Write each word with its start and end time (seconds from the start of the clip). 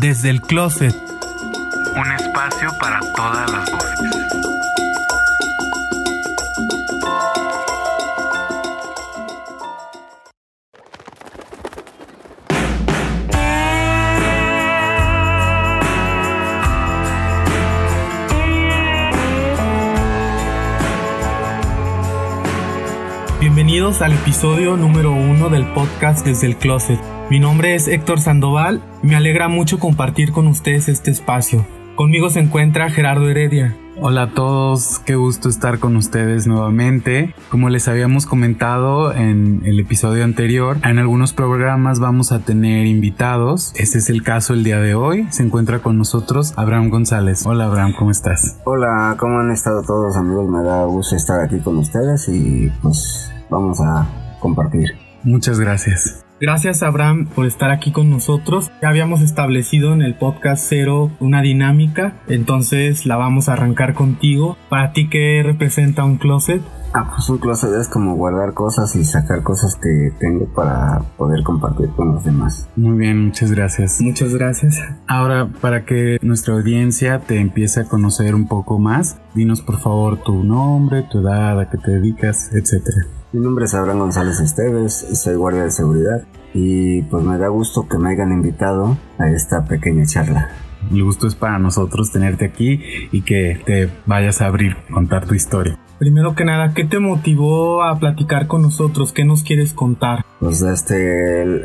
Desde 0.00 0.30
el 0.30 0.40
Closet. 0.40 0.96
Un 1.94 2.12
espacio 2.12 2.70
para 2.78 3.00
todas 3.14 3.52
las 3.52 3.70
voces. 3.70 3.79
Bienvenidos 23.90 24.02
al 24.02 24.22
episodio 24.22 24.76
número 24.76 25.10
uno 25.10 25.48
del 25.48 25.66
podcast 25.72 26.24
Desde 26.24 26.46
el 26.46 26.56
Closet. 26.56 27.00
Mi 27.28 27.40
nombre 27.40 27.74
es 27.74 27.88
Héctor 27.88 28.20
Sandoval 28.20 28.80
y 29.02 29.08
me 29.08 29.16
alegra 29.16 29.48
mucho 29.48 29.80
compartir 29.80 30.30
con 30.30 30.46
ustedes 30.46 30.88
este 30.88 31.10
espacio. 31.10 31.66
Conmigo 31.96 32.30
se 32.30 32.38
encuentra 32.38 32.88
Gerardo 32.90 33.28
Heredia. 33.28 33.76
Hola 34.00 34.22
a 34.22 34.30
todos, 34.30 35.00
qué 35.00 35.16
gusto 35.16 35.48
estar 35.48 35.80
con 35.80 35.96
ustedes 35.96 36.46
nuevamente. 36.46 37.34
Como 37.48 37.68
les 37.68 37.88
habíamos 37.88 38.26
comentado 38.26 39.12
en 39.12 39.62
el 39.64 39.80
episodio 39.80 40.22
anterior, 40.22 40.76
en 40.84 41.00
algunos 41.00 41.32
programas 41.32 41.98
vamos 41.98 42.30
a 42.30 42.38
tener 42.44 42.86
invitados. 42.86 43.72
Este 43.74 43.98
es 43.98 44.08
el 44.08 44.22
caso 44.22 44.54
el 44.54 44.62
día 44.62 44.78
de 44.78 44.94
hoy. 44.94 45.26
Se 45.30 45.42
encuentra 45.42 45.80
con 45.80 45.98
nosotros 45.98 46.54
Abraham 46.56 46.90
González. 46.90 47.44
Hola 47.44 47.64
Abraham, 47.64 47.94
¿cómo 47.98 48.12
estás? 48.12 48.56
Hola, 48.62 49.16
¿cómo 49.18 49.40
han 49.40 49.50
estado 49.50 49.82
todos 49.82 50.16
amigos? 50.16 50.48
Me 50.48 50.62
da 50.62 50.84
gusto 50.84 51.16
estar 51.16 51.40
aquí 51.40 51.58
con 51.58 51.76
ustedes 51.78 52.28
y 52.28 52.70
pues 52.82 53.32
vamos 53.50 53.80
a 53.80 54.06
compartir. 54.40 54.90
Muchas 55.22 55.60
gracias. 55.60 56.24
Gracias 56.40 56.82
Abraham 56.82 57.26
por 57.26 57.44
estar 57.44 57.70
aquí 57.70 57.92
con 57.92 58.08
nosotros. 58.08 58.70
Ya 58.80 58.88
habíamos 58.88 59.20
establecido 59.20 59.92
en 59.92 60.00
el 60.00 60.14
podcast 60.14 60.64
cero 60.66 61.10
una 61.20 61.42
dinámica, 61.42 62.14
entonces 62.28 63.04
la 63.04 63.16
vamos 63.16 63.50
a 63.50 63.52
arrancar 63.52 63.92
contigo. 63.92 64.56
Para 64.70 64.92
ti, 64.92 65.10
¿qué 65.10 65.42
representa 65.44 66.02
un 66.02 66.16
closet? 66.16 66.62
Ah, 66.94 67.12
pues 67.14 67.28
un 67.28 67.36
closet 67.36 67.70
es 67.78 67.88
como 67.88 68.16
guardar 68.16 68.54
cosas 68.54 68.96
y 68.96 69.04
sacar 69.04 69.42
cosas 69.42 69.76
que 69.76 70.12
tengo 70.18 70.46
para 70.46 71.00
poder 71.18 71.42
compartir 71.42 71.90
con 71.90 72.14
los 72.14 72.24
demás. 72.24 72.70
Muy 72.74 72.96
bien, 72.96 73.26
muchas 73.26 73.52
gracias. 73.52 74.00
Muchas 74.00 74.34
gracias. 74.34 74.82
Ahora, 75.06 75.46
para 75.60 75.84
que 75.84 76.16
nuestra 76.22 76.54
audiencia 76.54 77.18
te 77.20 77.38
empiece 77.38 77.80
a 77.80 77.84
conocer 77.84 78.34
un 78.34 78.48
poco 78.48 78.78
más, 78.78 79.18
dinos 79.34 79.60
por 79.60 79.78
favor 79.78 80.16
tu 80.22 80.42
nombre, 80.42 81.02
tu 81.02 81.20
edad, 81.20 81.60
a 81.60 81.68
qué 81.68 81.76
te 81.76 81.90
dedicas, 81.90 82.50
etcétera. 82.54 83.19
Mi 83.32 83.40
nombre 83.40 83.64
es 83.64 83.74
Abraham 83.74 84.00
González 84.00 84.40
Esteves, 84.40 85.06
soy 85.14 85.36
guardia 85.36 85.62
de 85.64 85.70
seguridad 85.70 86.22
y 86.52 87.02
pues 87.02 87.22
me 87.24 87.38
da 87.38 87.48
gusto 87.48 87.86
que 87.88 87.96
me 87.96 88.10
hayan 88.10 88.32
invitado 88.32 88.98
a 89.18 89.30
esta 89.30 89.64
pequeña 89.66 90.04
charla. 90.04 90.48
El 90.90 91.04
gusto 91.04 91.26
es 91.28 91.34
para 91.36 91.58
nosotros 91.58 92.10
tenerte 92.10 92.44
aquí 92.46 92.80
y 93.12 93.22
que 93.22 93.60
te 93.64 93.88
vayas 94.06 94.40
a 94.40 94.46
abrir, 94.46 94.76
contar 94.92 95.26
tu 95.26 95.34
historia. 95.34 95.78
Primero 96.00 96.34
que 96.34 96.44
nada, 96.44 96.72
¿qué 96.74 96.84
te 96.84 96.98
motivó 96.98 97.82
a 97.84 97.98
platicar 98.00 98.46
con 98.48 98.62
nosotros? 98.62 99.12
¿Qué 99.12 99.24
nos 99.24 99.42
quieres 99.44 99.74
contar? 99.74 100.24
Pues 100.40 100.62
este, 100.62 101.42
el- 101.42 101.64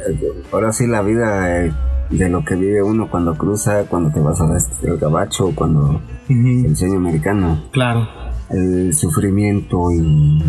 ahora 0.52 0.72
sí 0.74 0.86
la 0.86 1.02
vida 1.02 1.72
de 2.12 2.30
lo 2.30 2.44
que 2.46 2.56
vive 2.56 2.84
uno 2.84 3.10
cuando 3.10 3.36
cruza, 3.36 3.86
cuando 3.86 4.12
te 4.12 4.20
vas 4.20 4.40
a 4.42 4.56
este, 4.56 4.88
el 4.88 4.98
gabacho, 4.98 5.52
cuando 5.56 6.02
el 6.30 6.76
sueño 6.76 6.98
americano, 6.98 7.64
Claro. 7.72 8.08
el 8.50 8.94
sufrimiento 8.94 9.92
y 9.94 10.44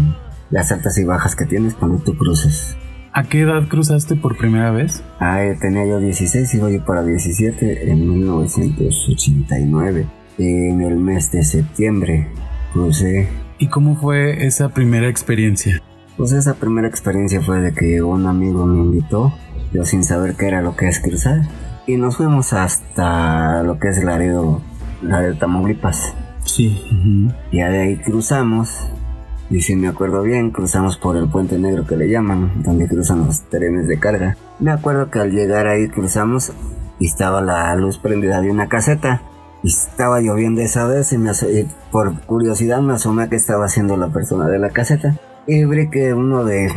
las 0.57 0.73
altas 0.73 0.97
y 0.97 1.05
bajas 1.05 1.37
que 1.37 1.45
tienes 1.45 1.75
cuando 1.75 1.99
tú 1.99 2.17
cruces. 2.17 2.75
¿A 3.13 3.25
qué 3.25 3.43
edad 3.43 3.69
cruzaste 3.69 4.17
por 4.17 4.39
primera 4.39 4.71
vez? 4.71 5.03
Ah, 5.21 5.45
eh, 5.45 5.55
tenía 5.61 5.85
yo 5.85 6.01
16, 6.01 6.55
iba 6.55 6.71
yo 6.71 6.83
para 6.83 7.03
17 7.03 7.91
en 7.91 8.09
1989. 8.09 10.07
En 10.39 10.81
el 10.81 10.97
mes 10.97 11.31
de 11.31 11.45
septiembre 11.45 12.29
crucé. 12.73 13.29
¿Y 13.59 13.69
cómo 13.69 13.97
fue 13.97 14.47
esa 14.47 14.71
primera 14.71 15.11
experiencia? 15.11 15.83
Pues 16.17 16.33
esa 16.33 16.55
primera 16.55 16.89
experiencia 16.89 17.43
fue 17.43 17.61
de 17.61 17.75
que 17.75 18.01
un 18.01 18.27
amigo 18.27 18.65
me 18.65 18.79
invitó, 18.79 19.35
yo 19.75 19.85
sin 19.85 20.05
saber 20.05 20.37
qué 20.37 20.49
era 20.49 20.63
lo 20.63 20.75
que 20.75 20.89
es 20.89 21.01
cruzar. 21.01 21.43
Y 21.87 21.99
nos 21.99 22.17
fuimos 22.17 22.55
hasta 22.55 23.63
lo 23.63 23.79
que 23.79 23.89
es 23.89 24.03
Laredo, 24.03 24.63
Laredo 25.03 25.37
Tamaulipas. 25.37 26.15
Sí. 26.47 26.81
Ujú. 26.93 27.35
Ya 27.53 27.69
de 27.69 27.81
ahí 27.81 27.97
cruzamos, 27.99 28.89
y 29.51 29.63
si 29.63 29.77
me 29.77 29.89
acuerdo 29.89 30.23
bien, 30.23 30.51
cruzamos 30.51 30.97
por 30.97 31.17
el 31.17 31.29
puente 31.29 31.59
negro 31.59 31.87
que 31.87 31.97
le 31.97 32.09
llaman, 32.09 32.63
donde 32.63 32.89
cruzan 32.89 33.27
los 33.27 33.43
trenes 33.43 33.87
de 33.87 33.99
carga. 33.99 34.37
Me 34.59 34.73
acuerdo 34.73 35.11
que 35.11 35.21
al 35.21 35.31
llegar 35.31 35.69
ahí 35.69 35.89
cruzamos 35.89 36.53
y 36.99 37.07
estaba 37.07 37.41
la 37.41 37.75
luz 37.77 37.99
prendida 37.99 38.41
de 38.41 38.51
una 38.51 38.69
caseta. 38.69 39.23
Y 39.63 39.69
estaba 39.69 40.21
lloviendo 40.21 40.61
esa 40.61 40.87
vez 40.87 41.13
y, 41.13 41.19
me 41.19 41.31
y 41.31 41.67
por 41.91 42.21
curiosidad 42.23 42.81
me 42.81 42.95
asomé 42.95 43.25
a 43.25 43.29
qué 43.29 43.37
estaba 43.37 43.67
haciendo 43.67 43.97
la 43.97 44.09
persona 44.09 44.49
de 44.49 44.59
la 44.59 44.71
caseta. 44.71 45.17
Y 45.47 45.65
vi 45.65 45.89
que 45.91 46.13
uno 46.13 46.45
de, 46.45 46.73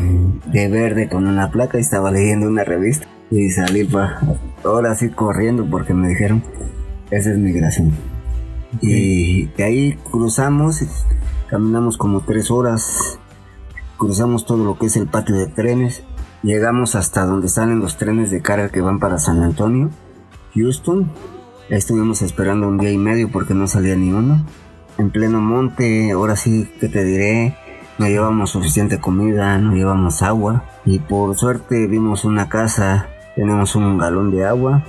de 0.45 0.67
verde 0.67 1.09
con 1.09 1.27
una 1.27 1.49
placa 1.49 1.77
y 1.77 1.81
estaba 1.81 2.11
leyendo 2.11 2.47
una 2.47 2.63
revista. 2.63 3.07
Y 3.31 3.49
salí 3.49 3.83
para 3.83 4.19
ahora 4.63 4.95
sí 4.95 5.09
corriendo 5.09 5.65
porque 5.69 5.93
me 5.93 6.09
dijeron, 6.09 6.43
esa 7.09 7.31
es 7.31 7.37
migración. 7.37 7.91
Y 8.81 9.47
de 9.57 9.63
ahí 9.63 9.99
cruzamos, 10.11 10.83
caminamos 11.49 11.97
como 11.97 12.21
tres 12.21 12.51
horas, 12.51 13.19
cruzamos 13.97 14.45
todo 14.45 14.63
lo 14.63 14.77
que 14.77 14.85
es 14.85 14.95
el 14.97 15.07
patio 15.07 15.35
de 15.35 15.47
trenes, 15.47 16.03
llegamos 16.43 16.95
hasta 16.95 17.25
donde 17.25 17.47
salen 17.47 17.79
los 17.79 17.97
trenes 17.97 18.31
de 18.31 18.41
carga 18.41 18.69
que 18.69 18.81
van 18.81 18.99
para 18.99 19.17
San 19.17 19.41
Antonio, 19.43 19.89
Houston. 20.55 21.11
Estuvimos 21.69 22.21
esperando 22.21 22.67
un 22.67 22.77
día 22.77 22.91
y 22.91 22.97
medio 22.97 23.31
porque 23.31 23.53
no 23.53 23.67
salía 23.67 23.95
ni 23.95 24.11
uno. 24.11 24.45
En 24.97 25.11
pleno 25.11 25.39
monte, 25.39 26.11
ahora 26.11 26.35
sí 26.35 26.67
que 26.79 26.89
te 26.89 27.03
diré, 27.03 27.55
no 27.99 28.07
llevamos 28.07 28.51
suficiente 28.51 28.99
comida, 28.99 29.57
no 29.59 29.73
llevamos 29.73 30.21
agua. 30.23 30.63
Y 30.85 30.99
por 30.99 31.37
suerte 31.37 31.87
vimos 31.87 32.25
una 32.25 32.49
casa, 32.49 33.07
tenemos 33.35 33.75
un 33.75 33.97
galón 33.97 34.31
de 34.31 34.45
agua, 34.45 34.83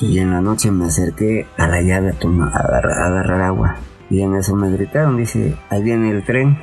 y 0.00 0.18
en 0.18 0.30
la 0.30 0.40
noche 0.40 0.70
me 0.70 0.86
acerqué 0.86 1.46
a 1.56 1.66
la 1.66 1.80
llave 1.82 2.10
a, 2.10 2.18
tomar, 2.18 2.52
a 2.54 3.06
agarrar 3.06 3.42
agua. 3.42 3.76
Y 4.14 4.22
en 4.22 4.36
eso 4.36 4.54
me 4.54 4.70
gritaron, 4.70 5.16
dice, 5.16 5.56
ahí 5.70 5.82
viene 5.82 6.08
el 6.12 6.22
tren. 6.22 6.56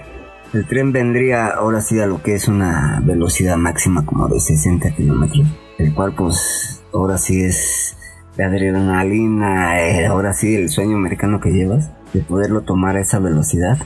El 0.53 0.65
tren 0.67 0.93
vendría 0.93 1.47
ahora 1.47 1.81
sí 1.81 1.99
a 1.99 2.07
lo 2.07 2.23
que 2.23 2.33
es 2.33 2.47
una 2.47 3.01
velocidad 3.03 3.57
máxima 3.57 4.05
como 4.05 4.29
de 4.29 4.39
60 4.39 4.91
kilómetros. 4.91 5.45
El 5.77 5.93
cual 5.93 6.13
pues 6.15 6.81
ahora 6.93 7.17
sí 7.17 7.43
es 7.43 7.97
la 8.37 8.45
adrenalina, 8.45 9.81
eh, 9.81 10.05
ahora 10.05 10.31
sí 10.31 10.55
el 10.55 10.69
sueño 10.69 10.95
americano 10.95 11.41
que 11.41 11.51
llevas. 11.51 11.91
De 12.13 12.21
poderlo 12.21 12.61
tomar 12.61 12.95
a 12.95 13.01
esa 13.01 13.19
velocidad. 13.19 13.77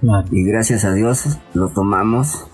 Claro. 0.00 0.26
Y 0.32 0.42
gracias 0.42 0.84
a 0.84 0.92
Dios 0.92 1.38
lo 1.54 1.68
tomamos 1.68 2.48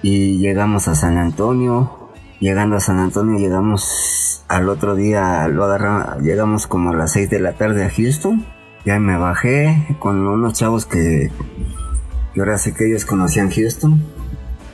y 0.00 0.38
llegamos 0.38 0.86
a 0.86 0.94
San 0.94 1.18
Antonio. 1.18 2.12
Llegando 2.38 2.76
a 2.76 2.80
San 2.80 3.00
Antonio 3.00 3.40
llegamos 3.40 4.44
al 4.46 4.68
otro 4.68 4.94
día, 4.94 5.48
lo 5.48 5.64
agarramos, 5.64 6.22
llegamos 6.22 6.68
como 6.68 6.90
a 6.90 6.96
las 6.96 7.12
6 7.14 7.30
de 7.30 7.40
la 7.40 7.54
tarde 7.54 7.84
a 7.84 7.90
Houston. 7.90 8.53
Ya 8.84 8.98
me 9.00 9.16
bajé 9.16 9.96
con 9.98 10.26
unos 10.26 10.52
chavos 10.54 10.84
que, 10.86 11.30
que 12.34 12.40
ahora 12.40 12.58
sí 12.58 12.72
que 12.72 12.86
ellos 12.88 13.04
conocían 13.04 13.50
Houston. 13.50 14.02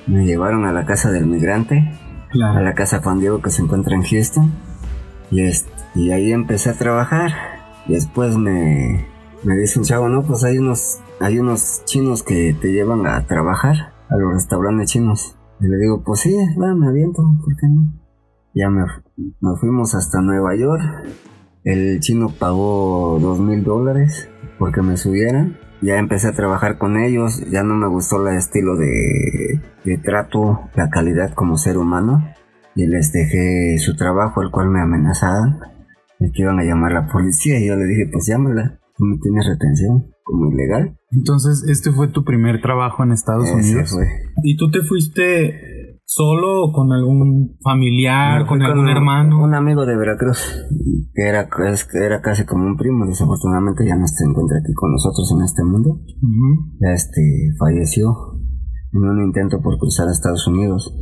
Me 0.07 0.25
llevaron 0.27 0.65
a 0.65 0.73
la 0.73 0.85
casa 0.85 1.11
del 1.13 1.27
migrante, 1.27 1.79
a 1.79 2.29
Claro. 2.33 2.61
la 2.61 2.75
casa 2.75 3.01
Juan 3.03 3.21
Diego 3.21 3.41
que 3.41 3.51
se 3.51 3.63
encuentra 3.63 3.95
en 3.95 4.03
Houston. 4.03 4.53
Y, 5.31 5.43
es- 5.43 5.67
y 5.95 6.11
ahí 6.11 6.33
empecé 6.33 6.71
a 6.71 6.75
trabajar. 6.79 7.31
Después 7.87 8.37
me, 8.37 9.07
me 9.45 9.57
dice 9.57 9.79
un 9.79 9.85
chavo, 9.85 10.09
no, 10.09 10.23
pues 10.23 10.43
hay 10.45 10.59
unos, 10.59 10.99
hay 11.21 11.39
unos 11.39 11.83
chinos 11.85 12.23
que 12.25 12.55
te 12.61 12.73
llevan 12.73 13.07
a 13.07 13.27
trabajar 13.27 13.93
a 14.09 14.17
los 14.17 14.33
restaurantes 14.35 14.91
chinos. 14.91 15.37
Y 15.61 15.69
le 15.69 15.77
digo, 15.77 16.03
pues 16.03 16.21
sí, 16.21 16.35
va, 16.61 16.75
me 16.75 16.89
aviento, 16.89 17.23
¿por 17.45 17.55
qué 17.57 17.69
no? 17.69 17.93
Ya 18.55 18.71
me, 18.71 18.85
nos 19.41 19.61
fuimos 19.61 19.95
hasta 19.95 20.21
Nueva 20.21 20.57
York. 20.57 20.83
El 21.65 22.01
chino 22.01 22.29
pagó 22.39 23.19
dos 23.21 23.39
mil 23.41 23.63
dólares 23.65 24.29
porque 24.59 24.83
me 24.83 24.97
subieran. 24.97 25.59
Ya 25.83 25.99
empecé 25.99 26.29
a 26.29 26.33
trabajar 26.33 26.79
con 26.79 26.99
ellos. 26.99 27.43
Ya 27.51 27.63
no 27.63 27.75
me 27.75 27.89
gustó 27.89 28.27
el 28.27 28.37
estilo 28.37 28.77
de, 28.77 29.61
de 29.85 29.99
trato, 29.99 30.61
la 30.75 30.91
calidad 30.91 31.33
como 31.35 31.57
ser 31.57 31.79
humano. 31.79 32.25
Y 32.75 32.87
les 32.87 33.13
dejé 33.13 33.79
su 33.79 33.97
trabajo, 33.97 34.43
el 34.43 34.51
cual 34.51 34.69
me 34.69 34.81
amenazaban. 34.81 35.59
Me 36.19 36.31
que 36.33 36.43
iban 36.43 36.59
a 36.59 36.65
llamar 36.65 36.93
a 36.93 37.03
la 37.03 37.13
policía. 37.13 37.59
Y 37.59 37.67
yo 37.69 37.77
le 37.77 37.87
dije, 37.87 38.09
pues 38.13 38.27
llámala. 38.27 38.79
Tú 38.97 39.05
me 39.05 39.17
tienes 39.19 39.47
retención 39.47 40.13
como 40.23 40.53
ilegal. 40.53 40.99
Entonces, 41.11 41.65
¿este 41.69 41.91
fue 41.91 42.09
tu 42.09 42.25
primer 42.25 42.61
trabajo 42.61 43.03
en 43.03 43.13
Estados 43.13 43.49
Ese 43.49 43.55
Unidos? 43.55 43.91
fue. 43.91 44.07
¿Y 44.45 44.57
tú 44.59 44.71
te 44.71 44.83
fuiste 44.83 45.80
solo 46.13 46.65
o 46.67 46.73
con 46.73 46.91
algún 46.93 47.57
familiar, 47.63 48.45
con 48.45 48.61
algún 48.63 48.89
hermano? 48.97 49.45
Un 49.45 49.55
amigo 49.55 49.87
de 49.87 49.97
Veracruz, 49.97 50.41
que 51.15 51.23
era, 51.23 51.47
es- 51.71 51.85
que 51.85 51.99
era 52.05 52.21
casi 52.21 52.45
como 52.45 52.67
un 52.67 52.77
primo, 52.77 53.07
desafortunadamente 53.07 53.87
ya 53.87 53.95
no 53.95 54.07
se 54.09 54.25
encuentra 54.25 54.59
aquí 54.59 54.73
con 54.75 54.91
nosotros 54.91 55.31
en 55.39 55.45
este 55.45 55.63
mundo. 55.63 56.01
Ya 56.81 56.93
este 56.95 57.23
falleció 57.61 58.11
en 58.93 59.03
un 59.09 59.23
intento 59.25 59.61
por 59.63 59.79
cruzar 59.79 60.09
a 60.09 60.11
Estados 60.11 60.49
Unidos. 60.49 60.93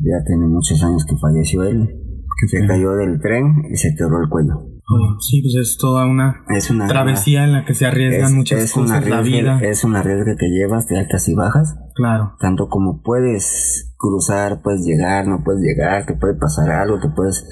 Ya 0.00 0.18
tiene 0.26 0.48
muchos 0.48 0.82
años 0.82 1.04
que 1.08 1.16
falleció 1.16 1.62
él. 1.62 1.88
Se 2.48 2.58
pena. 2.58 2.68
cayó 2.68 2.92
del 2.92 3.20
tren 3.20 3.62
y 3.70 3.76
se 3.76 3.94
quebró 3.96 4.20
el 4.22 4.28
cuello. 4.28 4.54
Sí, 5.20 5.40
pues 5.42 5.54
es 5.54 5.78
toda 5.80 6.06
una 6.06 6.44
Es 6.54 6.70
una 6.70 6.86
travesía 6.86 7.44
en 7.44 7.52
la 7.52 7.64
que 7.64 7.72
se 7.74 7.86
arriesgan 7.86 8.30
es- 8.30 8.34
muchas 8.36 8.60
es 8.60 8.76
una 8.76 8.84
cosas, 9.00 9.08
la 9.08 9.22
riesga- 9.22 9.58
vida. 9.58 9.68
Es 9.70 9.82
una 9.84 10.02
riesga 10.02 10.36
que 10.38 10.48
llevas 10.50 10.86
de 10.88 10.98
altas 10.98 11.26
y 11.28 11.34
bajas, 11.34 11.74
Claro. 11.94 12.34
tanto 12.38 12.68
como 12.68 13.00
puedes 13.02 13.94
cruzar, 13.96 14.60
puedes 14.62 14.84
llegar, 14.84 15.26
no 15.26 15.42
puedes 15.42 15.62
llegar, 15.62 16.04
te 16.06 16.14
puede 16.16 16.34
pasar 16.34 16.70
algo, 16.70 17.00
te 17.00 17.08
puedes 17.16 17.48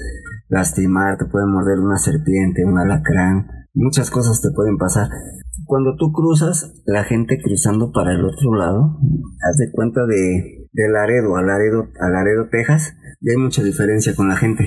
lastimar, 0.49 1.17
te 1.17 1.25
puede 1.25 1.47
morder 1.47 1.79
una 1.79 1.97
serpiente, 1.97 2.63
un 2.65 2.77
alacrán, 2.77 3.47
muchas 3.73 4.11
cosas 4.11 4.41
te 4.41 4.49
pueden 4.55 4.77
pasar. 4.77 5.09
Cuando 5.65 5.95
tú 5.97 6.11
cruzas, 6.11 6.73
la 6.85 7.03
gente 7.03 7.39
cruzando 7.41 7.91
para 7.91 8.13
el 8.13 8.23
otro 8.25 8.53
lado, 8.55 8.99
haz 9.49 9.57
de 9.57 9.71
cuenta 9.71 10.05
de, 10.05 10.62
de 10.73 10.89
Laredo 10.89 11.37
a 11.37 11.41
Laredo, 11.41 11.87
a 11.99 12.09
Laredo, 12.09 12.49
Texas, 12.49 12.95
y 13.21 13.29
hay 13.29 13.37
mucha 13.37 13.63
diferencia 13.63 14.15
con 14.15 14.27
la 14.27 14.35
gente. 14.35 14.63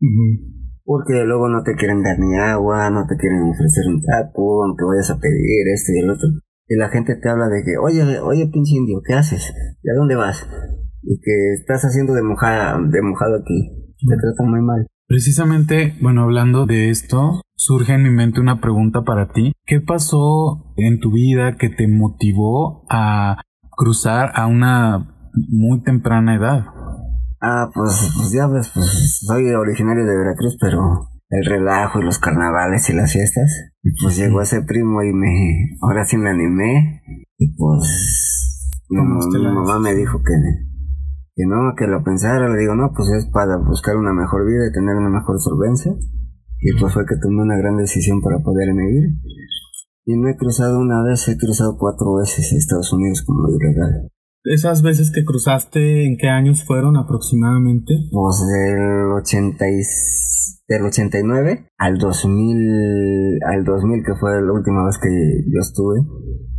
Ujú. 0.00 0.54
Porque 0.84 1.24
luego 1.24 1.48
no 1.48 1.64
te 1.64 1.74
quieren 1.74 2.02
dar 2.02 2.18
ni 2.18 2.38
agua, 2.38 2.90
no 2.90 3.06
te 3.08 3.16
quieren 3.16 3.42
ofrecer 3.42 3.84
un 3.88 4.00
taco, 4.02 4.64
aunque 4.64 4.84
vayas 4.84 5.10
a 5.10 5.18
pedir 5.18 5.66
esto 5.74 5.92
y 5.92 5.98
el 5.98 6.10
otro. 6.10 6.28
Y 6.68 6.76
la 6.76 6.88
gente 6.88 7.16
te 7.16 7.28
habla 7.28 7.48
de 7.48 7.64
que, 7.64 7.76
oye, 7.78 8.20
oye, 8.20 8.48
pinche 8.52 8.76
indio, 8.76 9.00
¿qué 9.04 9.14
haces? 9.14 9.52
¿Y 9.82 9.90
a 9.90 9.94
dónde 9.94 10.14
vas? 10.14 10.46
Y 11.02 11.18
que 11.20 11.54
estás 11.54 11.82
haciendo 11.84 12.12
de, 12.12 12.22
mojada, 12.22 12.78
de 12.78 13.02
mojado 13.02 13.36
aquí. 13.36 13.94
Te 13.98 14.16
tratan 14.16 14.50
muy 14.50 14.60
mal. 14.60 14.86
Precisamente, 15.08 15.94
bueno, 16.02 16.22
hablando 16.22 16.66
de 16.66 16.90
esto, 16.90 17.40
surge 17.54 17.94
en 17.94 18.02
mi 18.02 18.10
mente 18.10 18.40
una 18.40 18.60
pregunta 18.60 19.02
para 19.02 19.28
ti. 19.32 19.52
¿Qué 19.64 19.80
pasó 19.80 20.74
en 20.76 20.98
tu 20.98 21.12
vida 21.12 21.56
que 21.56 21.68
te 21.68 21.86
motivó 21.88 22.84
a 22.90 23.42
cruzar 23.70 24.32
a 24.34 24.46
una 24.46 25.15
muy 25.48 25.82
temprana 25.82 26.36
edad? 26.36 26.64
Ah, 27.40 27.68
pues, 27.72 28.12
pues 28.16 28.32
ya 28.32 28.46
ves, 28.46 28.70
pues 28.72 29.20
soy 29.26 29.50
originario 29.52 30.04
de 30.06 30.16
Veracruz, 30.16 30.56
pero 30.60 31.10
el 31.28 31.44
relajo 31.44 32.00
y 32.00 32.04
los 32.04 32.18
carnavales 32.18 32.88
y 32.88 32.92
las 32.94 33.12
fiestas. 33.12 33.50
Y 33.82 33.90
pues 34.02 34.16
llegó 34.16 34.40
ese 34.40 34.62
primo 34.62 35.02
y 35.02 35.12
me, 35.12 35.76
ahora 35.82 36.04
sí 36.04 36.16
me 36.16 36.30
animé. 36.30 37.02
Y 37.38 37.54
pues, 37.56 38.84
mi, 38.88 38.98
¿Cómo 38.98 39.20
te 39.30 39.38
mi 39.38 39.44
mamá 39.44 39.78
me 39.78 39.94
dijo 39.94 40.18
que, 40.18 40.32
que 41.34 41.46
no, 41.46 41.74
que 41.76 41.86
lo 41.86 42.02
pensara. 42.02 42.48
Le 42.48 42.58
digo, 42.58 42.74
no, 42.74 42.92
pues 42.94 43.08
es 43.10 43.26
para 43.26 43.58
buscar 43.58 43.96
una 43.96 44.12
mejor 44.12 44.46
vida 44.46 44.68
y 44.68 44.72
tener 44.72 44.96
una 44.96 45.10
mejor 45.10 45.38
solvencia. 45.40 45.92
Y 46.60 46.80
pues 46.80 46.94
fue 46.94 47.04
que 47.04 47.16
tomé 47.20 47.42
una 47.42 47.58
gran 47.58 47.76
decisión 47.76 48.22
para 48.22 48.38
poderme 48.38 48.90
ir. 48.90 49.10
Y 50.06 50.16
no 50.16 50.28
he 50.28 50.36
cruzado 50.36 50.78
una 50.78 51.02
vez, 51.02 51.28
he 51.28 51.36
cruzado 51.36 51.76
cuatro 51.78 52.14
veces 52.14 52.52
a 52.52 52.56
Estados 52.56 52.92
Unidos 52.92 53.22
como 53.26 53.48
ilegal. 53.48 54.10
Esas 54.52 54.82
veces 54.82 55.10
que 55.12 55.24
cruzaste, 55.24 56.06
¿en 56.06 56.16
qué 56.18 56.28
años 56.28 56.64
fueron 56.64 56.96
aproximadamente? 56.96 57.94
Pues 58.10 58.44
del 58.46 59.12
80 59.12 59.68
y, 59.68 59.80
del 60.68 60.82
89 60.82 61.68
al 61.78 61.98
2000, 61.98 63.38
al 63.46 63.64
2000 63.64 64.04
que 64.04 64.14
fue 64.18 64.30
la 64.42 64.52
última 64.52 64.84
vez 64.84 64.98
que 64.98 65.08
yo 65.52 65.60
estuve 65.60 66.00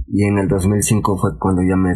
y 0.07 0.23
en 0.23 0.37
el 0.37 0.47
2005 0.47 1.17
fue 1.17 1.31
cuando 1.39 1.61
ya 1.61 1.75
me, 1.75 1.93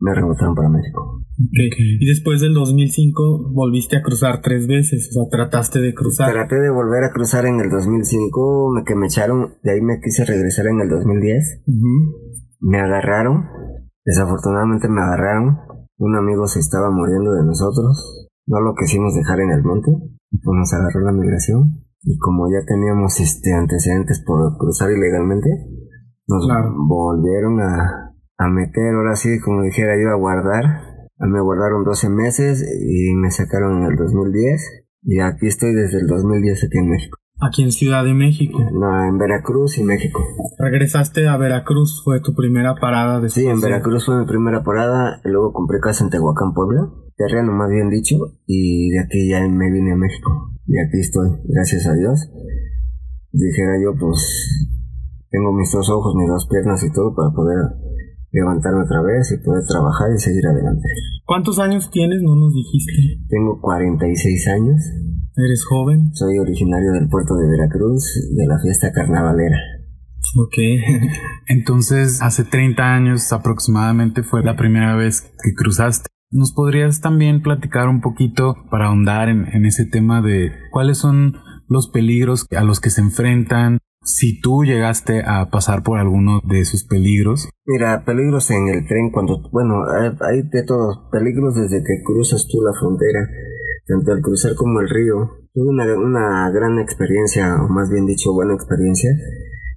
me 0.00 0.14
rebotaron 0.14 0.54
para 0.54 0.68
México. 0.68 1.22
Ok. 1.38 1.76
Y 2.00 2.06
después 2.06 2.40
del 2.40 2.54
2005 2.54 3.52
volviste 3.52 3.96
a 3.96 4.02
cruzar 4.02 4.40
tres 4.40 4.66
veces, 4.66 5.10
o 5.10 5.12
sea, 5.12 5.30
trataste 5.30 5.80
de 5.80 5.94
cruzar. 5.94 6.32
Traté 6.32 6.56
de 6.56 6.70
volver 6.70 7.04
a 7.04 7.12
cruzar 7.12 7.46
en 7.46 7.60
el 7.60 7.70
2005, 7.70 8.72
me, 8.74 8.84
que 8.84 8.94
me 8.94 9.06
echaron, 9.06 9.54
de 9.62 9.72
ahí 9.72 9.80
me 9.80 10.00
quise 10.02 10.24
regresar 10.24 10.66
en 10.66 10.80
el 10.80 10.88
2010, 10.88 11.62
Ujú. 11.66 12.40
me 12.60 12.78
agarraron, 12.78 13.44
desafortunadamente 14.06 14.88
me 14.88 15.02
agarraron, 15.02 15.58
un 15.98 16.16
amigo 16.16 16.46
se 16.46 16.60
estaba 16.60 16.90
muriendo 16.90 17.32
de 17.34 17.44
nosotros, 17.44 18.28
no 18.46 18.60
lo 18.60 18.74
quisimos 18.74 19.14
dejar 19.14 19.40
en 19.40 19.50
el 19.50 19.62
monte, 19.64 19.90
y 20.30 20.38
pues 20.38 20.56
nos 20.56 20.72
agarró 20.72 21.00
la 21.00 21.12
migración, 21.12 21.82
y 22.02 22.16
como 22.18 22.48
ya 22.50 22.64
teníamos 22.64 23.18
este 23.20 23.52
antecedentes 23.52 24.22
por 24.24 24.56
cruzar 24.56 24.90
ilegalmente, 24.92 25.48
nos 26.28 26.46
Claro. 26.46 26.72
volvieron 26.86 27.60
a, 27.60 28.14
a 28.38 28.48
meter, 28.48 28.94
ahora 28.94 29.16
sí, 29.16 29.40
como 29.40 29.62
dijera 29.62 29.94
yo, 30.00 30.10
a 30.10 30.18
guardar, 30.18 30.64
me 31.18 31.40
guardaron 31.40 31.82
12 31.84 32.08
meses 32.10 32.62
y 32.62 33.14
me 33.14 33.30
sacaron 33.30 33.82
en 33.82 33.90
el 33.90 33.96
2010, 33.96 34.84
y 35.02 35.20
aquí 35.20 35.46
estoy 35.46 35.74
desde 35.74 35.98
el 35.98 36.06
2010 36.06 36.64
aquí 36.64 36.78
en 36.78 36.88
México, 36.90 37.18
Aquí 37.40 37.62
en 37.62 37.70
Ciudad 37.72 38.02
de 38.04 38.14
México. 38.14 38.58
no, 38.72 39.04
en 39.08 39.18
Veracruz 39.18 39.76
y 39.78 39.84
México. 39.84 40.20
Regresaste 40.58 41.28
a 41.28 41.36
Veracruz, 41.36 42.00
fue 42.02 42.20
tu 42.20 42.34
primera 42.34 42.74
parada 42.76 43.20
después 43.20 43.34
Sí, 43.44 43.46
en 43.50 43.60
de- 43.60 43.66
Veracruz 43.66 44.06
fue 44.06 44.18
mi 44.18 44.26
primera 44.26 44.62
parada, 44.64 45.20
luego 45.24 45.52
compré 45.52 45.78
casa 45.80 46.04
en 46.04 46.10
Tehuacán, 46.10 46.54
Puebla, 46.54 46.88
terreno 47.16 47.52
más 47.52 47.68
bien 47.70 47.90
dicho, 47.90 48.16
y 48.46 48.88
de 48.90 49.00
aquí 49.00 49.28
ya 49.28 49.46
me 49.48 49.70
vine 49.70 49.92
a 49.92 49.96
México. 49.96 50.30
Y 50.66 50.78
aquí 50.78 50.98
estoy, 51.00 51.28
gracias 51.44 51.86
a 51.86 51.94
Dios. 51.94 52.18
Dijera 53.32 53.74
yo, 53.82 53.92
pues 54.00 54.16
tengo 55.30 55.52
mis 55.52 55.70
dos 55.72 55.90
ojos, 55.90 56.14
mis 56.16 56.28
dos 56.28 56.46
piernas 56.50 56.82
y 56.84 56.90
todo 56.92 57.14
para 57.14 57.30
poder 57.34 57.58
levantarme 58.32 58.82
otra 58.82 59.02
vez 59.02 59.30
y 59.32 59.44
poder 59.44 59.62
trabajar 59.68 60.08
y 60.14 60.18
seguir 60.18 60.46
adelante. 60.46 60.88
¿Cuántos 61.26 61.58
años 61.58 61.90
tienes? 61.90 62.22
No 62.22 62.34
nos 62.34 62.54
dijiste. 62.54 62.92
Tengo 63.28 63.60
46 63.60 64.48
años, 64.48 64.80
¿Eres 65.38 65.66
joven? 65.66 66.14
soy 66.14 66.38
originario 66.38 66.92
del 66.92 67.10
puerto 67.10 67.36
de 67.36 67.46
Veracruz, 67.46 68.04
de 68.34 68.46
la 68.46 68.58
fiesta 68.58 68.90
carnavalera. 68.90 69.58
Ok. 70.34 70.54
Entonces, 71.48 72.22
hace 72.22 72.44
30 72.44 72.82
años 72.82 73.30
aproximadamente 73.34 74.22
fue 74.22 74.42
la 74.42 74.56
primera 74.56 74.96
vez 74.96 75.30
que 75.42 75.52
cruzaste. 75.54 76.08
¿Nos 76.30 76.54
podrías 76.54 77.02
también 77.02 77.42
platicar 77.42 77.88
un 77.88 78.00
poquito 78.00 78.56
para 78.70 78.86
ahondar 78.86 79.28
en, 79.28 79.46
en 79.52 79.66
ese 79.66 79.84
tema 79.84 80.22
de 80.22 80.52
cuáles 80.72 80.96
son 80.96 81.34
los 81.68 81.90
peligros 81.90 82.46
a 82.56 82.64
los 82.64 82.80
que 82.80 82.88
se 82.88 83.02
enfrentan? 83.02 83.78
Si 84.04 84.40
tú 84.40 84.64
llegaste 84.64 85.22
a 85.22 85.50
pasar 85.50 85.82
por 85.82 85.98
alguno 85.98 86.40
de 86.48 86.60
esos 86.60 86.84
peligros. 86.84 87.50
Mira, 87.66 88.04
peligros 88.06 88.50
en 88.50 88.68
el 88.68 88.86
tren 88.86 89.10
cuando, 89.10 89.42
bueno, 89.50 89.84
hay 89.84 90.16
hay 90.20 90.48
de 90.48 90.62
todos, 90.62 91.10
peligros 91.12 91.56
desde 91.56 91.82
que 91.82 92.02
cruzas 92.04 92.46
tú 92.50 92.62
la 92.62 92.72
frontera, 92.78 93.20
tanto 93.86 94.12
al 94.12 94.20
cruzar 94.20 94.54
como 94.54 94.80
el 94.80 94.88
río. 94.88 95.46
Tuve 95.54 95.68
una, 95.68 95.84
una 95.94 96.50
gran 96.50 96.78
experiencia, 96.78 97.56
o 97.62 97.68
más 97.68 97.90
bien 97.90 98.04
dicho, 98.06 98.32
buena 98.32 98.54
experiencia, 98.54 99.10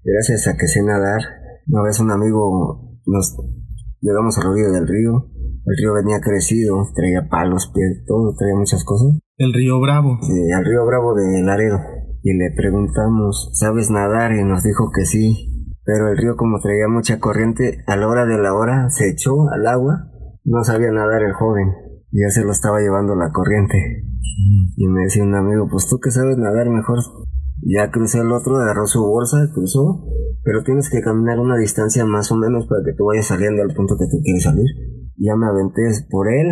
gracias 0.03 0.47
a 0.47 0.57
que 0.57 0.67
sé 0.67 0.83
nadar. 0.83 1.21
Una 1.67 1.83
vez 1.83 1.99
un 1.99 2.11
amigo, 2.11 2.99
nos 3.05 3.37
llegamos 4.01 4.37
a 4.37 4.43
la 4.43 4.49
orilla 4.49 4.69
del 4.69 4.87
río, 4.87 5.29
el 5.65 5.77
río 5.77 5.93
venía 5.93 6.19
crecido, 6.19 6.87
traía 6.95 7.29
palos, 7.29 7.71
pies, 7.73 8.03
todo, 8.07 8.33
traía 8.35 8.55
muchas 8.55 8.83
cosas. 8.83 9.19
El 9.37 9.53
río 9.53 9.79
Bravo. 9.79 10.17
Sí, 10.21 10.51
al 10.51 10.65
río 10.65 10.85
Bravo 10.85 11.13
de 11.13 11.41
Laredo. 11.43 11.79
Y 12.23 12.33
le 12.33 12.51
preguntamos, 12.55 13.51
¿sabes 13.53 13.89
nadar? 13.89 14.33
Y 14.33 14.43
nos 14.43 14.63
dijo 14.63 14.91
que 14.93 15.05
sí. 15.05 15.75
Pero 15.85 16.09
el 16.09 16.17
río 16.17 16.35
como 16.35 16.59
traía 16.59 16.87
mucha 16.87 17.19
corriente, 17.19 17.83
a 17.87 17.95
la 17.95 18.07
hora 18.07 18.25
de 18.25 18.37
la 18.37 18.53
hora 18.53 18.89
se 18.89 19.09
echó 19.09 19.49
al 19.49 19.67
agua. 19.67 20.11
No 20.43 20.63
sabía 20.63 20.91
nadar 20.91 21.21
el 21.23 21.33
joven. 21.33 21.69
Ya 22.11 22.29
se 22.29 22.43
lo 22.43 22.51
estaba 22.51 22.79
llevando 22.79 23.15
la 23.15 23.31
corriente. 23.31 24.03
Y 24.77 24.87
me 24.87 25.03
decía 25.03 25.23
un 25.23 25.35
amigo, 25.35 25.67
pues 25.69 25.87
tú 25.87 25.99
que 25.99 26.11
sabes 26.11 26.37
nadar 26.37 26.69
mejor. 26.69 26.99
Ya 27.61 27.91
crucé 27.91 28.19
el 28.19 28.31
otro, 28.31 28.57
agarró 28.57 28.87
su 28.87 29.01
bolsa, 29.01 29.37
cruzó. 29.53 30.05
Pero 30.43 30.63
tienes 30.63 30.89
que 30.89 31.01
caminar 31.01 31.39
una 31.39 31.57
distancia 31.57 32.05
más 32.05 32.31
o 32.31 32.35
menos 32.35 32.67
para 32.67 32.81
que 32.83 32.93
tú 32.97 33.05
vayas 33.05 33.27
saliendo 33.27 33.61
al 33.61 33.73
punto 33.73 33.97
que 33.97 34.07
tú 34.09 34.21
quieres 34.23 34.43
salir. 34.43 34.65
Ya 35.17 35.35
me 35.35 35.47
aventé 35.47 35.81
por 36.09 36.31
él, 36.31 36.47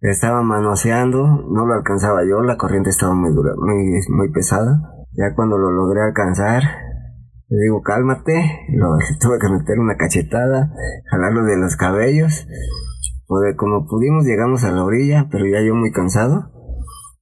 estaba 0.00 0.42
manoseando, 0.42 1.26
no 1.26 1.66
lo 1.66 1.74
alcanzaba 1.74 2.20
yo, 2.24 2.42
la 2.42 2.56
corriente 2.56 2.90
estaba 2.90 3.14
muy 3.14 3.34
dura, 3.34 3.54
muy, 3.56 4.00
muy 4.08 4.30
pesada. 4.30 4.80
Ya 5.12 5.34
cuando 5.34 5.58
lo 5.58 5.72
logré 5.72 6.00
alcanzar, 6.02 6.62
le 7.48 7.62
digo, 7.62 7.82
cálmate, 7.82 8.66
lo 8.74 8.96
tuve 9.20 9.38
que 9.40 9.48
meter 9.48 9.78
una 9.78 9.96
cachetada, 9.96 10.72
jalarlo 11.10 11.44
de 11.44 11.56
los 11.56 11.76
cabellos. 11.76 12.46
Pues, 13.28 13.54
como 13.56 13.86
pudimos 13.86 14.24
llegamos 14.24 14.64
a 14.64 14.72
la 14.72 14.84
orilla, 14.84 15.28
pero 15.30 15.44
ya 15.44 15.60
yo 15.60 15.74
muy 15.74 15.92
cansado. 15.92 16.50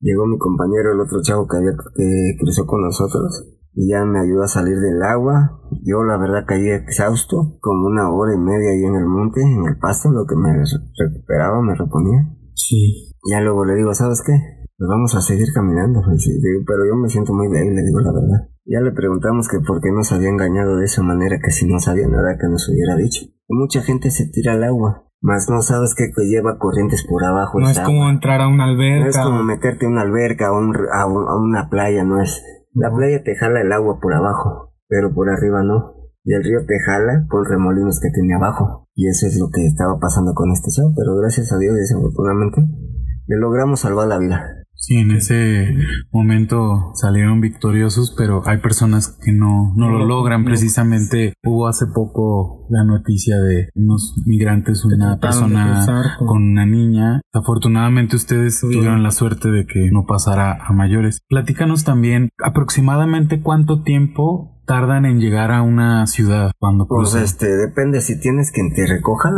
Llegó 0.00 0.24
mi 0.26 0.38
compañero, 0.38 0.92
el 0.92 1.00
otro 1.00 1.18
chavo 1.20 1.48
que, 1.48 1.56
había, 1.56 1.72
que 1.72 2.36
cruzó 2.38 2.64
con 2.64 2.82
nosotros, 2.82 3.58
y 3.74 3.90
ya 3.90 4.04
me 4.04 4.20
ayudó 4.20 4.44
a 4.44 4.48
salir 4.48 4.78
del 4.78 5.02
agua. 5.02 5.60
Yo 5.82 6.04
la 6.04 6.16
verdad 6.16 6.44
caí 6.46 6.70
exhausto, 6.70 7.58
como 7.60 7.88
una 7.88 8.08
hora 8.14 8.34
y 8.34 8.38
media 8.38 8.70
ahí 8.70 8.84
en 8.84 8.94
el 8.94 9.06
monte, 9.06 9.42
en 9.42 9.66
el 9.66 9.78
pasto, 9.78 10.12
lo 10.12 10.24
que 10.26 10.36
me 10.36 10.52
recuperaba, 10.54 11.60
me 11.60 11.74
reponía. 11.74 12.22
Sí. 12.54 13.12
Ya 13.28 13.40
luego 13.40 13.64
le 13.64 13.74
digo, 13.74 13.92
¿sabes 13.92 14.22
qué? 14.24 14.32
Pues 14.78 14.88
vamos 14.88 15.14
a 15.16 15.20
seguir 15.20 15.48
caminando. 15.52 16.00
Pero 16.04 16.86
yo 16.86 16.96
me 16.96 17.08
siento 17.08 17.34
muy 17.34 17.48
débil, 17.48 17.74
le 17.74 17.82
digo 17.82 18.00
la 18.00 18.12
verdad. 18.12 18.48
Ya 18.64 18.80
le 18.80 18.92
preguntamos 18.92 19.48
que 19.48 19.58
por 19.60 19.80
qué 19.80 19.90
nos 19.90 20.12
había 20.12 20.28
engañado 20.28 20.76
de 20.76 20.84
esa 20.84 21.02
manera, 21.02 21.38
que 21.42 21.50
si 21.50 21.66
no 21.66 21.80
sabía 21.80 22.06
nada 22.06 22.36
que 22.38 22.48
nos 22.48 22.68
hubiera 22.68 22.94
dicho. 22.96 23.24
Y 23.48 23.54
mucha 23.54 23.82
gente 23.82 24.10
se 24.10 24.28
tira 24.30 24.52
al 24.54 24.64
agua, 24.64 25.05
mas 25.20 25.48
no 25.50 25.62
sabes 25.62 25.94
que 25.94 26.06
lleva 26.28 26.58
corrientes 26.58 27.04
por 27.08 27.24
abajo. 27.24 27.58
No 27.60 27.68
es 27.68 27.80
como 27.80 28.08
entrar 28.08 28.40
a 28.40 28.48
una 28.48 28.66
No 28.66 28.70
alberca. 28.72 29.08
es 29.08 29.18
como 29.18 29.42
meterte 29.42 29.86
a 29.86 29.88
una 29.88 30.02
alberca 30.02 30.52
o 30.52 30.58
un 30.58 30.74
a, 30.92 31.06
un- 31.06 31.28
a 31.28 31.34
una 31.36 31.68
playa, 31.70 32.04
no 32.04 32.20
es. 32.20 32.42
La 32.74 32.90
playa 32.90 33.22
te 33.24 33.34
jala 33.36 33.60
el 33.62 33.72
agua 33.72 33.98
por 34.00 34.12
abajo, 34.14 34.74
pero 34.88 35.14
por 35.14 35.28
arriba 35.30 35.62
no. 35.62 35.94
Y 36.24 36.34
el 36.34 36.42
río 36.42 36.58
te 36.66 36.74
jala 36.84 37.24
con 37.28 37.44
remolinos 37.44 38.00
que 38.00 38.10
tiene 38.10 38.34
abajo. 38.34 38.88
Y 38.94 39.08
eso 39.08 39.26
es 39.26 39.38
lo 39.38 39.46
que 39.52 39.64
estaba 39.64 39.98
pasando 40.00 40.34
con 40.34 40.50
este 40.50 40.70
chavo, 40.70 40.92
pero 40.96 41.14
gracias 41.16 41.52
a 41.52 41.58
Dios, 41.58 41.74
desafortunadamente, 41.76 42.60
le 43.26 43.36
logramos 43.36 43.80
salvar 43.80 44.08
la 44.08 44.18
vida. 44.18 44.42
Sí, 44.76 44.96
en 44.96 45.10
ese 45.10 45.74
momento 46.12 46.92
salieron 46.94 47.40
victoriosos, 47.40 48.14
pero 48.16 48.42
hay 48.46 48.58
personas 48.58 49.18
que 49.22 49.32
no, 49.32 49.72
no 49.74 49.90
lo 49.90 50.06
logran. 50.06 50.44
Precisamente 50.44 51.32
hubo 51.44 51.66
hace 51.66 51.86
poco 51.86 52.66
la 52.70 52.84
noticia 52.84 53.36
de 53.38 53.70
unos 53.74 54.14
migrantes, 54.26 54.84
una 54.84 55.18
persona 55.18 55.84
con 56.18 56.42
una 56.42 56.66
niña. 56.66 57.20
Afortunadamente 57.32 58.16
ustedes 58.16 58.60
tuvieron 58.60 59.02
la 59.02 59.10
suerte 59.10 59.50
de 59.50 59.66
que 59.66 59.90
no 59.90 60.04
pasara 60.06 60.58
a 60.64 60.72
mayores. 60.72 61.20
Platícanos 61.28 61.84
también 61.84 62.28
aproximadamente 62.44 63.40
cuánto 63.40 63.82
tiempo 63.82 64.62
tardan 64.66 65.04
en 65.04 65.20
llegar 65.20 65.52
a 65.52 65.62
una 65.62 66.06
ciudad 66.06 66.50
cuando 66.58 66.86
Pues 66.86 67.14
este, 67.14 67.46
depende 67.56 68.00
si 68.00 68.20
tienes 68.20 68.50
quien 68.52 68.74
te 68.74 68.86
recoja 68.86 69.30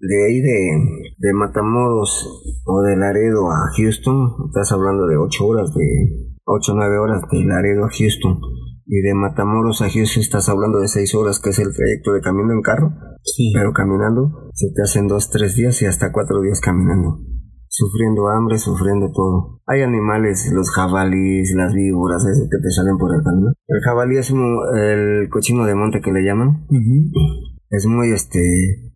de 0.00 0.26
ahí 0.26 0.40
de, 0.40 1.12
de 1.18 1.32
Matamoros 1.32 2.62
o 2.66 2.82
de 2.82 2.96
Laredo 2.96 3.50
a 3.50 3.70
Houston, 3.76 4.48
estás 4.48 4.72
hablando 4.72 5.06
de 5.06 5.16
8 5.16 5.46
horas, 5.46 5.72
de 5.74 5.84
8 6.44 6.72
o 6.72 6.74
9 6.76 6.98
horas 6.98 7.22
de 7.30 7.44
Laredo 7.44 7.84
a 7.84 7.90
Houston. 7.90 8.38
Y 8.88 9.00
de 9.00 9.14
Matamoros 9.14 9.82
a 9.82 9.90
Houston 9.90 10.22
estás 10.22 10.48
hablando 10.48 10.78
de 10.78 10.86
6 10.88 11.14
horas, 11.16 11.40
que 11.42 11.50
es 11.50 11.58
el 11.58 11.74
trayecto 11.74 12.12
de 12.12 12.20
camino 12.20 12.52
en 12.52 12.62
carro. 12.62 12.92
Sí. 13.22 13.52
Pero 13.54 13.72
caminando 13.72 14.50
se 14.54 14.68
te 14.74 14.82
hacen 14.82 15.08
2, 15.08 15.30
3 15.30 15.56
días 15.56 15.82
y 15.82 15.86
hasta 15.86 16.12
4 16.12 16.40
días 16.42 16.60
caminando. 16.60 17.18
Sufriendo 17.68 18.28
hambre, 18.28 18.56
sufriendo 18.58 19.10
todo. 19.12 19.60
Hay 19.66 19.82
animales, 19.82 20.50
los 20.54 20.70
jabalíes, 20.70 21.52
las 21.56 21.74
víboras, 21.74 22.24
esos 22.24 22.48
que 22.48 22.58
te 22.62 22.70
salen 22.70 22.96
por 22.96 23.12
el 23.14 23.22
camino. 23.22 23.50
El 23.66 23.80
jabalí 23.84 24.16
es 24.16 24.30
un- 24.30 24.60
el 24.78 25.28
cochino 25.28 25.66
de 25.66 25.74
monte 25.74 26.00
que 26.00 26.12
le 26.12 26.22
llaman. 26.22 26.64
Es 27.70 27.86
muy 27.86 28.12
este 28.12 28.40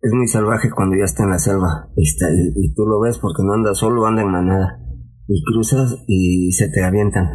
es 0.01 0.11
muy 0.13 0.27
salvaje 0.27 0.69
cuando 0.69 0.95
ya 0.95 1.03
está 1.03 1.23
en 1.23 1.31
la 1.31 1.39
selva 1.39 1.89
está, 1.97 2.31
y, 2.31 2.53
y 2.55 2.73
tú 2.73 2.85
lo 2.85 2.99
ves 3.01 3.17
porque 3.19 3.43
no 3.43 3.53
anda 3.53 3.73
solo, 3.73 4.05
anda 4.05 4.21
en 4.21 4.31
manada. 4.31 4.79
Y 5.27 5.43
cruzas 5.43 6.03
y 6.07 6.51
se 6.51 6.69
te 6.69 6.83
avientan. 6.83 7.27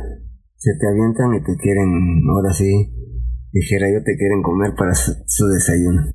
Se 0.56 0.72
te 0.78 0.88
avientan 0.88 1.34
y 1.34 1.44
te 1.44 1.56
quieren, 1.56 2.22
ahora 2.30 2.52
sí, 2.52 2.92
dijera 3.52 3.86
yo, 3.92 4.02
te 4.02 4.16
quieren 4.16 4.42
comer 4.42 4.74
para 4.76 4.94
su, 4.94 5.12
su 5.26 5.46
desayuno. 5.46 6.10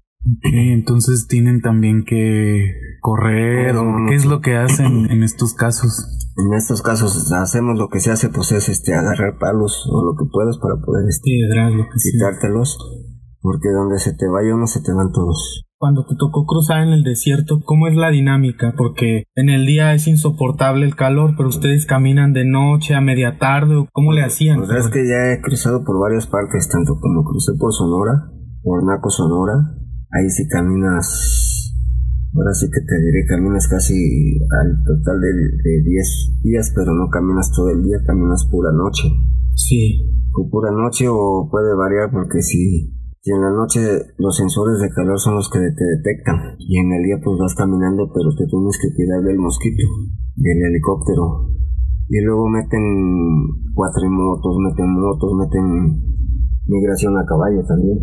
Entonces 0.53 1.27
tienen 1.27 1.61
también 1.61 2.03
que 2.05 2.73
correr 2.99 3.75
o 3.75 3.85
qué 4.07 4.15
es 4.15 4.25
lo 4.25 4.41
que 4.41 4.55
hacen 4.55 5.09
en 5.09 5.23
estos 5.23 5.55
casos. 5.55 6.29
En 6.37 6.53
estos 6.53 6.81
casos 6.81 7.31
hacemos 7.33 7.77
lo 7.77 7.89
que 7.89 7.99
se 7.99 8.11
hace, 8.11 8.29
pues 8.29 8.51
es 8.51 8.69
este 8.69 8.93
agarrar 8.93 9.37
palos 9.39 9.87
o 9.91 10.05
lo 10.05 10.15
que 10.15 10.29
puedas 10.31 10.57
para 10.59 10.75
poder 10.85 11.05
este, 11.09 11.23
Piedras, 11.23 11.73
lo 11.73 11.83
que 11.85 11.99
sea. 11.99 12.29
Porque 13.41 13.69
donde 13.69 13.97
se 13.97 14.13
te 14.13 14.27
vaya 14.27 14.53
uno, 14.53 14.67
se 14.67 14.81
te 14.81 14.93
van 14.93 15.11
todos. 15.11 15.65
Cuando 15.81 16.05
te 16.05 16.13
tocó 16.15 16.45
cruzar 16.45 16.83
en 16.83 16.93
el 16.93 17.03
desierto, 17.03 17.59
¿cómo 17.65 17.87
es 17.87 17.95
la 17.95 18.11
dinámica? 18.11 18.75
Porque 18.77 19.23
en 19.33 19.49
el 19.49 19.65
día 19.65 19.95
es 19.95 20.05
insoportable 20.05 20.85
el 20.85 20.95
calor, 20.95 21.33
pero 21.35 21.49
ustedes 21.49 21.87
caminan 21.87 22.33
de 22.33 22.45
noche 22.45 22.93
a 22.93 23.01
media 23.01 23.39
tarde, 23.39 23.77
¿o 23.77 23.87
¿cómo 23.91 24.13
le 24.13 24.21
hacían? 24.21 24.59
Pues 24.59 24.85
es 24.85 24.89
que 24.89 25.07
ya 25.07 25.33
he 25.33 25.41
cruzado 25.41 25.83
por 25.83 25.99
varias 25.99 26.27
partes, 26.27 26.69
tanto 26.69 26.93
como 27.01 27.23
crucé 27.23 27.53
por 27.57 27.73
Sonora, 27.73 28.29
por 28.61 28.85
Naco 28.85 29.09
Sonora. 29.09 29.53
Ahí 30.11 30.29
sí 30.29 30.47
caminas, 30.47 31.73
ahora 32.35 32.53
sí 32.53 32.67
que 32.67 32.81
te 32.85 33.01
diré, 33.01 33.25
caminas 33.27 33.67
casi 33.67 34.37
al 34.61 34.83
total 34.85 35.19
de, 35.19 35.33
de 35.33 35.81
10 35.81 36.41
días, 36.43 36.71
pero 36.75 36.93
no 36.93 37.09
caminas 37.09 37.51
todo 37.55 37.71
el 37.71 37.81
día, 37.81 37.97
caminas 38.05 38.47
pura 38.51 38.71
noche. 38.71 39.09
Sí. 39.55 40.13
O 40.37 40.47
pura 40.47 40.71
noche 40.71 41.07
o 41.09 41.49
puede 41.49 41.75
variar 41.75 42.11
porque 42.11 42.41
si, 42.41 42.93
si 43.21 43.29
en 43.29 43.41
la 43.41 43.51
noche 43.51 43.79
los 44.17 44.35
sensores 44.35 44.81
de 44.81 44.89
calor 44.89 45.19
son 45.19 45.35
los 45.35 45.47
que 45.49 45.59
te 45.59 45.85
detectan 45.85 46.57
y 46.57 46.79
en 46.79 46.91
el 46.91 47.03
día 47.03 47.21
pues 47.23 47.37
vas 47.37 47.53
caminando 47.53 48.09
pero 48.09 48.33
te 48.33 48.49
tienes 48.49 48.77
que 48.81 48.89
cuidar 48.97 49.21
del 49.21 49.37
mosquito, 49.37 49.85
del 50.35 50.57
helicóptero. 50.57 51.53
Y 52.09 52.19
luego 52.25 52.49
meten 52.49 52.81
cuatrimotos, 53.73 54.57
meten 54.57 54.89
motos, 54.89 55.31
meten 55.37 56.01
migración 56.65 57.15
a 57.17 57.25
caballo 57.25 57.63
también. 57.67 57.99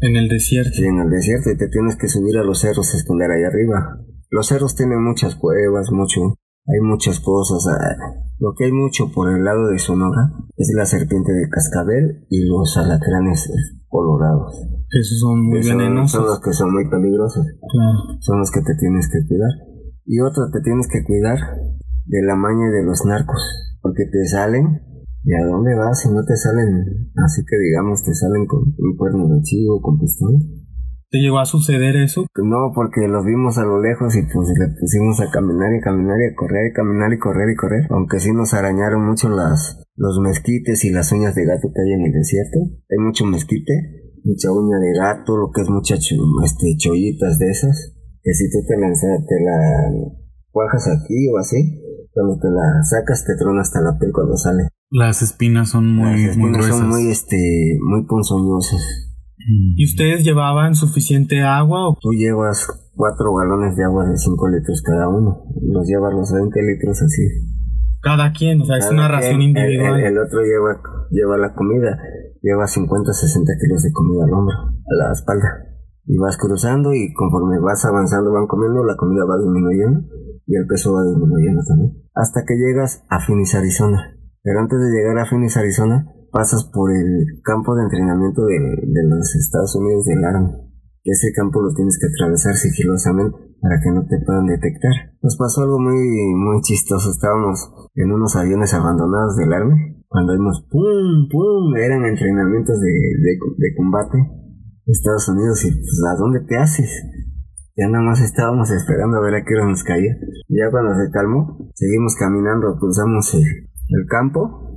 En 0.00 0.16
el 0.16 0.28
desierto. 0.28 0.72
Sí, 0.74 0.84
en 0.84 0.98
el 0.98 1.10
desierto 1.10 1.50
y 1.50 1.56
te 1.56 1.68
tienes 1.68 1.96
que 1.96 2.08
subir 2.08 2.36
a 2.36 2.44
los 2.44 2.60
cerros 2.60 2.92
a 2.92 2.96
esconder 2.96 3.30
ahí 3.30 3.44
arriba. 3.44 4.02
Los 4.30 4.48
cerros 4.48 4.74
tienen 4.74 5.02
muchas 5.02 5.36
cuevas, 5.36 5.92
mucho, 5.92 6.20
hay 6.66 6.80
muchas 6.82 7.20
cosas. 7.20 7.64
Lo 8.40 8.54
que 8.56 8.64
hay 8.64 8.72
mucho 8.72 9.12
por 9.12 9.28
el 9.30 9.44
lado 9.44 9.68
de 9.68 9.78
Sonora 9.78 10.32
es 10.56 10.72
la 10.74 10.86
serpiente 10.86 11.30
de 11.32 11.48
cascabel 11.50 12.26
y 12.30 12.44
los 12.48 12.76
alacranes 12.76 13.52
colorados. 13.88 14.56
Esos 14.90 15.20
son 15.20 15.46
muy 15.46 15.60
Que 15.60 15.68
son, 15.68 15.78
venenosos. 15.78 16.10
son 16.12 16.24
los 16.26 16.40
que 16.40 16.52
son 16.52 16.72
muy 16.72 16.88
peligrosos, 16.88 17.44
Claro. 17.70 17.98
son 18.20 18.38
los 18.38 18.50
que 18.50 18.60
te 18.62 18.74
tienes 18.80 19.08
que 19.12 19.20
cuidar. 19.28 19.50
Y 20.06 20.20
otro 20.20 20.50
te 20.50 20.60
tienes 20.62 20.88
que 20.88 21.04
cuidar 21.04 21.38
de 22.06 22.22
la 22.22 22.34
maña 22.34 22.70
de 22.70 22.82
los 22.82 23.04
narcos, 23.04 23.42
porque 23.82 24.04
te 24.10 24.26
salen 24.26 24.80
¿Y 25.22 25.34
a 25.34 25.44
dónde 25.44 25.74
vas 25.76 26.00
si 26.00 26.08
no 26.08 26.24
te 26.24 26.34
salen? 26.34 27.12
Así 27.22 27.42
que 27.44 27.58
digamos, 27.58 28.02
te 28.02 28.14
salen 28.14 28.46
con 28.46 28.60
un 28.78 28.96
cuerno 28.96 29.28
de 29.28 29.42
chivo, 29.42 29.78
con 29.82 29.98
pistola. 30.00 30.38
¿Te 31.10 31.18
llegó 31.18 31.40
a 31.40 31.44
suceder 31.44 31.96
eso? 31.96 32.26
No, 32.38 32.70
porque 32.72 33.08
los 33.08 33.26
vimos 33.26 33.58
a 33.58 33.64
lo 33.64 33.82
lejos 33.82 34.14
y 34.14 34.22
pues 34.22 34.46
le 34.54 34.68
pusimos 34.78 35.20
a 35.20 35.28
caminar 35.28 35.74
y 35.74 35.80
caminar 35.80 36.14
y 36.22 36.30
a 36.30 36.36
correr 36.36 36.70
y 36.70 36.72
caminar 36.72 37.12
y 37.12 37.18
correr 37.18 37.50
y 37.50 37.56
correr. 37.56 37.82
Aunque 37.90 38.20
sí 38.20 38.32
nos 38.32 38.54
arañaron 38.54 39.04
mucho 39.04 39.28
las, 39.28 39.82
los 39.96 40.20
mezquites 40.20 40.84
y 40.84 40.90
las 40.90 41.10
uñas 41.10 41.34
de 41.34 41.46
gato 41.46 41.66
que 41.74 41.82
hay 41.82 41.92
en 41.98 42.06
el 42.06 42.12
desierto. 42.12 42.60
Hay 42.62 42.98
mucho 43.02 43.26
mezquite, 43.26 43.72
mucha 44.22 44.52
uña 44.52 44.78
de 44.78 44.92
gato, 44.96 45.36
lo 45.36 45.50
que 45.50 45.62
es 45.62 45.68
muchas 45.68 45.98
este, 45.98 46.76
chollitas 46.78 47.40
de 47.40 47.50
esas. 47.50 47.96
Que 48.22 48.32
si 48.32 48.48
tú 48.48 48.58
te 48.68 48.78
la, 48.78 48.86
te 49.26 49.44
la 49.44 49.58
cuajas 50.52 50.86
aquí 50.86 51.26
o 51.26 51.38
así, 51.38 51.82
cuando 52.12 52.38
te 52.38 52.48
la 52.50 52.84
sacas 52.84 53.24
te 53.26 53.34
trona 53.36 53.62
hasta 53.62 53.80
la 53.80 53.98
piel 53.98 54.12
cuando 54.12 54.36
sale. 54.36 54.68
Las 54.90 55.22
espinas 55.22 55.70
son 55.70 55.92
muy, 55.92 56.04
Las 56.04 56.36
muy 56.36 56.50
espinas 56.50 56.52
gruesas. 56.52 56.78
son 56.78 56.88
muy, 56.88 57.10
este, 57.10 57.78
muy 57.82 58.06
ponzoñosas. 58.06 59.09
¿Y 59.48 59.84
ustedes 59.84 60.24
llevaban 60.24 60.74
suficiente 60.74 61.40
agua? 61.42 61.88
o- 61.88 61.98
Tú 62.00 62.12
llevas 62.12 62.66
cuatro 62.94 63.34
galones 63.34 63.76
de 63.76 63.84
agua 63.84 64.06
de 64.06 64.16
5 64.16 64.48
litros 64.48 64.82
cada 64.82 65.08
uno. 65.08 65.44
Los 65.62 65.86
llevas 65.86 66.12
los 66.12 66.32
20 66.32 66.60
litros 66.62 67.00
así. 67.02 67.22
Cada 68.02 68.32
quien, 68.32 68.60
o 68.62 68.64
sea, 68.64 68.78
es 68.78 68.90
una 68.90 69.08
ración 69.08 69.36
el- 69.42 69.48
individual. 69.48 70.00
El, 70.00 70.06
el 70.06 70.18
otro 70.18 70.40
lleva, 70.42 70.80
lleva 71.10 71.36
la 71.38 71.54
comida. 71.54 71.98
Lleva 72.42 72.66
50, 72.66 73.12
60 73.12 73.52
kilos 73.60 73.82
de 73.82 73.92
comida 73.92 74.24
al 74.24 74.32
hombro, 74.32 74.56
a 74.56 74.94
la 74.96 75.12
espalda. 75.12 75.48
Y 76.06 76.16
vas 76.16 76.38
cruzando 76.38 76.94
y 76.94 77.12
conforme 77.12 77.60
vas 77.60 77.84
avanzando 77.84 78.32
van 78.32 78.46
comiendo, 78.46 78.82
la 78.84 78.96
comida 78.96 79.24
va 79.28 79.36
disminuyendo 79.38 80.00
y 80.46 80.56
el 80.56 80.66
peso 80.66 80.92
va 80.94 81.04
disminuyendo 81.04 81.60
también. 81.68 81.92
Hasta 82.14 82.40
que 82.46 82.54
llegas 82.56 83.04
a 83.10 83.20
Phoenix, 83.20 83.54
Arizona. 83.54 84.16
Pero 84.42 84.58
antes 84.60 84.78
de 84.80 84.90
llegar 84.90 85.18
a 85.18 85.26
Phoenix, 85.26 85.56
Arizona, 85.58 86.06
pasas 86.30 86.64
por 86.72 86.90
el 86.92 87.40
campo 87.42 87.74
de 87.74 87.84
entrenamiento 87.84 88.44
de, 88.44 88.58
de 88.58 89.02
los 89.08 89.34
Estados 89.36 89.74
Unidos 89.76 90.04
del 90.06 90.24
Army. 90.24 90.70
Ese 91.04 91.32
campo 91.34 91.62
lo 91.62 91.72
tienes 91.74 91.98
que 91.98 92.06
atravesar 92.06 92.54
sigilosamente 92.54 93.36
para 93.60 93.80
que 93.80 93.90
no 93.90 94.06
te 94.06 94.18
puedan 94.24 94.46
detectar. 94.46 94.92
Nos 95.22 95.36
pasó 95.36 95.62
algo 95.62 95.78
muy, 95.78 95.96
muy 96.34 96.60
chistoso. 96.62 97.10
Estábamos 97.10 97.72
en 97.94 98.12
unos 98.12 98.36
aviones 98.36 98.74
abandonados 98.74 99.36
del 99.36 99.52
Army. 99.52 100.04
Cuando 100.08 100.32
vimos 100.32 100.66
pum, 100.70 101.28
pum, 101.30 101.76
eran 101.76 102.04
entrenamientos 102.04 102.80
de, 102.80 102.90
de, 102.90 103.74
combate 103.76 104.18
Estados 104.86 105.28
Unidos 105.28 105.64
y 105.64 105.70
pues 105.70 106.02
¿a 106.10 106.18
dónde 106.18 106.40
te 106.40 106.56
haces? 106.56 106.90
Ya 107.76 107.88
nada 107.88 108.02
más 108.02 108.20
estábamos 108.20 108.70
esperando 108.72 109.18
a 109.18 109.20
ver 109.20 109.36
a 109.36 109.44
qué 109.44 109.54
hora 109.54 109.68
nos 109.68 109.84
caía. 109.84 110.16
Ya 110.48 110.70
cuando 110.70 110.94
se 110.96 111.10
calmó, 111.12 111.70
seguimos 111.74 112.16
caminando, 112.16 112.76
cruzamos 112.78 113.32
el 113.34 114.06
campo, 114.08 114.69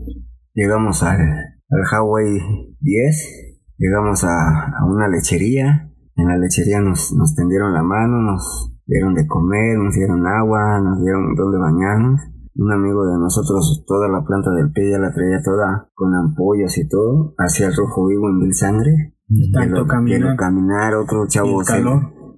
llegamos 0.54 1.04
al, 1.04 1.20
al 1.22 1.82
Highway 1.92 2.76
10, 2.80 3.56
llegamos 3.78 4.24
a, 4.24 4.68
a 4.78 4.86
una 4.86 5.08
lechería, 5.08 5.90
en 6.16 6.28
la 6.28 6.38
lechería 6.38 6.80
nos, 6.82 7.14
nos 7.14 7.36
tendieron 7.36 7.74
la 7.74 7.84
mano, 7.84 8.22
nos 8.22 8.72
dieron 8.86 9.14
de 9.16 9.26
comer, 9.28 9.78
nos 9.78 9.96
dieron 9.96 10.26
agua, 10.28 10.80
nos 10.80 11.02
dieron 11.02 11.36
donde 11.36 11.58
bañarnos. 11.58 12.22
Un 12.56 12.72
amigo 12.72 13.04
de 13.08 13.18
nosotros, 13.18 13.84
toda 13.88 14.08
la 14.10 14.24
planta 14.24 14.52
del 14.52 14.72
pie 14.72 14.92
ya 14.92 15.00
la 15.00 15.12
traía 15.12 15.42
toda 15.44 15.90
con 15.96 16.14
ampollas 16.14 16.78
y 16.78 16.88
todo, 16.88 17.34
hacia 17.40 17.66
el 17.68 17.76
rojo 17.76 18.06
vivo 18.08 18.30
en 18.30 18.38
mil 18.38 18.54
sangre. 18.54 19.16
Tanto 19.52 19.74
Que 19.74 19.80
lo- 19.82 19.88
caminar. 19.88 20.20
que 20.22 20.26
lo 20.28 20.36
caminar, 20.36 20.94
otro 20.96 21.26
Y 21.26 21.28
chavo 21.30 21.64
se-. 21.64 21.74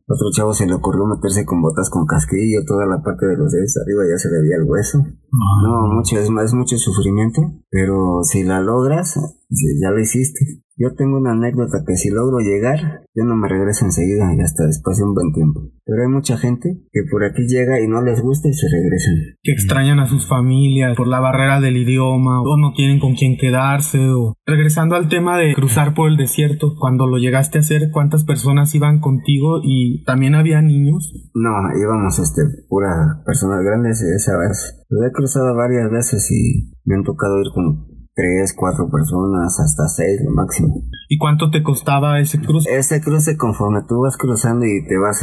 Otro 0.08 0.30
chavo 0.32 0.54
se 0.54 0.68
le 0.68 0.76
ocurrió 0.76 1.06
meterse 1.06 1.46
con 1.46 1.62
botas 1.62 1.90
con 1.90 2.06
casquillo, 2.06 2.64
toda 2.68 2.86
la 2.86 3.02
parte 3.02 3.26
de 3.26 3.38
los 3.38 3.52
dedos 3.52 3.78
arriba 3.82 4.04
ya 4.10 4.18
se 4.18 4.30
le 4.30 4.42
veía 4.42 4.58
el 4.58 4.70
hueso. 4.70 5.00
Ah, 5.02 5.62
No, 5.64 5.88
mucho, 5.96 6.18
es, 6.18 6.30
es 6.30 6.54
mucho 6.54 6.78
sufrimiento, 6.78 7.42
pero 7.70 8.22
si 8.24 8.44
la 8.44 8.62
logras, 8.62 9.16
ya 9.50 9.90
lo 9.90 10.00
hiciste. 10.00 10.62
Yo 10.78 10.94
tengo 10.94 11.18
una 11.18 11.32
anécdota 11.32 11.84
que 11.88 11.96
si 11.96 12.10
logro 12.10 12.40
llegar, 12.40 13.06
yo 13.16 13.24
no 13.24 13.36
me 13.36 13.48
regreso 13.48 13.86
enseguida 13.86 14.34
y 14.36 14.42
hasta 14.42 14.66
después 14.66 14.98
de 14.98 15.06
un 15.06 15.14
buen 15.14 15.32
tiempo. 15.34 15.62
Pero 15.86 16.02
hay 16.02 16.10
mucha 16.10 16.38
gente 16.38 16.82
que 16.92 17.02
por 17.12 17.24
aquí 17.24 17.46
llega 17.48 17.80
y 17.80 17.88
no 17.88 18.02
les 18.02 18.22
gusta 18.22 18.50
y 18.50 18.54
se 18.54 18.68
regresan. 18.72 19.16
Que 19.44 19.52
extrañan 19.52 20.00
a 20.00 20.08
sus 20.08 20.28
familias 20.28 20.98
por 20.98 21.08
la 21.08 21.20
barrera 21.20 21.62
del 21.62 21.78
idioma 21.78 22.42
o 22.42 22.58
no 22.58 22.74
tienen 22.74 23.00
con 23.00 23.14
quién 23.14 23.38
quedarse 23.38 24.00
o 24.10 24.34
regresando 24.48 24.96
al 24.96 25.10
tema 25.10 25.38
de 25.38 25.54
cruzar 25.54 25.94
por 25.94 26.10
el 26.10 26.18
desierto, 26.18 26.74
cuando 26.80 27.06
lo 27.06 27.18
llegaste 27.18 27.60
a 27.60 27.62
hacer, 27.62 27.92
¿cuántas 27.92 28.24
personas 28.24 28.74
iban 28.74 29.00
contigo 29.00 29.62
y 29.64 30.04
también 30.06 30.34
había 30.34 30.62
niños? 30.62 31.14
No, 31.36 31.52
íbamos 31.80 32.18
este 32.18 32.42
pura 32.68 33.22
personas 33.26 33.64
grandes 33.64 34.02
esa 34.02 34.38
vez. 34.38 34.84
Lo 34.90 35.06
he 35.06 35.12
cruzado 35.12 35.56
varias 35.56 35.92
veces 35.92 36.32
y 36.32 36.74
me 36.84 36.96
han 36.96 37.04
tocado 37.04 37.40
ir 37.42 37.52
con 37.54 37.95
tres, 38.16 38.56
cuatro 38.58 38.90
personas, 38.90 39.60
hasta 39.60 39.88
seis 39.88 40.22
lo 40.24 40.32
máximo. 40.32 40.74
¿Y 41.10 41.18
cuánto 41.18 41.52
te 41.52 41.62
costaba 41.62 42.20
ese 42.20 42.40
cruce? 42.40 42.76
Ese 42.76 43.02
cruce 43.02 43.38
conforme 43.38 43.82
tú 43.88 44.02
vas 44.02 44.18
cruzando 44.18 44.66
y 44.66 44.88
te 44.88 44.98
vas, 44.98 45.20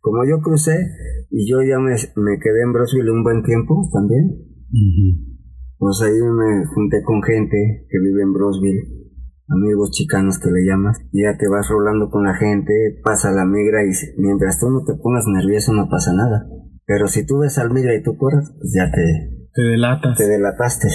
como 0.00 0.26
yo 0.28 0.40
crucé 0.42 0.76
y 1.30 1.48
yo 1.48 1.62
ya 1.62 1.78
me, 1.78 1.94
me 1.94 2.38
quedé 2.38 2.62
en 2.64 2.72
Brosville 2.72 3.10
un 3.10 3.22
buen 3.22 3.42
tiempo 3.42 3.88
también, 3.92 4.42
pues 5.78 6.02
ahí 6.02 6.20
me 6.20 6.66
junté 6.74 7.02
con 7.04 7.22
gente 7.22 7.86
que 7.88 7.98
vive 8.00 8.22
en 8.22 8.32
Brosville, 8.32 8.82
amigos 9.48 9.92
chicanos 9.92 10.40
que 10.40 10.50
le 10.50 10.66
llamas, 10.66 10.98
y 11.12 11.22
ya 11.22 11.38
te 11.38 11.48
vas 11.48 11.68
rolando 11.68 12.10
con 12.10 12.24
la 12.24 12.34
gente, 12.34 12.72
pasa 13.04 13.30
la 13.30 13.44
migra 13.44 13.84
y 13.84 13.92
mientras 14.18 14.58
tú 14.58 14.68
no 14.68 14.82
te 14.84 14.94
pongas 15.00 15.24
nervioso 15.28 15.72
no 15.72 15.88
pasa 15.88 16.12
nada. 16.12 16.46
Pero 16.86 17.08
si 17.08 17.26
tú 17.26 17.38
ves 17.38 17.58
al 17.58 17.72
migra 17.72 17.94
y 17.94 18.02
tú 18.02 18.16
corres, 18.16 18.52
pues 18.58 18.72
ya 18.76 18.90
te... 18.90 19.02
Te 19.52 19.62
delatas. 19.62 20.18
Te 20.18 20.28
delataste. 20.28 20.88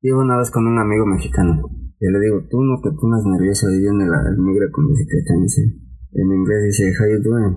Iba 0.00 0.18
una 0.18 0.38
vez 0.38 0.50
con 0.50 0.66
un 0.66 0.78
amigo 0.78 1.06
mexicano. 1.06 1.62
Y 2.00 2.06
le 2.10 2.20
digo, 2.20 2.46
tú 2.50 2.62
no 2.62 2.80
te 2.82 2.90
pones 2.94 3.24
nervioso. 3.26 3.70
Y 3.70 3.80
viene 3.80 4.06
la, 4.06 4.22
el 4.28 4.38
migra 4.38 4.66
con 4.70 4.88
bicicleta. 4.88 5.34
Y 5.36 5.42
dice, 5.42 5.62
en 6.12 6.32
inglés 6.32 6.64
dice, 6.64 6.92
how 6.98 7.06
you 7.06 7.22
doing? 7.22 7.56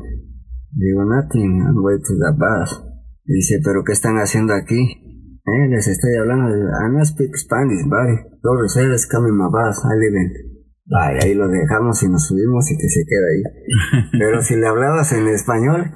Digo, 0.74 1.05
nothing, 1.05 1.62
I'm 1.62 1.83
way 1.83 1.98
to 2.00 2.13
the 2.17 2.31
bus. 2.33 2.83
Y 3.25 3.33
dice, 3.33 3.60
¿pero 3.63 3.83
qué 3.83 3.93
están 3.93 4.17
haciendo 4.17 4.53
aquí? 4.53 5.01
Eh, 5.41 5.67
les 5.69 5.88
estoy 5.88 6.15
hablando 6.15 6.53
I 6.53 6.93
no 6.93 7.03
speak 7.03 7.36
Spanish, 7.36 7.83
buddy. 7.89 8.17
Don't 8.43 8.62
reserves 8.62 9.07
coming 9.07 9.36
my 9.36 9.50
bus, 9.50 9.83
I 9.83 9.98
live 9.98 10.17
in. 10.17 10.51
Ahí 11.24 11.33
lo 11.33 11.48
dejamos 11.48 12.03
y 12.03 12.10
nos 12.10 12.27
subimos 12.27 12.69
y 12.69 12.77
que 12.77 12.89
se 12.89 13.03
queda 13.07 13.27
ahí. 13.31 14.10
Pero 14.19 14.41
si 14.41 14.55
le 14.55 14.67
hablabas 14.67 15.12
en 15.13 15.27
español, 15.27 15.91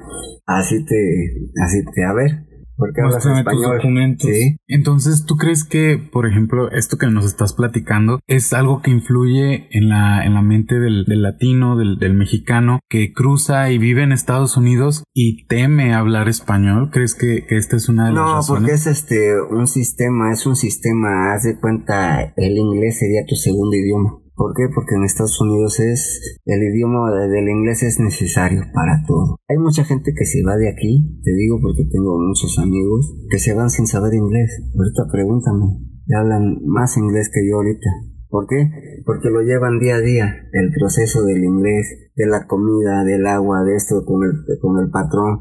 así 0.46 0.84
te, 0.86 1.52
así 1.62 1.84
te, 1.94 2.06
a 2.06 2.14
ver, 2.14 2.45
porque 2.78 3.02
hablas 3.02 3.26
español. 3.26 3.78
documentos. 3.78 4.30
Sí. 4.30 4.58
Entonces, 4.68 5.26
¿tú 5.26 5.36
crees 5.36 5.64
que, 5.64 5.98
por 5.98 6.28
ejemplo, 6.28 6.72
esto 6.72 6.98
que 6.98 7.08
nos 7.08 7.26
estás 7.26 7.54
platicando 7.54 8.20
es 8.28 8.54
algo 8.54 8.82
que 8.82 8.92
influye 8.92 9.68
en 9.72 9.90
la, 9.90 10.26
en 10.26 10.34
la 10.34 10.42
mente 10.42 10.80
del, 10.80 11.06
del 11.06 11.22
latino, 11.22 11.78
del, 11.78 11.98
del, 11.98 12.14
mexicano, 12.14 12.80
que 12.90 13.14
cruza 13.14 13.72
y 13.72 13.78
vive 13.78 14.04
en 14.04 14.12
Estados 14.12 14.58
Unidos 14.58 15.04
y 15.14 15.46
teme 15.48 15.94
hablar 15.94 16.28
español? 16.28 16.90
¿Crees 16.92 17.16
que, 17.16 17.46
que 17.46 17.58
esta 17.58 17.76
es 17.76 17.90
una 17.90 18.08
de 18.08 18.14
no, 18.14 18.26
las 18.26 18.34
razones? 18.36 18.62
No, 18.62 18.68
porque 18.68 18.74
es 18.74 18.88
este 18.88 19.42
un 19.42 19.68
sistema, 19.68 20.32
es 20.32 20.46
un 20.46 20.56
sistema, 20.56 21.34
haz 21.34 21.44
de 21.44 21.60
cuenta, 21.60 22.34
el 22.36 22.58
inglés 22.58 23.00
sería 23.00 23.26
tu 23.28 23.36
segundo 23.36 23.76
idioma. 23.76 24.25
¿Por 24.36 24.54
qué? 24.54 24.68
Porque 24.74 24.96
en 24.96 25.04
Estados 25.04 25.40
Unidos 25.40 25.80
es 25.80 26.40
el 26.44 26.62
idioma 26.62 27.10
del 27.12 27.48
inglés 27.48 27.84
es 27.84 28.00
necesario 28.00 28.64
para 28.74 29.02
todo. 29.08 29.38
Hay 29.48 29.58
mucha 29.58 29.86
gente 29.86 30.12
que 30.14 30.26
se 30.26 30.44
va 30.44 30.58
de 30.58 30.70
aquí, 30.70 31.22
te 31.24 31.32
digo 31.34 31.58
porque 31.62 31.86
tengo 31.90 32.20
muchos 32.20 32.60
amigos 32.60 33.16
que 33.30 33.40
se 33.40 33.54
van 33.54 33.70
sin 33.70 33.88
saber 33.88 34.14
inglés. 34.14 34.52
Ahorita 34.76 35.04
pregúntame, 35.10 35.80
hablan 36.14 36.60
más 36.66 36.98
inglés 36.98 37.32
que 37.34 37.48
yo 37.48 37.56
ahorita. 37.56 37.90
¿Por 38.28 38.48
qué? 38.48 38.70
Porque 39.06 39.30
lo 39.30 39.42
llevan 39.42 39.80
día 39.80 39.96
a 39.96 40.02
día, 40.02 40.36
el 40.52 40.70
proceso 40.78 41.24
del 41.24 41.42
inglés, 41.42 42.12
de 42.16 42.28
la 42.28 42.46
comida, 42.48 43.06
del 43.06 43.26
agua, 43.28 43.64
de 43.64 43.76
esto 43.76 44.04
con 44.06 44.24
el, 44.24 44.60
con 44.60 44.84
el 44.84 44.90
patrón, 44.92 45.40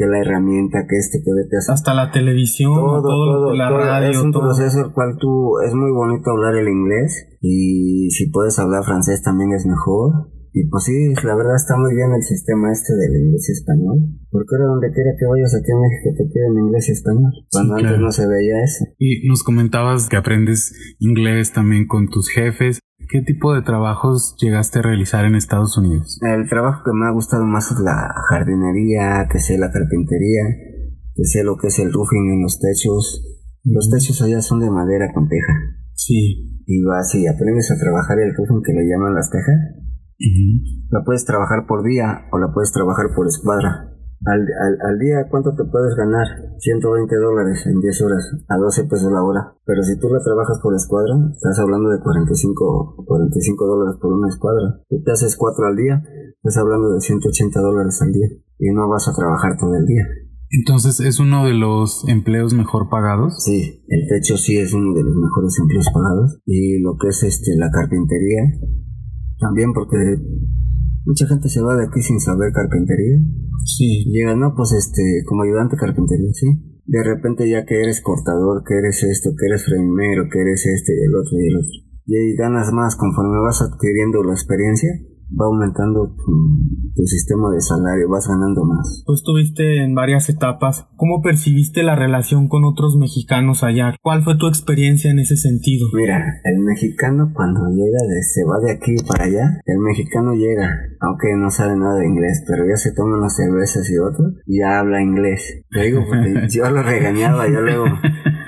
que 0.00 0.06
la 0.06 0.18
herramienta, 0.18 0.86
que 0.88 0.96
este, 0.96 1.22
que 1.22 1.30
vete 1.30 1.56
a... 1.56 1.74
Hasta 1.74 1.92
la 1.92 2.10
televisión, 2.10 2.74
todo, 2.74 3.02
todo, 3.02 3.44
todo 3.44 3.54
la 3.54 3.68
todo, 3.68 3.78
radio. 3.78 4.08
Es 4.08 4.22
un 4.22 4.32
todo. 4.32 4.44
proceso 4.44 4.80
el 4.80 4.92
cual 4.92 5.18
tú, 5.20 5.60
es 5.60 5.74
muy 5.74 5.90
bonito 5.92 6.30
hablar 6.30 6.56
el 6.56 6.68
inglés 6.68 7.28
y 7.42 8.08
si 8.10 8.30
puedes 8.30 8.58
hablar 8.58 8.82
francés 8.84 9.22
también 9.22 9.52
es 9.52 9.66
mejor. 9.66 10.30
Y 10.52 10.66
pues 10.68 10.84
sí, 10.84 11.14
la 11.22 11.36
verdad 11.36 11.54
está 11.54 11.76
muy 11.76 11.94
bien 11.94 12.10
el 12.12 12.22
sistema 12.22 12.72
este 12.72 12.94
del 12.96 13.22
inglés 13.22 13.48
y 13.48 13.52
español. 13.52 13.98
Porque 14.30 14.50
ahora 14.56 14.66
donde 14.74 14.90
quiera 14.92 15.10
que 15.18 15.26
vayas 15.26 15.54
aquí 15.54 15.70
en 15.70 15.80
México 15.80 16.08
te 16.18 16.24
piden 16.26 16.58
inglés 16.58 16.88
y 16.88 16.92
español. 16.92 17.32
Cuando 17.50 17.74
Sí, 17.74 17.80
antes 17.80 17.92
claro. 17.92 18.04
no 18.04 18.12
se 18.12 18.26
veía 18.26 18.64
eso. 18.64 18.84
Y 18.98 19.28
nos 19.28 19.44
comentabas 19.44 20.08
que 20.08 20.16
aprendes 20.16 20.74
inglés 20.98 21.52
también 21.52 21.86
con 21.86 22.08
tus 22.08 22.28
jefes. 22.30 22.80
¿Qué 23.10 23.22
tipo 23.22 23.54
de 23.54 23.62
trabajos 23.62 24.36
llegaste 24.40 24.78
a 24.78 24.82
realizar 24.82 25.24
en 25.24 25.34
Estados 25.34 25.76
Unidos? 25.78 26.18
El 26.22 26.48
trabajo 26.48 26.82
que 26.84 26.92
me 26.94 27.06
ha 27.06 27.12
gustado 27.12 27.44
más 27.44 27.70
es 27.72 27.80
la 27.80 28.14
jardinería, 28.28 29.26
que 29.30 29.38
la 29.58 29.70
carpintería, 29.70 30.42
que 31.14 31.42
lo 31.44 31.56
que 31.56 31.68
es 31.68 31.78
el 31.78 31.92
roofing 31.92 32.30
en 32.30 32.42
los 32.42 32.60
techos. 32.60 33.26
Los 33.64 33.90
techos 33.90 34.22
allá 34.22 34.40
son 34.40 34.60
de 34.60 34.70
madera 34.70 35.12
con 35.12 35.28
teja. 35.28 35.52
Sí. 35.94 36.62
Y 36.66 36.82
vas 36.82 37.14
y 37.14 37.26
aprendes 37.26 37.70
a 37.72 37.78
trabajar 37.78 38.18
el 38.20 38.34
roofing 38.34 38.62
que 38.64 38.72
le 38.72 38.86
llaman 38.88 39.14
las 39.14 39.28
tejas. 39.30 39.79
La 40.90 41.02
puedes 41.04 41.24
trabajar 41.24 41.66
por 41.66 41.82
día 41.82 42.28
o 42.32 42.38
la 42.38 42.52
puedes 42.52 42.72
trabajar 42.72 43.06
por 43.16 43.26
escuadra. 43.26 43.90
Al, 44.26 44.36
al, 44.36 44.74
al, 44.84 44.98
día, 45.00 45.24
¿cuánto 45.30 45.56
te 45.56 45.64
puedes 45.64 45.96
ganar? 45.96 46.28
120 46.58 47.16
dólares 47.16 47.64
en 47.64 47.80
10 47.80 48.02
horas, 48.02 48.28
a 48.48 48.56
12 48.58 48.84
pesos 48.84 49.10
la 49.10 49.24
hora. 49.24 49.56
Pero 49.64 49.82
si 49.82 49.98
tú 49.98 50.12
la 50.12 50.20
trabajas 50.20 50.60
por 50.62 50.74
escuadra, 50.74 51.16
estás 51.32 51.58
hablando 51.60 51.88
de 51.88 52.00
45, 52.00 53.04
45 53.06 53.66
dólares 53.66 53.96
por 53.98 54.12
una 54.12 54.28
escuadra. 54.28 54.84
Si 54.90 55.02
te 55.02 55.12
haces 55.12 55.36
4 55.36 55.66
al 55.66 55.76
día, 55.76 56.02
estás 56.36 56.58
hablando 56.58 56.92
de 56.92 57.00
180 57.00 57.60
dólares 57.60 57.96
al 58.02 58.12
día. 58.12 58.28
Y 58.58 58.68
no 58.76 58.90
vas 58.90 59.08
a 59.08 59.16
trabajar 59.16 59.56
todo 59.58 59.74
el 59.74 59.86
día. 59.86 60.04
Entonces, 60.50 61.00
¿es 61.00 61.18
uno 61.18 61.46
de 61.46 61.54
los 61.54 62.04
empleos 62.06 62.52
mejor 62.52 62.90
pagados? 62.90 63.42
Sí, 63.42 63.84
el 63.88 64.06
techo 64.06 64.36
sí 64.36 64.58
es 64.58 64.74
uno 64.74 64.92
de 64.92 65.04
los 65.04 65.16
mejores 65.16 65.56
empleos 65.60 65.86
pagados. 65.94 66.40
Y 66.44 66.78
lo 66.82 66.98
que 67.00 67.08
es 67.08 67.22
este 67.22 67.56
la 67.56 67.70
carpintería, 67.70 68.42
también 69.40 69.72
porque 69.72 69.96
mucha 71.04 71.26
gente 71.26 71.48
se 71.48 71.62
va 71.62 71.76
de 71.76 71.86
aquí 71.86 72.00
sin 72.02 72.20
saber 72.20 72.52
carpintería. 72.52 73.18
Sí. 73.64 74.04
Llega, 74.12 74.36
no, 74.36 74.54
pues 74.54 74.72
este, 74.72 75.22
como 75.26 75.42
ayudante 75.42 75.76
carpintería, 75.76 76.32
sí. 76.32 76.46
De 76.86 77.02
repente 77.02 77.48
ya 77.48 77.64
que 77.64 77.80
eres 77.80 78.00
cortador, 78.02 78.62
que 78.66 78.74
eres 78.78 79.02
esto, 79.02 79.30
que 79.38 79.46
eres 79.46 79.64
framero, 79.64 80.28
que 80.30 80.40
eres 80.40 80.66
este 80.66 80.92
y 80.92 81.06
el 81.06 81.14
otro 81.14 81.38
y 81.38 81.48
el 81.48 81.56
otro. 81.56 81.76
Y 82.06 82.16
ahí 82.16 82.36
ganas 82.36 82.72
más 82.72 82.96
conforme 82.96 83.38
vas 83.40 83.62
adquiriendo 83.62 84.22
la 84.24 84.32
experiencia, 84.32 84.90
va 85.38 85.46
aumentando 85.46 86.14
tu, 86.16 86.32
tu, 86.94 87.02
sistema 87.06 87.50
de 87.50 87.60
salario, 87.60 88.08
vas 88.08 88.26
ganando 88.26 88.64
más. 88.64 89.02
Tú 89.06 89.14
estuviste 89.14 89.82
en 89.82 89.94
varias 89.94 90.28
etapas. 90.28 90.88
¿Cómo 90.96 91.22
percibiste 91.22 91.82
la 91.82 91.94
relación 91.94 92.48
con 92.48 92.64
otros 92.64 92.96
mexicanos 92.96 93.62
allá? 93.62 93.94
¿Cuál 94.02 94.22
fue 94.24 94.36
tu 94.36 94.48
experiencia 94.48 95.10
en 95.10 95.18
ese 95.18 95.36
sentido? 95.36 95.86
Mira, 95.94 96.40
el 96.44 96.58
mexicano 96.60 97.30
cuando 97.34 97.60
llega, 97.70 97.98
de, 98.08 98.22
se 98.22 98.44
va 98.44 98.58
de 98.58 98.72
aquí 98.72 98.94
para 99.06 99.24
allá, 99.24 99.60
el 99.64 99.78
mexicano 99.78 100.34
llega, 100.34 100.68
aunque 101.00 101.28
no 101.36 101.50
sabe 101.50 101.76
nada 101.76 101.98
de 101.98 102.06
inglés, 102.06 102.44
pero 102.46 102.64
ya 102.66 102.76
se 102.76 102.92
toma 102.94 103.18
unas 103.18 103.36
cervezas 103.36 103.88
y 103.90 103.98
otro, 103.98 104.24
y 104.46 104.58
ya 104.58 104.80
habla 104.80 105.02
inglés. 105.02 105.64
Te 105.70 105.82
digo, 105.84 106.04
porque 106.08 106.48
yo 106.50 106.70
lo 106.70 106.82
regañaba, 106.82 107.48
yo 107.48 107.60
luego... 107.60 107.84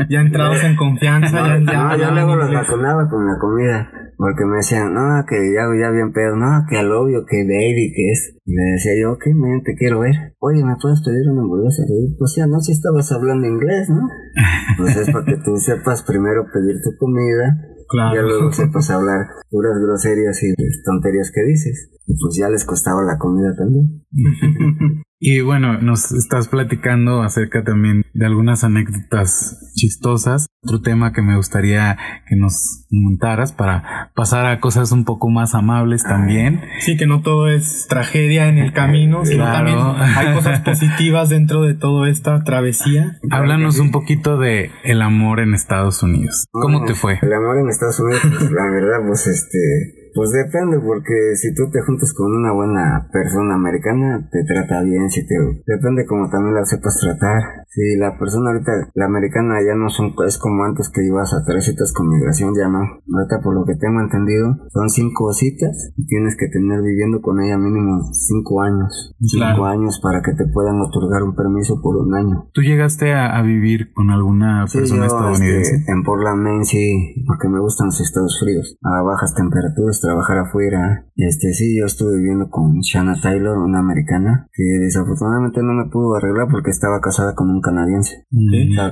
ya 0.08 0.20
entrados 0.20 0.62
en 0.64 0.76
confianza, 0.76 1.40
no, 1.40 1.64
ya, 1.64 1.72
ya 1.72 1.84
no, 1.84 1.96
yo 1.96 2.10
luego 2.10 2.36
los 2.36 2.52
vacunaba 2.52 3.08
con 3.08 3.26
la 3.26 3.38
comida. 3.38 4.01
Porque 4.22 4.46
me 4.46 4.62
decían, 4.62 4.94
no, 4.94 5.02
que 5.26 5.34
ya, 5.50 5.66
ya 5.74 5.90
bien 5.90 6.12
pedo, 6.12 6.38
no, 6.38 6.62
que 6.70 6.78
al 6.78 6.92
obvio, 6.92 7.26
que 7.26 7.42
baby, 7.42 7.90
que 7.90 8.06
es. 8.06 8.38
Y 8.46 8.54
le 8.54 8.78
decía 8.78 8.92
yo, 8.94 9.18
ok, 9.18 9.34
man, 9.34 9.66
te 9.66 9.74
quiero 9.74 9.98
ver. 9.98 10.14
Oye, 10.38 10.62
¿me 10.62 10.76
puedes 10.80 11.02
pedir 11.02 11.26
una 11.26 11.42
hamburguesa? 11.42 11.82
Le 11.90 12.06
digo, 12.06 12.14
pues 12.20 12.36
ya 12.38 12.46
no, 12.46 12.60
si 12.60 12.70
estabas 12.70 13.10
hablando 13.10 13.48
inglés, 13.48 13.90
¿no? 13.90 14.06
Pues 14.78 14.94
es 14.94 15.10
para 15.10 15.24
que 15.24 15.42
tú 15.44 15.58
sepas 15.58 16.04
primero 16.04 16.46
pedir 16.54 16.78
tu 16.86 16.94
comida. 17.02 17.66
Claro. 17.88 18.14
Y 18.14 18.14
ya 18.14 18.22
luego 18.22 18.52
sepas 18.52 18.90
hablar 18.90 19.26
puras 19.50 19.74
groserías 19.82 20.38
y 20.44 20.54
tonterías 20.84 21.32
que 21.34 21.42
dices. 21.42 21.90
Y 22.06 22.14
pues 22.14 22.38
ya 22.38 22.48
les 22.48 22.64
costaba 22.64 23.02
la 23.02 23.18
comida 23.18 23.56
también. 23.58 24.06
Y 25.24 25.40
bueno, 25.40 25.78
nos 25.80 26.10
estás 26.10 26.48
platicando 26.48 27.22
acerca 27.22 27.62
también 27.62 28.02
de 28.12 28.26
algunas 28.26 28.64
anécdotas 28.64 29.70
chistosas. 29.76 30.46
Otro 30.64 30.80
tema 30.80 31.12
que 31.12 31.22
me 31.22 31.36
gustaría 31.36 31.96
que 32.28 32.34
nos 32.34 32.86
montaras 32.90 33.52
para 33.52 34.10
pasar 34.16 34.46
a 34.46 34.58
cosas 34.58 34.90
un 34.90 35.04
poco 35.04 35.30
más 35.30 35.54
amables 35.54 36.02
también. 36.02 36.60
Sí, 36.80 36.96
que 36.96 37.06
no 37.06 37.22
todo 37.22 37.46
es 37.48 37.86
tragedia 37.88 38.48
en 38.48 38.58
el 38.58 38.72
camino, 38.72 39.24
sino 39.24 39.44
Claro. 39.44 39.64
también 39.70 39.78
hay 40.16 40.34
cosas 40.34 40.60
positivas 40.64 41.28
dentro 41.28 41.62
de 41.62 41.74
toda 41.74 42.08
esta 42.10 42.42
travesía. 42.42 43.18
Háblanos 43.30 43.78
un 43.78 43.92
poquito 43.92 44.38
de 44.38 44.72
el 44.82 45.02
amor 45.02 45.38
en 45.38 45.54
Estados 45.54 46.02
Unidos. 46.02 46.46
¿Cómo 46.50 46.80
Bueno, 46.80 46.86
te 46.92 46.94
fue? 46.98 47.20
El 47.22 47.32
amor 47.32 47.58
en 47.60 47.68
Estados 47.68 48.00
Unidos, 48.00 48.22
pues, 48.22 48.50
la 48.50 48.70
verdad, 48.72 49.06
pues 49.06 49.26
este 49.28 50.01
Pues 50.14 50.30
depende, 50.32 50.78
porque 50.80 51.14
si 51.36 51.54
tú 51.54 51.70
te 51.70 51.80
juntas 51.82 52.12
con 52.12 52.32
una 52.34 52.52
buena 52.52 53.08
persona 53.12 53.54
americana, 53.54 54.28
te 54.30 54.44
trata 54.44 54.82
bien, 54.82 55.08
si 55.10 55.26
te... 55.26 55.34
Depende 55.66 56.04
como 56.06 56.28
también 56.30 56.54
la 56.54 56.64
sepas 56.64 56.98
tratar. 57.00 57.64
Si 57.68 57.96
la 57.96 58.18
persona 58.18 58.50
ahorita, 58.52 58.72
la 58.94 59.06
americana 59.06 59.56
ya 59.64 59.74
no 59.74 59.88
son, 59.88 60.12
es 60.26 60.36
como 60.38 60.64
antes 60.64 60.90
que 60.92 61.04
ibas 61.06 61.32
a 61.32 61.42
tres 61.46 61.64
citas 61.64 61.92
con 61.96 62.10
migración, 62.10 62.52
ya 62.54 62.68
no. 62.68 62.80
Ahorita 62.80 63.40
por 63.42 63.54
lo 63.54 63.64
que 63.64 63.76
tengo 63.76 64.00
entendido, 64.00 64.56
son 64.68 64.90
cinco 64.90 65.32
citas 65.32 65.92
y 65.96 66.04
tienes 66.06 66.36
que 66.36 66.48
tener 66.48 66.82
viviendo 66.82 67.22
con 67.22 67.40
ella 67.40 67.56
mínimo 67.56 68.02
cinco 68.12 68.60
años. 68.60 69.16
Claro. 69.32 69.54
Cinco 69.54 69.66
años 69.66 70.00
para 70.02 70.20
que 70.20 70.32
te 70.34 70.44
puedan 70.52 70.80
otorgar 70.80 71.22
un 71.22 71.34
permiso 71.34 71.80
por 71.80 71.96
un 71.96 72.14
año. 72.14 72.50
¿Tú 72.52 72.60
llegaste 72.60 73.14
a, 73.14 73.38
a 73.38 73.42
vivir 73.42 73.92
con 73.94 74.10
alguna 74.10 74.66
Sí, 74.66 74.78
persona 74.78 75.06
yo, 75.06 75.06
estadounidense? 75.06 75.74
este, 75.76 75.92
en 75.92 76.02
Portland, 76.02 76.42
Maine, 76.42 76.64
sí, 76.64 77.24
porque 77.26 77.48
me 77.48 77.60
gustan 77.60 77.86
los 77.86 78.00
estados 78.02 78.38
fríos. 78.38 78.76
A 78.82 79.00
bajas 79.02 79.34
temperaturas, 79.34 80.01
trabajar 80.02 80.38
afuera. 80.38 81.06
Este, 81.16 81.52
sí, 81.52 81.78
yo 81.78 81.86
estuve 81.86 82.16
viviendo 82.16 82.50
con 82.50 82.80
Shanna 82.80 83.14
Taylor, 83.22 83.56
una 83.58 83.78
americana, 83.78 84.48
que 84.52 84.62
desafortunadamente 84.80 85.60
no 85.62 85.72
me 85.74 85.88
pudo 85.90 86.16
arreglar 86.16 86.48
porque 86.50 86.70
estaba 86.70 87.00
casada 87.00 87.34
con 87.34 87.48
un 87.50 87.60
canadiense. 87.60 88.26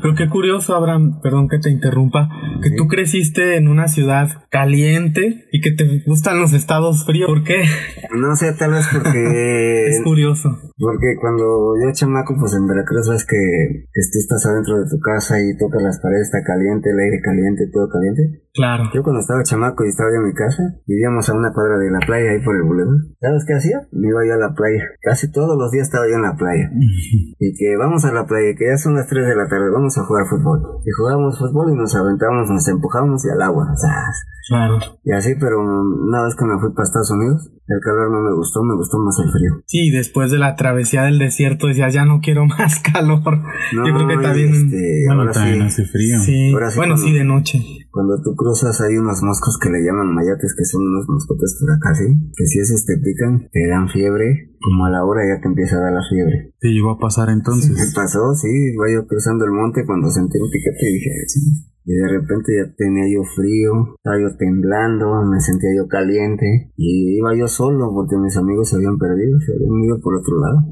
Pero 0.01 0.15
qué 0.15 0.29
curioso, 0.29 0.75
Abraham, 0.75 1.21
perdón 1.23 1.49
que 1.49 1.59
te 1.59 1.71
interrumpa, 1.71 2.29
que 2.63 2.71
Sí. 2.71 2.77
tú 2.77 2.87
creciste 2.89 3.57
en 3.57 3.69
una 3.69 3.89
ciudad 3.89 4.29
caliente 4.51 5.47
y 5.53 5.61
que 5.61 5.73
te 5.73 6.03
gustan 6.07 6.41
los 6.41 6.53
estados 6.53 7.05
fríos. 7.05 7.29
¿Por 7.29 7.43
qué? 7.45 7.63
No 8.17 8.37
sé, 8.37 8.53
tal 8.55 8.73
vez 8.73 8.87
porque... 8.93 9.89
Es 9.91 10.03
curioso. 10.05 10.51
Porque 10.79 11.17
cuando 11.21 11.75
yo 11.83 11.93
chamaco, 11.93 12.37
pues 12.39 12.55
en 12.55 12.67
Veracruz 12.67 13.09
ves 13.11 13.27
que, 13.27 13.37
que 13.37 14.01
tú 14.13 14.19
estás 14.19 14.47
adentro 14.47 14.79
de 14.79 14.89
tu 14.89 15.01
casa 15.01 15.41
y 15.41 15.57
tocas 15.59 15.83
las 15.83 15.99
paredes, 16.01 16.27
está 16.29 16.43
caliente, 16.45 16.91
el 16.91 16.99
aire 17.01 17.21
caliente, 17.23 17.65
todo 17.73 17.89
caliente. 17.89 18.45
Claro. 18.53 18.91
Yo 18.93 19.03
cuando 19.03 19.21
estaba 19.21 19.43
chamaco 19.45 19.85
y 19.85 19.89
estaba 19.89 20.11
yo 20.11 20.21
en 20.23 20.27
mi 20.27 20.35
casa, 20.35 20.63
vivíamos 20.87 21.29
a 21.29 21.35
una 21.35 21.53
cuadra 21.53 21.79
de 21.79 21.91
la 21.91 22.01
playa 22.01 22.31
ahí 22.33 22.43
por 22.43 22.57
el 22.57 22.63
boulevard. 22.63 23.15
¿Sabes 23.21 23.45
qué 23.47 23.55
hacía? 23.55 23.79
Me 23.93 24.09
iba 24.09 24.27
yo 24.27 24.35
a 24.35 24.43
la 24.43 24.55
playa. 24.55 24.83
Casi 25.03 25.31
todos 25.31 25.57
los 25.57 25.71
días 25.71 25.87
estaba 25.87 26.09
yo 26.09 26.17
en 26.17 26.23
la 26.23 26.35
playa. 26.37 26.71
Y 27.43 27.55
que 27.55 27.77
vamos 27.79 28.05
a 28.05 28.13
la 28.13 28.27
playa, 28.27 28.55
que 28.59 28.67
ya 28.67 28.77
son 28.77 28.95
las 28.95 29.07
3 29.07 29.27
de 29.27 29.37
la 29.37 29.49
tarde, 29.49 29.71
vamos 29.71 29.97
a 29.97 30.05
jugar 30.05 30.27
fútbol. 30.27 30.61
Y 30.85 30.91
jugábamos 30.91 31.39
fútbol 31.39 31.73
y 31.73 31.77
nos 31.77 31.95
aventábamos, 31.95 32.51
nos 32.51 32.69
empujábamos 32.69 33.25
y 33.25 33.31
al 33.31 33.43
agua. 33.43 33.67
¡zas! 33.77 34.27
Claro. 34.49 34.79
Y 35.05 35.13
así, 35.13 35.35
pero 35.39 35.61
una 35.61 36.25
vez 36.25 36.35
que 36.35 36.45
me 36.45 36.59
fui 36.59 36.75
para 36.75 36.85
Estados 36.85 37.11
Unidos, 37.13 37.51
el 37.69 37.81
calor 37.81 38.11
no 38.11 38.21
me 38.21 38.35
gustó, 38.35 38.65
me 38.65 38.75
gustó 38.75 38.99
más 38.99 39.17
el 39.25 39.31
frío. 39.31 39.63
Sí, 39.67 39.91
después 39.91 40.33
de 40.33 40.39
la 40.39 40.57
travesía 40.57 41.05
del 41.05 41.21
desierto 41.21 41.69
decías, 41.69 41.95
ya 41.95 42.05
no 42.05 42.19
quiero 42.21 42.45
más 42.47 42.81
calor. 42.93 43.23
No, 43.73 43.87
Yo 43.87 43.95
creo 43.95 44.09
que 44.09 44.17
también... 44.19 44.53
este, 44.53 45.05
Bueno, 45.07 45.23
ahora 45.23 45.33
también 45.33 45.61
sí, 45.61 45.67
hace 45.67 45.85
frío. 45.85 46.19
Sí, 46.19 46.53
Ahora 46.53 46.71
sí 46.71 46.79
bueno, 46.79 46.97
sí, 46.97 47.13
de 47.13 47.25
noche. 47.25 47.61
Cuando 47.93 48.21
tú 48.23 48.35
cruzas 48.41 48.81
hay 48.81 48.97
unos 48.97 49.21
moscos 49.23 49.59
que 49.61 49.69
le 49.69 49.85
llaman 49.85 50.15
mayates, 50.17 50.57
que 50.57 50.65
son 50.65 50.81
unos 50.81 51.05
moscotes 51.07 51.61
por 51.61 51.69
acá, 51.77 51.93
¿sí? 51.95 52.09
Que 52.33 52.47
si 52.47 52.59
esos 52.59 52.87
te 52.87 52.97
pican, 52.97 53.53
te 53.53 53.69
dan 53.69 53.87
fiebre, 53.93 54.57
como 54.65 54.87
a 54.87 54.91
la 54.91 55.05
hora 55.05 55.21
ya 55.29 55.43
te 55.43 55.49
empieza 55.49 55.77
a 55.77 55.85
dar 55.85 55.93
la 55.93 56.01
fiebre. 56.09 56.55
¿Te 56.59 56.69
llegó 56.73 56.97
a 56.97 56.99
pasar 56.99 57.29
¿Qué 57.29 57.35
entonces? 57.35 57.93
pasó? 57.95 58.33
Sí, 58.33 58.49
iba 58.49 58.89
yo 58.89 59.07
cruzando 59.07 59.45
el 59.45 59.53
monte 59.53 59.85
cuando 59.85 60.09
sentí 60.09 60.41
un 60.41 60.49
piquete 60.49 60.89
y 60.89 60.95
dije, 60.95 61.11
sí. 61.29 61.41
Y 61.85 61.93
de 61.93 62.09
repente 62.09 62.57
ya 62.57 62.73
tenía 62.77 63.05
yo 63.13 63.25
frío, 63.37 63.97
estaba 63.97 64.17
yo 64.21 64.37
temblando, 64.37 65.25
me 65.25 65.41
sentía 65.41 65.71
yo 65.77 65.89
caliente. 65.89 66.73
Y 66.77 67.19
iba 67.19 67.37
yo 67.37 67.47
solo 67.49 67.93
porque 67.93 68.17
mis 68.17 68.37
amigos 68.37 68.71
se 68.71 68.77
habían 68.77 68.97
perdido, 68.97 69.39
se 69.41 69.53
habían 69.53 69.85
ido 69.85 70.01
por 70.01 70.17
otro 70.17 70.41
lado. 70.41 70.65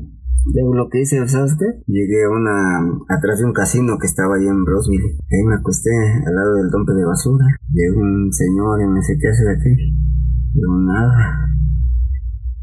Luego 0.55 0.75
lo 0.75 0.89
que 0.89 1.03
hice, 1.03 1.27
¿sabes 1.29 1.57
qué? 1.59 1.67
Llegué 1.87 2.25
a 2.25 2.31
una, 2.31 2.79
atrás 3.09 3.39
de 3.39 3.45
un 3.45 3.53
casino 3.53 3.99
que 3.99 4.07
estaba 4.07 4.37
ahí 4.37 4.47
en 4.47 4.65
Brosville. 4.65 5.19
Ahí 5.31 5.45
me 5.45 5.57
acosté 5.57 5.91
al 6.27 6.35
lado 6.35 6.55
del 6.55 6.71
dompe 6.71 6.93
de 6.93 7.05
basura. 7.05 7.47
Llegó 7.73 8.01
un 8.01 8.33
señor 8.33 8.81
y 8.81 8.87
me 8.87 9.01
dice, 9.01 9.19
¿qué 9.21 9.29
haces 9.29 9.49
aquí? 9.49 9.77
Yo, 10.55 10.79
nada. 10.79 11.49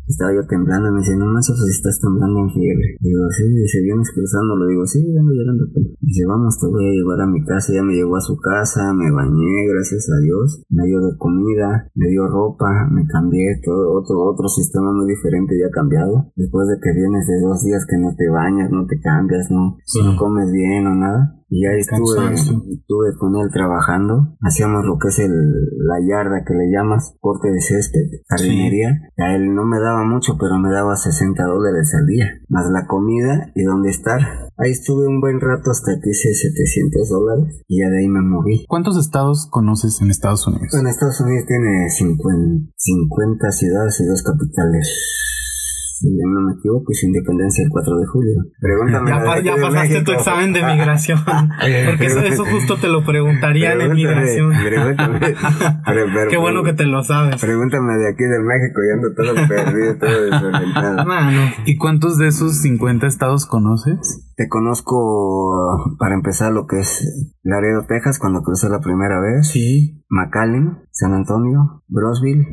Estaba 0.08 0.34
yo 0.34 0.46
temblando, 0.46 0.91
me 0.91 1.00
dice, 1.00 1.18
no 1.18 1.26
manches, 1.26 1.58
pues 1.58 1.76
estás 1.82 2.00
temblando 2.00 2.39
en 2.46 2.50
fiebre. 2.54 2.98
Digo, 3.02 3.26
sí, 3.34 3.46
dice, 3.50 3.82
vienes 3.82 4.12
cruzando, 4.13 4.56
le 4.58 4.72
digo, 4.72 4.86
sí, 4.86 5.02
vengo 5.02 5.32
llegando. 5.32 5.65
Dice, 6.00 6.26
vamos, 6.28 6.60
te 6.60 6.68
voy 6.68 6.86
a 6.86 6.91
llevar 6.94 7.22
a 7.22 7.28
mi 7.28 7.41
casa, 7.44 7.74
ya 7.74 7.82
me 7.82 7.94
llevó 7.94 8.15
a 8.18 8.22
su 8.22 8.38
casa, 8.38 8.94
me 8.94 9.10
bañé, 9.12 9.65
gracias 9.74 10.06
a 10.13 10.22
Dios, 10.22 10.62
me 10.70 10.86
dio 10.86 11.02
de 11.02 11.18
comida, 11.18 11.89
me 11.96 12.08
dio 12.10 12.28
ropa, 12.28 12.88
me 12.91 13.06
cambié, 13.08 13.60
todo, 13.65 13.98
otro, 13.98 14.22
otro 14.30 14.48
sistema 14.48 14.94
muy 14.94 15.08
diferente 15.10 15.58
ya 15.58 15.70
cambiado. 15.74 16.32
Después 16.36 16.68
de 16.68 16.78
que 16.82 16.94
vienes 16.94 17.26
de 17.26 17.41
dos 17.41 17.63
días 17.63 17.86
que 17.89 17.98
no 17.98 18.13
te 18.15 18.30
bañas, 18.30 18.70
no 18.72 18.86
te 18.86 19.00
cambias, 19.02 19.50
no, 19.50 19.78
Sí. 19.86 20.00
no 20.04 20.18
comes 20.18 20.52
bien 20.52 20.86
o 20.88 20.96
nada. 20.96 21.41
Y 21.49 21.65
ahí 21.65 21.79
estuve, 21.79 22.34
estuve 22.34 23.17
con 23.19 23.36
él 23.36 23.49
trabajando. 23.53 24.36
Hacíamos 24.41 24.84
lo 24.86 24.97
que 24.97 25.10
es 25.10 25.19
el, 25.19 25.31
la 25.77 26.01
yarda 26.01 26.43
que 26.43 26.53
le 26.55 26.71
llamas, 26.71 27.15
corte 27.19 27.51
de 27.51 27.62
césped, 27.62 28.25
jardinería. 28.27 28.89
A 29.17 29.36
él 29.36 29.53
no 29.53 29.63
me 29.65 29.79
daba 29.79 30.03
mucho, 30.03 30.38
pero 30.39 30.58
me 30.58 30.71
daba 30.71 30.95
60 30.95 31.43
dólares 31.43 31.93
al 31.93 32.08
día. 32.08 32.25
Más 32.49 32.65
la 32.71 32.88
comida 32.88 33.51
y 33.53 33.63
dónde 33.63 33.89
estar. 33.89 34.19
Ahí 34.58 34.71
estuve 34.71 35.08
un 35.08 35.21
buen 35.21 35.39
rato 35.39 35.69
hasta 35.69 35.91
que 36.01 36.10
hice 36.10 36.34
700 36.34 37.10
dólares. 37.10 37.62
Y 37.67 37.79
ya 37.79 37.89
de 37.89 37.99
ahí 37.99 38.08
me 38.08 38.21
moví. 38.21 38.65
¿Cuántos 38.67 38.97
estados 38.97 39.47
conoces 39.51 40.01
en 40.01 40.10
Estados 40.10 40.47
Unidos? 40.47 40.69
Bueno, 40.71 40.89
Estados 40.89 41.21
Unidos 41.21 41.45
tiene 41.47 41.89
50, 41.89 42.73
50 42.75 43.51
ciudades 43.51 43.99
y 44.01 44.05
dos 44.05 44.23
capitales. 44.23 45.24
Si 45.97 46.10
yo 46.10 46.27
no 46.27 46.41
me 46.41 46.53
equivoco, 46.60 46.91
y 46.91 46.95
su 46.95 47.05
independencia 47.08 47.63
el 47.63 47.69
4 47.69 47.95
de 47.97 48.05
julio. 48.08 48.34
Pregúntame. 48.60 49.10
Ya, 49.12 49.23
pa- 49.23 49.39
ya 49.39 49.55
pasaste 49.55 50.01
tu 50.03 50.12
examen 50.12 50.51
de 50.51 50.62
migración. 50.62 51.19
Porque 51.88 52.05
eso, 52.08 52.19
eso 52.19 52.43
justo 52.45 52.75
te 52.75 52.89
lo 52.89 53.05
preguntarían 53.05 53.79
en 53.79 53.93
migración. 53.93 54.51
pregúntame. 54.62 55.19
Pero- 55.86 56.05
pero- 56.13 56.29
Qué 56.29 56.38
bueno 56.38 56.63
que 56.63 56.73
te 56.73 56.86
lo 56.86 57.01
sabes. 57.03 57.39
Pregúntame 57.39 57.93
de 57.97 58.10
aquí 58.10 58.23
de 58.25 58.39
México 58.39 58.81
y 58.84 58.91
ando 58.91 59.13
todo 59.15 59.47
perdido, 59.47 59.97
todo 59.97 60.21
desorientado. 60.25 61.05
Mano, 61.08 61.41
¿Y 61.65 61.77
cuántos 61.77 62.17
de 62.17 62.27
esos 62.27 62.58
50 62.62 63.08
estados 63.08 63.45
conoces? 63.45 64.34
Te 64.36 64.49
conozco, 64.49 65.95
para 65.97 66.15
empezar, 66.15 66.51
lo 66.51 66.67
que 66.67 66.79
es 66.79 67.31
Laredo, 67.43 67.86
Texas, 67.88 68.19
cuando 68.19 68.41
crucé 68.41 68.67
la 68.69 68.79
primera 68.81 69.19
vez. 69.21 69.47
sí. 69.49 70.01
McAllen, 70.10 70.77
San 70.91 71.13
Antonio, 71.13 71.84
Brosville, 71.88 72.45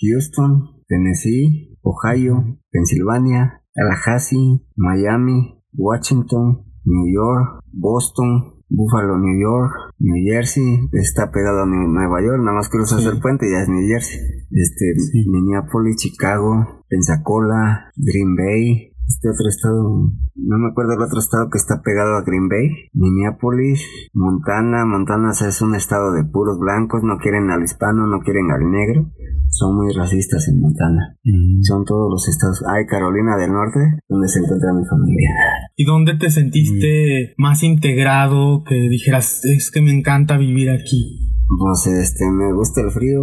Houston, 0.00 0.62
Tennessee, 0.88 1.75
Ohio, 1.86 2.58
Pensilvania, 2.72 3.62
Tallahassee, 3.74 4.60
Miami, 4.76 5.62
Washington, 5.72 6.64
New 6.84 7.06
York, 7.14 7.60
Boston, 7.72 8.54
Buffalo, 8.68 9.16
New 9.18 9.38
York, 9.40 9.70
New 10.00 10.16
Jersey, 10.26 10.88
está 10.92 11.30
pegado 11.30 11.62
a 11.62 11.66
Nueva 11.66 12.20
York, 12.20 12.40
nada 12.42 12.56
más 12.56 12.68
cruzas 12.68 13.02
Sí. 13.02 13.08
el 13.08 13.20
puente 13.20 13.46
y 13.46 13.52
ya 13.52 13.62
es 13.62 13.68
New 13.68 13.86
Jersey. 13.86 14.18
Este, 14.50 14.94
Sí. 14.98 15.28
Minneapolis, 15.30 15.96
Chicago, 15.96 16.82
Pensacola, 16.88 17.92
Green 17.96 18.34
Bay, 18.34 18.95
este 19.08 19.30
otro 19.30 19.48
estado, 19.48 20.12
no 20.34 20.58
me 20.58 20.68
acuerdo 20.68 20.94
el 20.94 21.02
otro 21.02 21.18
estado 21.20 21.48
que 21.50 21.58
está 21.58 21.80
pegado 21.82 22.16
a 22.16 22.22
Green 22.22 22.48
Bay, 22.48 22.90
Minneapolis, 22.92 23.80
Montana, 24.12 24.84
Montana 24.84 25.30
es 25.30 25.62
un 25.62 25.74
estado 25.74 26.12
de 26.12 26.24
puros 26.24 26.58
blancos, 26.58 27.02
no 27.02 27.18
quieren 27.18 27.50
al 27.50 27.62
hispano, 27.62 28.06
no 28.06 28.20
quieren 28.20 28.50
al 28.50 28.70
negro, 28.70 29.12
son 29.48 29.76
muy 29.76 29.92
racistas 29.94 30.48
en 30.48 30.60
Montana, 30.60 31.16
son 31.62 31.84
todos 31.84 32.10
los 32.10 32.28
estados, 32.28 32.62
hay 32.66 32.86
Carolina 32.86 33.36
del 33.36 33.52
Norte, 33.52 33.80
donde 34.08 34.28
se 34.28 34.40
encuentra 34.40 34.72
mi 34.74 34.84
familia. 34.84 35.30
¿Y 35.76 35.84
dónde 35.84 36.14
te 36.14 36.30
sentiste 36.30 37.34
más 37.38 37.62
integrado? 37.62 38.64
Que 38.64 38.88
dijeras, 38.88 39.44
es 39.44 39.70
que 39.70 39.82
me 39.82 39.96
encanta 39.96 40.36
vivir 40.36 40.70
aquí. 40.70 41.26
Pues 41.58 41.86
este, 41.86 42.24
me 42.30 42.52
gusta 42.52 42.80
el 42.80 42.90
frío. 42.90 43.22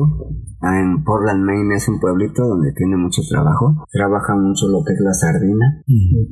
Ah, 0.64 0.80
En 0.80 1.04
Portland, 1.04 1.44
Maine 1.44 1.76
es 1.76 1.88
un 1.90 2.00
pueblito 2.00 2.48
donde 2.48 2.72
tiene 2.72 2.96
mucho 2.96 3.22
trabajo. 3.30 3.86
Trabaja 3.92 4.34
mucho 4.36 4.68
lo 4.70 4.84
que 4.86 4.94
es 4.94 5.00
la 5.02 5.14
sardina. 5.14 5.84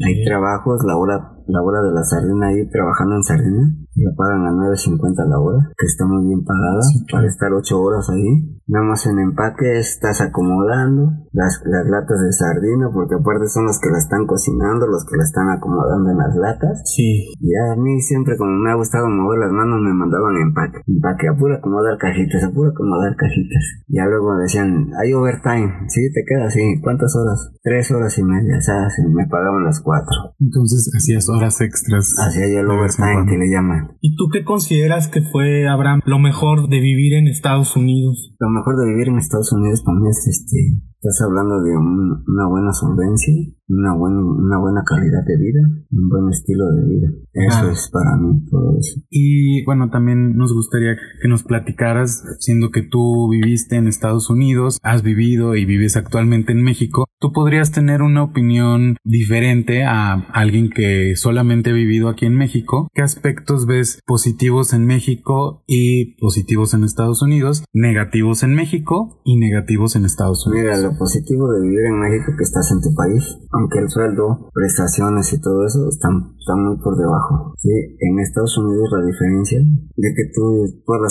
Hay 0.06 0.24
trabajos, 0.24 0.80
la 0.88 0.98
hora, 0.98 1.36
la 1.48 1.62
hora 1.62 1.82
de 1.82 1.92
la 1.92 2.04
sardina 2.04 2.48
ahí 2.48 2.68
trabajando 2.70 3.16
en 3.16 3.24
sardina. 3.24 3.64
La 3.96 4.12
pagan 4.16 4.48
a 4.48 4.52
9.50 4.52 5.28
la 5.28 5.40
hora, 5.40 5.60
que 5.78 5.86
está 5.86 6.06
muy 6.06 6.26
bien 6.26 6.44
pagada 6.46 6.80
para 7.12 7.28
estar 7.28 7.52
8 7.52 7.82
horas 7.82 8.10
ahí. 8.10 8.62
Nada 8.68 8.86
más 8.86 9.06
en 9.06 9.20
empaque 9.20 9.80
estás 9.80 10.22
acomodando 10.22 11.12
las, 11.34 11.62
las 11.66 11.86
latas 11.88 12.22
de 12.24 12.32
sardina, 12.32 12.88
porque 12.94 13.16
aparte 13.20 13.48
son 13.48 13.66
los 13.66 13.80
que 13.82 13.92
la 13.92 14.00
están 14.00 14.26
cocinando, 14.26 14.88
los 14.88 15.04
que 15.04 15.18
la 15.18 15.24
están 15.24 15.50
acomodando 15.50 16.10
en 16.10 16.18
las 16.18 16.36
latas. 16.36 16.82
Sí. 16.86 17.36
Y 17.40 17.52
a 17.52 17.76
mí 17.76 18.00
siempre 18.00 18.38
como 18.38 18.52
me 18.52 18.72
ha 18.72 18.76
gustado 18.76 19.10
mover 19.10 19.40
las 19.40 19.52
manos 19.52 19.82
me 19.82 19.94
mandaban 19.94 20.38
empaque. 20.38 20.80
Empaque, 20.88 21.28
apura 21.28 21.58
acomodar 21.58 21.98
cajitas, 21.98 22.44
apura 22.44 22.72
acomodar 22.72 23.16
cajitas. 23.16 23.84
Ya 23.88 24.06
luego 24.06 24.38
decían, 24.38 24.88
hay 24.96 25.12
overtime. 25.14 25.88
Sí, 25.88 26.08
te 26.14 26.24
queda 26.26 26.48
así. 26.48 26.80
¿Cuántas 26.82 27.16
horas? 27.16 27.52
Tres 27.62 27.92
horas 27.92 28.18
y 28.18 28.24
media, 28.24 28.62
¿sabes? 28.62 29.00
Y 29.00 29.08
me 29.14 29.28
pagaban 29.28 29.66
las 29.66 29.82
cuatro. 29.82 30.16
Entonces 30.40 30.90
hacías 30.96 31.28
horas 31.32 31.62
extras. 31.62 32.14
Hacía 32.18 32.48
yo 32.54 32.60
el 32.60 32.70
overtime 32.70 33.26
que 33.28 33.38
le 33.38 33.50
llaman. 33.50 33.98
¿Y 34.02 34.16
tú 34.16 34.30
qué 34.32 34.44
consideras 34.44 35.08
que 35.08 35.22
fue, 35.22 35.68
Abraham, 35.68 36.02
lo 36.06 36.20
mejor 36.20 36.70
de 36.70 36.80
vivir 36.80 37.14
en 37.14 37.28
Estados 37.28 37.76
Unidos? 37.76 38.36
Lo 38.40 38.50
mejor 38.50 38.78
de 38.78 38.92
vivir 38.92 39.08
en 39.10 39.18
Estados 39.18 39.52
Unidos 39.54 39.82
para 39.84 40.00
mí 40.00 40.10
es 40.10 40.28
este 40.28 40.91
Estás 41.04 41.26
hablando 41.26 41.64
de 41.64 41.76
una 41.76 42.48
buena 42.48 42.72
solvencia, 42.74 43.34
una, 43.70 43.96
una 43.96 44.60
buena 44.60 44.84
calidad 44.86 45.26
de 45.26 45.36
vida, 45.36 45.60
un 45.90 46.10
buen 46.10 46.30
estilo 46.30 46.64
de 46.76 46.88
vida. 46.88 47.10
Eso 47.34 47.72
es 47.72 47.90
para 47.92 48.18
mí 48.18 48.46
todo 48.52 48.78
eso. 48.78 49.02
Y 49.10 49.66
bueno, 49.66 49.90
también 49.90 50.36
nos 50.36 50.54
gustaría 50.54 50.96
que 51.20 51.28
nos 51.28 51.42
platicaras, 51.42 52.24
siendo 52.38 52.70
que 52.70 52.84
tú 52.84 53.30
viviste 53.32 53.78
en 53.78 53.88
Estados 53.88 54.30
Unidos, 54.30 54.78
has 54.84 55.02
vivido 55.02 55.56
y 55.56 55.66
vives 55.66 55.98
actualmente 55.98 56.52
en 56.52 56.62
México, 56.62 57.06
tú 57.20 57.32
podrías 57.32 57.72
tener 57.72 58.04
una 58.04 58.24
opinión 58.24 58.98
diferente 59.04 59.84
a 59.84 60.14
alguien 60.34 60.70
que 60.70 61.16
solamente 61.16 61.72
ha 61.72 61.74
vivido 61.74 62.10
aquí 62.10 62.28
en 62.28 62.36
México. 62.36 62.90
¿Qué 62.94 63.02
aspectos 63.02 63.66
ves 63.66 64.02
positivos 64.06 64.74
en 64.74 64.86
México 64.86 65.64
y 65.66 66.16
positivos 66.20 66.76
en 66.76 66.84
Estados 66.84 67.24
Unidos, 67.24 67.64
negativos 67.74 68.44
en 68.44 68.54
México 68.54 69.22
y 69.26 69.38
negativos 69.38 69.96
en 69.96 70.06
Estados 70.06 70.46
Unidos? 70.46 70.91
Lo 70.92 70.98
positivo 70.98 71.52
de 71.52 71.62
vivir 71.62 71.86
en 71.86 72.00
México 72.00 72.34
que 72.38 72.44
estás 72.44 72.72
en 72.72 72.82
tu 72.82 72.94
país, 72.94 73.24
aunque 73.52 73.80
el 73.80 73.90
sueldo, 73.90 74.50
prestaciones 74.54 75.32
y 75.34 75.42
todo 75.42 75.66
eso 75.66 75.88
están, 75.90 76.36
están 76.40 76.64
muy 76.64 76.78
por 76.78 76.98
debajo. 76.98 77.54
¿sí? 77.58 77.70
En 78.00 78.20
Estados 78.20 78.58
Unidos 78.58 78.90
la 78.92 79.06
diferencia 79.06 79.60
de 79.60 80.14
que 80.16 80.32
tú, 80.34 80.84
por 80.86 81.02
la, 81.02 81.08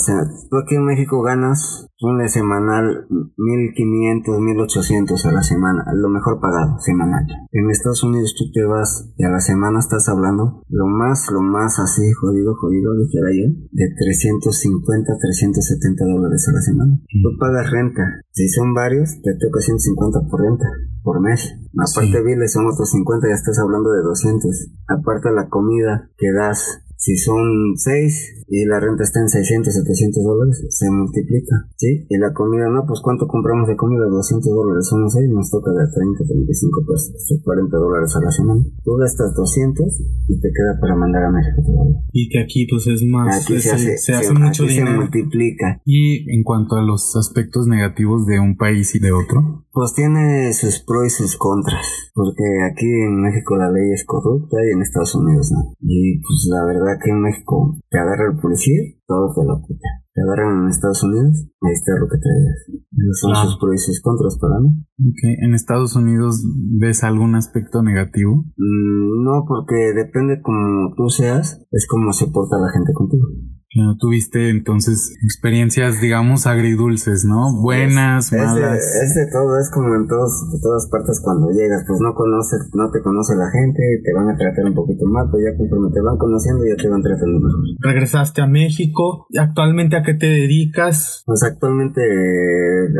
tú 0.49 0.57
aquí 0.57 0.75
en 0.75 0.85
México 0.85 1.21
ganas 1.21 1.87
un 2.01 2.27
semanal 2.27 3.05
1500, 3.37 4.39
1800 4.39 5.25
a 5.25 5.31
la 5.31 5.43
semana, 5.43 5.85
lo 5.93 6.09
mejor 6.09 6.39
pagado 6.41 6.79
semanal. 6.79 7.27
En 7.51 7.69
Estados 7.69 8.03
Unidos 8.03 8.33
tú 8.37 8.51
te 8.51 8.65
vas 8.65 9.13
y 9.17 9.23
a 9.23 9.29
la 9.29 9.39
semana 9.39 9.79
estás 9.79 10.09
hablando 10.09 10.63
lo 10.67 10.87
más, 10.87 11.29
lo 11.31 11.41
más 11.41 11.77
así 11.79 12.11
jodido, 12.13 12.55
jodido, 12.55 12.97
dijera 12.97 13.29
yo, 13.29 13.53
de 13.71 13.85
350, 13.95 15.13
370 15.13 16.05
dólares 16.05 16.47
a 16.49 16.53
la 16.53 16.61
semana. 16.61 16.99
Tú 17.05 17.29
pagas 17.39 17.69
renta. 17.69 18.01
Si 18.31 18.47
son 18.49 18.73
varios, 18.73 19.21
te 19.21 19.33
toca 19.37 19.61
150 19.77 20.27
por 20.29 20.41
renta 20.41 20.65
por 21.03 21.21
mes. 21.21 21.55
Aparte 21.77 22.17
sí. 22.17 22.23
biles 22.23 22.53
son 22.53 22.67
otros 22.67 22.91
50, 22.91 23.27
ya 23.27 23.33
estás 23.33 23.59
hablando 23.59 23.91
de 23.91 24.01
200. 24.01 24.51
Aparte 24.87 25.31
la 25.31 25.49
comida 25.49 26.09
que 26.17 26.31
das 26.31 26.83
si 27.01 27.17
son 27.17 27.73
6 27.77 28.45
y 28.47 28.65
la 28.65 28.79
renta 28.79 29.01
está 29.01 29.21
en 29.21 29.29
600, 29.29 29.73
700 29.73 30.23
dólares, 30.23 30.61
se 30.69 30.85
multiplica, 30.91 31.65
¿sí? 31.75 32.05
Y 32.07 32.17
la 32.17 32.31
comida, 32.31 32.69
no, 32.69 32.85
pues 32.85 33.01
¿cuánto 33.01 33.25
compramos 33.25 33.67
de 33.67 33.75
comida? 33.75 34.05
200 34.05 34.45
dólares, 34.45 34.85
son 34.85 35.09
6, 35.09 35.29
nos 35.31 35.49
toca 35.49 35.71
de 35.71 35.87
30, 35.87 36.25
35 36.29 36.85
pesos, 36.85 37.41
40 37.43 37.77
dólares 37.77 38.15
a 38.15 38.21
la 38.21 38.29
semana. 38.29 38.61
Tú 38.83 38.93
gastas 38.97 39.33
200 39.33 39.87
y 40.27 40.39
te 40.39 40.49
queda 40.53 40.77
para 40.79 40.95
mandar 40.95 41.23
a 41.23 41.31
México 41.31 41.63
todavía. 41.65 42.05
Y 42.13 42.29
que 42.29 42.39
aquí 42.39 42.67
pues 42.69 42.85
es 42.85 43.01
más, 43.09 43.41
aquí 43.41 43.55
es, 43.55 43.63
se 43.63 43.71
hace, 43.71 43.97
se 43.97 44.13
hace 44.13 44.33
mucho 44.33 44.63
aquí 44.63 44.73
dinero. 44.73 44.91
se 44.91 44.97
multiplica. 44.97 45.81
Y 45.83 46.29
en 46.29 46.43
cuanto 46.43 46.75
a 46.75 46.83
los 46.83 47.15
aspectos 47.15 47.65
negativos 47.65 48.27
de 48.27 48.39
un 48.39 48.57
país 48.57 48.93
y 48.93 48.99
de 48.99 49.11
otro, 49.11 49.65
Pues 49.73 49.93
tiene 49.95 50.53
sus 50.53 50.83
pros 50.85 51.07
y 51.07 51.09
sus 51.09 51.37
contras, 51.37 51.87
porque 52.13 52.43
aquí 52.69 52.85
en 52.85 53.21
México 53.21 53.57
la 53.57 53.71
ley 53.71 53.89
es 53.91 54.05
corrupta 54.05 54.57
y 54.61 54.75
en 54.75 54.81
Estados 54.83 55.15
Unidos 55.15 55.49
no. 55.51 55.73
Y 55.79 56.19
pues 56.19 56.47
la 56.51 56.65
verdad 56.65 56.90
que 56.99 57.11
en 57.11 57.21
México 57.21 57.77
te 57.89 57.99
agarra 57.99 58.31
el 58.33 58.39
policía, 58.39 58.79
todo 59.07 59.33
te 59.33 59.45
lo 59.45 59.61
quita. 59.67 59.87
Te 60.13 60.21
agarran 60.23 60.63
en 60.63 60.69
Estados 60.69 61.03
Unidos, 61.03 61.47
ahí 61.61 61.71
está 61.71 61.93
lo 61.99 62.07
que 62.07 62.17
traes. 62.17 62.83
Esos 62.91 63.19
son 63.21 63.31
Claro. 63.31 63.47
sus 63.49 63.59
pros 63.59 63.73
y 63.75 63.77
sus 63.77 64.01
contras 64.01 64.37
para 64.39 64.59
mí. 64.59 64.69
ok, 64.99 65.21
en 65.45 65.53
Estados 65.53 65.95
Unidos 65.95 66.43
ves 66.79 67.03
algún 67.03 67.35
aspecto 67.35 67.81
negativo. 67.81 68.43
Mm, 68.57 69.23
no, 69.23 69.45
porque 69.47 69.93
depende 69.95 70.41
como 70.41 70.93
tú 70.97 71.09
seas, 71.09 71.65
es 71.71 71.87
como 71.87 72.11
se 72.13 72.27
porta 72.27 72.57
la 72.59 72.71
gente 72.73 72.91
contigo. 72.93 73.27
Claro, 73.71 73.95
tuviste 73.95 74.49
entonces 74.49 75.15
experiencias, 75.23 76.01
digamos, 76.01 76.45
agridulces, 76.45 77.23
¿no? 77.23 77.55
Buenas, 77.61 78.25
es, 78.25 78.31
de, 78.31 78.45
malas. 78.45 78.83
es 78.83 79.15
de 79.15 79.31
todo, 79.31 79.57
es 79.57 79.71
como 79.71 79.95
en 79.95 80.07
todos, 80.07 80.51
de 80.51 80.59
todas 80.59 80.89
partes 80.91 81.21
cuando 81.23 81.47
llegas, 81.51 81.85
pues 81.87 82.01
no 82.01 82.13
conoce, 82.13 82.57
no 82.73 82.91
te 82.91 83.01
conoce 83.01 83.33
la 83.39 83.49
gente, 83.49 83.79
te 84.03 84.11
van 84.11 84.27
a 84.27 84.35
tratar 84.35 84.65
un 84.65 84.75
poquito 84.75 85.05
mal, 85.07 85.25
pero 85.31 85.47
ya 85.47 85.55
conforme 85.55 85.87
te 85.93 86.01
van 86.01 86.17
conociendo 86.17 86.65
ya 86.67 86.75
te 86.75 86.89
van 86.89 87.01
tratando 87.01 87.39
mejor. 87.39 87.63
Regresaste 87.79 88.41
a 88.41 88.47
México. 88.47 89.27
¿Actualmente 89.39 89.95
a 89.95 90.03
qué 90.03 90.15
te 90.15 90.27
dedicas? 90.27 91.23
Pues 91.25 91.41
actualmente 91.43 92.01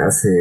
hace, 0.08 0.32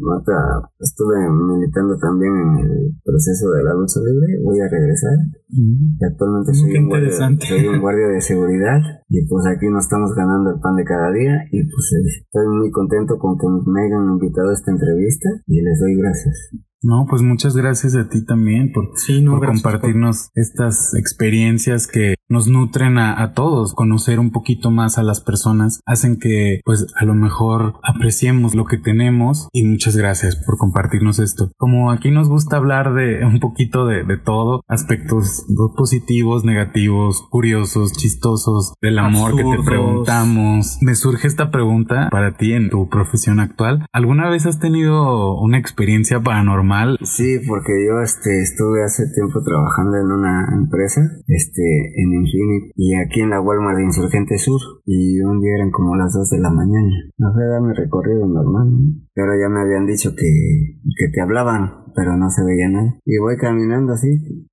ahorita 0.00 0.72
estuve 0.80 1.28
militando 1.28 1.92
también 2.00 2.32
en 2.32 2.58
el 2.64 2.96
proceso 3.04 3.52
de 3.52 3.64
la 3.64 3.74
lucha 3.74 4.00
libre, 4.00 4.40
voy 4.42 4.60
a 4.60 4.68
regresar. 4.68 5.12
Y 5.48 5.96
actualmente 6.04 6.52
soy 6.54 6.76
un, 6.76 6.88
guardia, 6.88 7.10
soy 7.40 7.66
un 7.66 7.80
guardia 7.80 8.08
de 8.08 8.20
seguridad 8.20 8.80
y 9.08 9.26
pues 9.26 9.46
aquí 9.46 9.66
nos 9.70 9.84
estamos 9.84 10.14
ganando 10.14 10.50
el 10.54 10.60
pan 10.60 10.76
de 10.76 10.84
cada 10.84 11.10
día 11.12 11.34
y 11.50 11.62
pues 11.64 11.92
eh, 11.96 12.22
estoy 12.24 12.46
muy 12.48 12.70
contento 12.70 13.18
con 13.18 13.38
que 13.38 13.46
me 13.70 13.80
hayan 13.86 14.12
invitado 14.12 14.50
a 14.50 14.54
esta 14.54 14.70
entrevista 14.70 15.28
y 15.46 15.60
les 15.62 15.80
doy 15.80 15.96
gracias. 15.96 16.34
No, 16.82 17.06
pues 17.10 17.22
muchas 17.22 17.56
gracias 17.56 17.96
a 17.96 18.08
ti 18.08 18.24
también 18.24 18.70
por, 18.72 18.90
Sí, 18.94 19.20
no, 19.22 19.32
por 19.32 19.40
gracias 19.40 19.62
por- 19.62 19.72
compartirnos 19.72 20.30
estas 20.34 20.94
experiencias 20.94 21.88
que 21.88 22.14
nos 22.28 22.48
nutren 22.48 22.98
a, 22.98 23.22
a 23.22 23.32
todos, 23.32 23.74
conocer 23.74 24.20
un 24.20 24.30
poquito 24.30 24.70
más 24.70 24.98
a 24.98 25.02
las 25.02 25.20
personas, 25.20 25.80
hacen 25.86 26.18
que 26.18 26.60
pues 26.64 26.86
a 26.96 27.04
lo 27.04 27.14
mejor 27.14 27.74
apreciemos 27.82 28.54
lo 28.54 28.64
que 28.64 28.78
tenemos 28.78 29.48
y 29.52 29.64
muchas 29.64 29.96
gracias 29.96 30.36
por 30.36 30.58
compartirnos 30.58 31.18
esto. 31.18 31.50
Como 31.56 31.90
aquí 31.90 32.10
nos 32.10 32.28
gusta 32.28 32.56
hablar 32.56 32.94
de 32.94 33.24
un 33.24 33.40
poquito 33.40 33.86
de, 33.86 34.04
de 34.04 34.16
todo, 34.18 34.62
aspectos 34.68 35.46
positivos, 35.76 36.44
negativos, 36.44 37.26
curiosos, 37.30 37.92
chistosos, 37.92 38.74
del 38.80 38.98
amor 38.98 39.36
que 39.36 39.44
te 39.44 39.62
preguntamos, 39.64 40.78
me 40.80 40.94
surge 40.94 41.26
esta 41.26 41.50
pregunta 41.50 42.08
para 42.10 42.36
ti 42.36 42.52
en 42.52 42.70
tu 42.70 42.88
profesión 42.88 43.40
actual. 43.40 43.86
¿Alguna 43.92 44.28
vez 44.28 44.46
has 44.46 44.58
tenido 44.58 45.40
una 45.40 45.58
experiencia 45.58 46.20
paranormal? 46.20 46.98
Sí, 47.02 47.38
porque 47.46 47.72
yo 47.86 48.00
este, 48.02 48.42
estuve 48.42 48.84
hace 48.84 49.04
tiempo 49.14 49.42
trabajando 49.42 49.96
en 49.98 50.12
una 50.12 50.48
empresa, 50.54 51.00
este, 51.26 51.62
en 51.96 52.17
Infinity, 52.18 52.72
y 52.76 52.94
aquí 52.96 53.20
en 53.20 53.30
la 53.30 53.40
Walmart 53.40 53.78
de 53.78 53.84
Insurgente 53.84 54.38
Sur, 54.38 54.60
y 54.84 55.20
un 55.20 55.40
día 55.40 55.54
eran 55.56 55.70
como 55.70 55.96
las 55.96 56.12
2 56.12 56.30
de 56.30 56.40
la 56.40 56.50
mañana. 56.50 56.90
No 57.18 57.28
dar 57.34 57.62
mi 57.62 57.74
recorrido 57.74 58.26
normal, 58.26 58.70
¿no? 58.70 58.78
pero 59.14 59.32
ya 59.40 59.48
me 59.48 59.60
habían 59.60 59.86
dicho 59.86 60.10
que, 60.14 60.78
que 60.96 61.08
te 61.12 61.20
hablaban, 61.20 61.87
pero 61.98 62.16
no 62.16 62.30
se 62.30 62.44
veía 62.44 62.68
nada. 62.70 62.94
Y 63.04 63.18
voy 63.18 63.36
caminando 63.36 63.92
así 63.92 64.06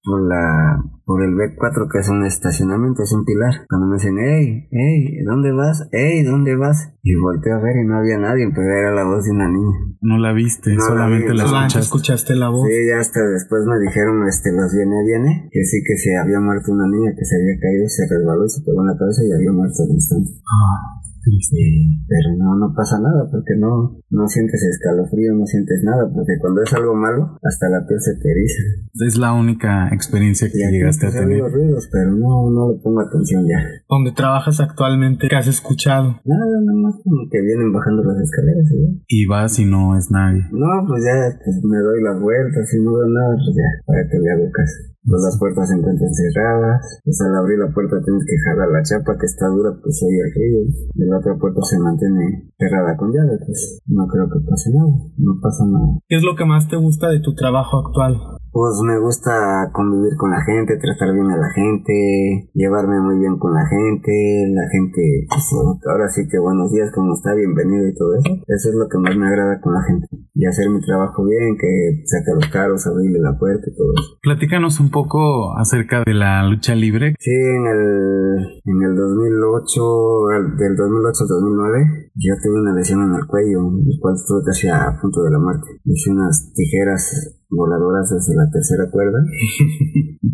por 0.03 0.17
la 0.27 0.81
por 1.05 1.21
el 1.21 1.37
B4 1.37 1.85
que 1.85 1.99
es 1.99 2.09
un 2.09 2.25
estacionamiento, 2.25 3.03
es 3.03 3.13
un 3.13 3.23
pilar. 3.23 3.69
Cuando 3.69 3.85
me 3.85 4.01
dicen, 4.01 4.17
hey, 4.17 4.65
hey, 4.71 5.21
¿dónde 5.23 5.51
vas? 5.53 5.87
Hey, 5.91 6.23
¿dónde 6.25 6.55
vas? 6.57 6.97
Y 7.03 7.13
volteo 7.21 7.53
a 7.53 7.61
ver 7.61 7.77
y 7.77 7.85
no 7.85 7.99
había 7.99 8.17
nadie, 8.17 8.49
pero 8.49 8.65
era 8.65 8.89
la 8.95 9.05
voz 9.05 9.25
de 9.25 9.31
una 9.37 9.47
niña. 9.47 9.77
No 10.01 10.17
la 10.17 10.33
viste, 10.33 10.71
No 10.73 10.81
la 10.81 10.89
solamente 10.89 11.29
vi, 11.29 11.37
la 11.37 11.45
escuchaste. 11.45 11.79
escuchaste 11.79 12.35
la 12.35 12.49
voz. 12.49 12.65
Sí, 12.65 12.73
ya 12.89 12.97
hasta 12.97 13.21
después 13.21 13.61
me 13.69 13.77
dijeron, 13.77 14.25
este, 14.27 14.49
los 14.49 14.73
viene, 14.73 14.97
viene, 15.05 15.49
que 15.53 15.61
sí 15.63 15.77
que 15.85 15.95
se 16.01 16.17
había 16.17 16.39
muerto 16.39 16.73
una 16.73 16.89
niña 16.89 17.13
que 17.13 17.23
se 17.23 17.37
había 17.37 17.61
caído, 17.61 17.85
se 17.85 18.09
resbaló 18.09 18.49
se 18.49 18.65
pegó 18.65 18.81
en 18.81 18.87
la 18.89 18.97
cabeza 18.97 19.21
y 19.21 19.31
había 19.31 19.51
muerto 19.53 19.85
al 19.85 19.93
instante. 19.93 20.31
Ah. 20.49 21.05
Sí, 21.25 22.05
pero 22.07 22.37
no, 22.37 22.55
no 22.57 22.73
pasa 22.75 22.99
nada 23.01 23.27
porque 23.31 23.57
no, 23.57 23.97
no 24.09 24.27
sientes 24.27 24.61
escalofrío, 24.61 25.33
no 25.33 25.45
sientes 25.45 25.81
nada, 25.83 26.05
porque 26.13 26.37
cuando 26.39 26.61
es 26.61 26.71
algo 26.73 26.93
malo, 26.93 27.37
hasta 27.41 27.69
la 27.69 27.85
piel 27.87 27.99
se 27.99 28.13
te 28.21 28.31
eriza. 28.31 28.63
Es 29.05 29.17
la 29.17 29.33
única 29.33 29.89
experiencia 29.91 30.47
que 30.49 30.69
llegaste 30.71 31.07
a 31.07 31.11
tener. 31.11 31.41
oigo 31.41 31.49
ruidos, 31.49 31.89
pero 31.91 32.11
no, 32.11 32.49
no 32.51 32.71
le 32.71 32.79
pongo 32.79 33.01
atención 33.01 33.45
ya. 33.47 33.57
Donde 33.89 34.11
trabajas 34.11 34.59
actualmente, 34.59 35.27
¿qué 35.27 35.35
has 35.35 35.47
escuchado? 35.47 36.21
Nada, 36.23 36.55
nada 36.61 36.79
más 36.79 36.95
como 37.03 37.27
que 37.31 37.41
vienen 37.41 37.73
bajando 37.73 38.03
las 38.03 38.21
escaleras. 38.21 38.65
Y 39.07 39.25
vas 39.25 39.59
y 39.59 39.65
no 39.65 39.97
es 39.97 40.09
nadie. 40.11 40.43
No, 40.51 40.85
pues 40.87 41.03
ya, 41.03 41.37
pues 41.43 41.63
me 41.63 41.77
doy 41.77 42.01
las 42.03 42.21
vueltas 42.21 42.73
y 42.73 42.83
no 42.83 42.93
veo 42.93 43.09
nada, 43.09 43.35
pues 43.35 43.55
ya, 43.55 43.69
para 43.85 44.07
que 44.07 44.17
le 44.19 44.31
hago 44.31 44.51
caso. 44.51 44.94
Pues 45.05 45.21
las 45.21 45.37
puertas 45.37 45.69
se 45.69 45.75
encuentran 45.77 46.09
cerradas, 46.09 46.81
pues 47.03 47.21
al 47.21 47.35
abrir 47.37 47.59
la 47.59 47.69
puerta 47.73 48.01
tienes 48.01 48.25
que 48.25 48.37
jalar 48.41 48.69
la 48.73 48.81
chapa 48.81 49.13
que 49.17 49.25
está 49.29 49.47
dura, 49.47 49.69
pues 49.77 50.01
oye 50.01 50.17
el 50.17 50.65
y 50.65 51.05
la 51.05 51.17
otra 51.19 51.37
puerta 51.37 51.61
se 51.61 51.79
mantiene 51.79 52.49
cerrada 52.57 52.97
con 52.97 53.13
llave, 53.13 53.37
pues 53.45 53.81
no 53.85 54.07
creo 54.07 54.25
que 54.29 54.39
pase 54.49 54.73
nada, 54.73 54.89
no 55.17 55.33
pasa 55.41 55.65
nada. 55.65 56.01
¿Qué 56.07 56.17
es 56.17 56.23
lo 56.23 56.35
que 56.35 56.45
más 56.45 56.67
te 56.67 56.77
gusta 56.77 57.09
de 57.09 57.21
tu 57.21 57.35
trabajo 57.35 57.85
actual? 57.85 58.41
Pues 58.55 58.79
me 58.87 58.97
gusta 59.03 59.67
convivir 59.73 60.15
con 60.15 60.31
la 60.31 60.39
gente, 60.39 60.79
tratar 60.79 61.11
bien 61.11 61.27
a 61.27 61.35
la 61.35 61.49
gente, 61.51 62.47
llevarme 62.53 63.01
muy 63.01 63.19
bien 63.19 63.35
con 63.37 63.51
la 63.53 63.67
gente, 63.67 64.15
la 64.55 64.63
gente, 64.71 65.27
pues 65.27 65.43
ahora 65.91 66.07
sí 66.07 66.23
que 66.31 66.39
buenos 66.39 66.71
días, 66.71 66.87
como 66.95 67.11
está, 67.15 67.35
bienvenido 67.35 67.83
y 67.85 67.93
todo 67.93 68.15
eso. 68.15 68.31
Eso 68.47 68.69
es 68.71 68.75
lo 68.79 68.87
que 68.87 68.97
más 68.97 69.11
me 69.17 69.27
agrada 69.27 69.59
con 69.59 69.73
la 69.73 69.83
gente. 69.83 70.07
Y 70.33 70.45
hacer 70.45 70.69
mi 70.69 70.79
trabajo 70.79 71.25
bien, 71.25 71.57
que 71.59 71.99
saca 72.07 72.31
los 72.33 72.47
carros, 72.47 72.87
abrirle 72.87 73.19
la 73.19 73.37
puerta 73.37 73.59
y 73.67 73.75
todo 73.75 73.91
eso. 73.91 74.15
Platícanos 74.23 74.79
un 74.79 74.89
poco 74.89 75.51
acerca 75.59 76.03
de 76.07 76.13
la 76.13 76.47
lucha 76.47 76.75
libre. 76.75 77.13
Sí, 77.19 77.35
en 77.35 77.67
el, 77.67 78.61
en 78.63 78.79
el 78.87 78.95
2008, 78.95 80.27
al- 80.31 80.55
del 80.55 80.75
2008 80.79 81.23
al 81.27 81.27
2009, 81.27 82.11
yo 82.15 82.33
tuve 82.41 82.61
una 82.61 82.71
lesión 82.73 83.03
en 83.03 83.15
el 83.19 83.27
cuello, 83.27 83.67
el 83.67 83.99
cual 83.99 84.15
estuve 84.15 84.47
casi 84.47 84.69
a 84.69 84.95
punto 85.01 85.23
de 85.23 85.31
la 85.31 85.39
muerte. 85.39 85.67
Hice 85.83 86.11
unas 86.11 86.53
tijeras 86.55 87.35
voladoras 87.49 88.09
desde 88.09 88.35
la 88.35 88.49
tercera 88.51 88.89
cuerda, 88.91 89.19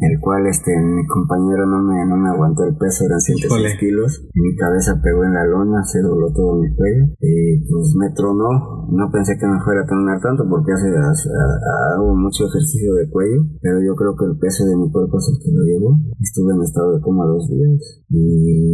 el 0.02 0.15
cual 0.19 0.47
este 0.47 0.71
mi 0.82 1.06
compañero 1.08 1.65
no 1.67 1.84
me, 1.84 2.06
no 2.08 2.17
me 2.17 2.30
aguantó 2.30 2.63
el 2.65 2.76
peso, 2.78 3.06
eran 3.06 3.19
106 3.19 3.45
Híjole. 3.52 3.78
kilos, 3.80 4.26
mi 4.34 4.56
cabeza 4.56 5.00
pegó 5.04 5.24
en 5.26 5.34
la 5.34 5.45
lona, 5.45 5.84
se 5.84 6.02
dobló 6.02 6.32
todo 6.34 6.60
mi 6.62 6.74
cuello, 6.76 7.06
y 7.19 7.62
pues 7.67 7.93
me 8.00 8.10
tronó, 8.15 8.88
no 8.91 9.12
pensé 9.12 9.38
que 9.38 9.47
me 9.47 9.60
fuera 9.62 9.82
a 9.82 9.86
tronar 9.86 10.19
tanto 10.21 10.47
porque 10.50 10.71
hace, 10.74 10.88
hace- 10.89 11.30
ha- 11.30 11.95
hago 11.95 12.15
mucho 12.15 12.47
ejercicio 12.47 12.93
de 12.95 13.10
cuello, 13.10 13.41
pero 13.62 13.78
yo 13.84 13.93
creo 13.95 14.15
que 14.15 14.26
el 14.26 14.38
peso 14.39 14.65
de 14.65 14.76
mi 14.78 14.89
cuerpo 14.91 15.17
es 15.19 15.28
el 15.30 15.38
que 15.43 15.52
lo 15.52 15.63
llevo, 15.63 15.89
estuve 16.19 16.54
en 16.56 16.62
estado 16.63 16.95
de 16.95 17.02
coma 17.02 17.26
dos 17.26 17.47
días, 17.50 18.02
y 18.10 18.74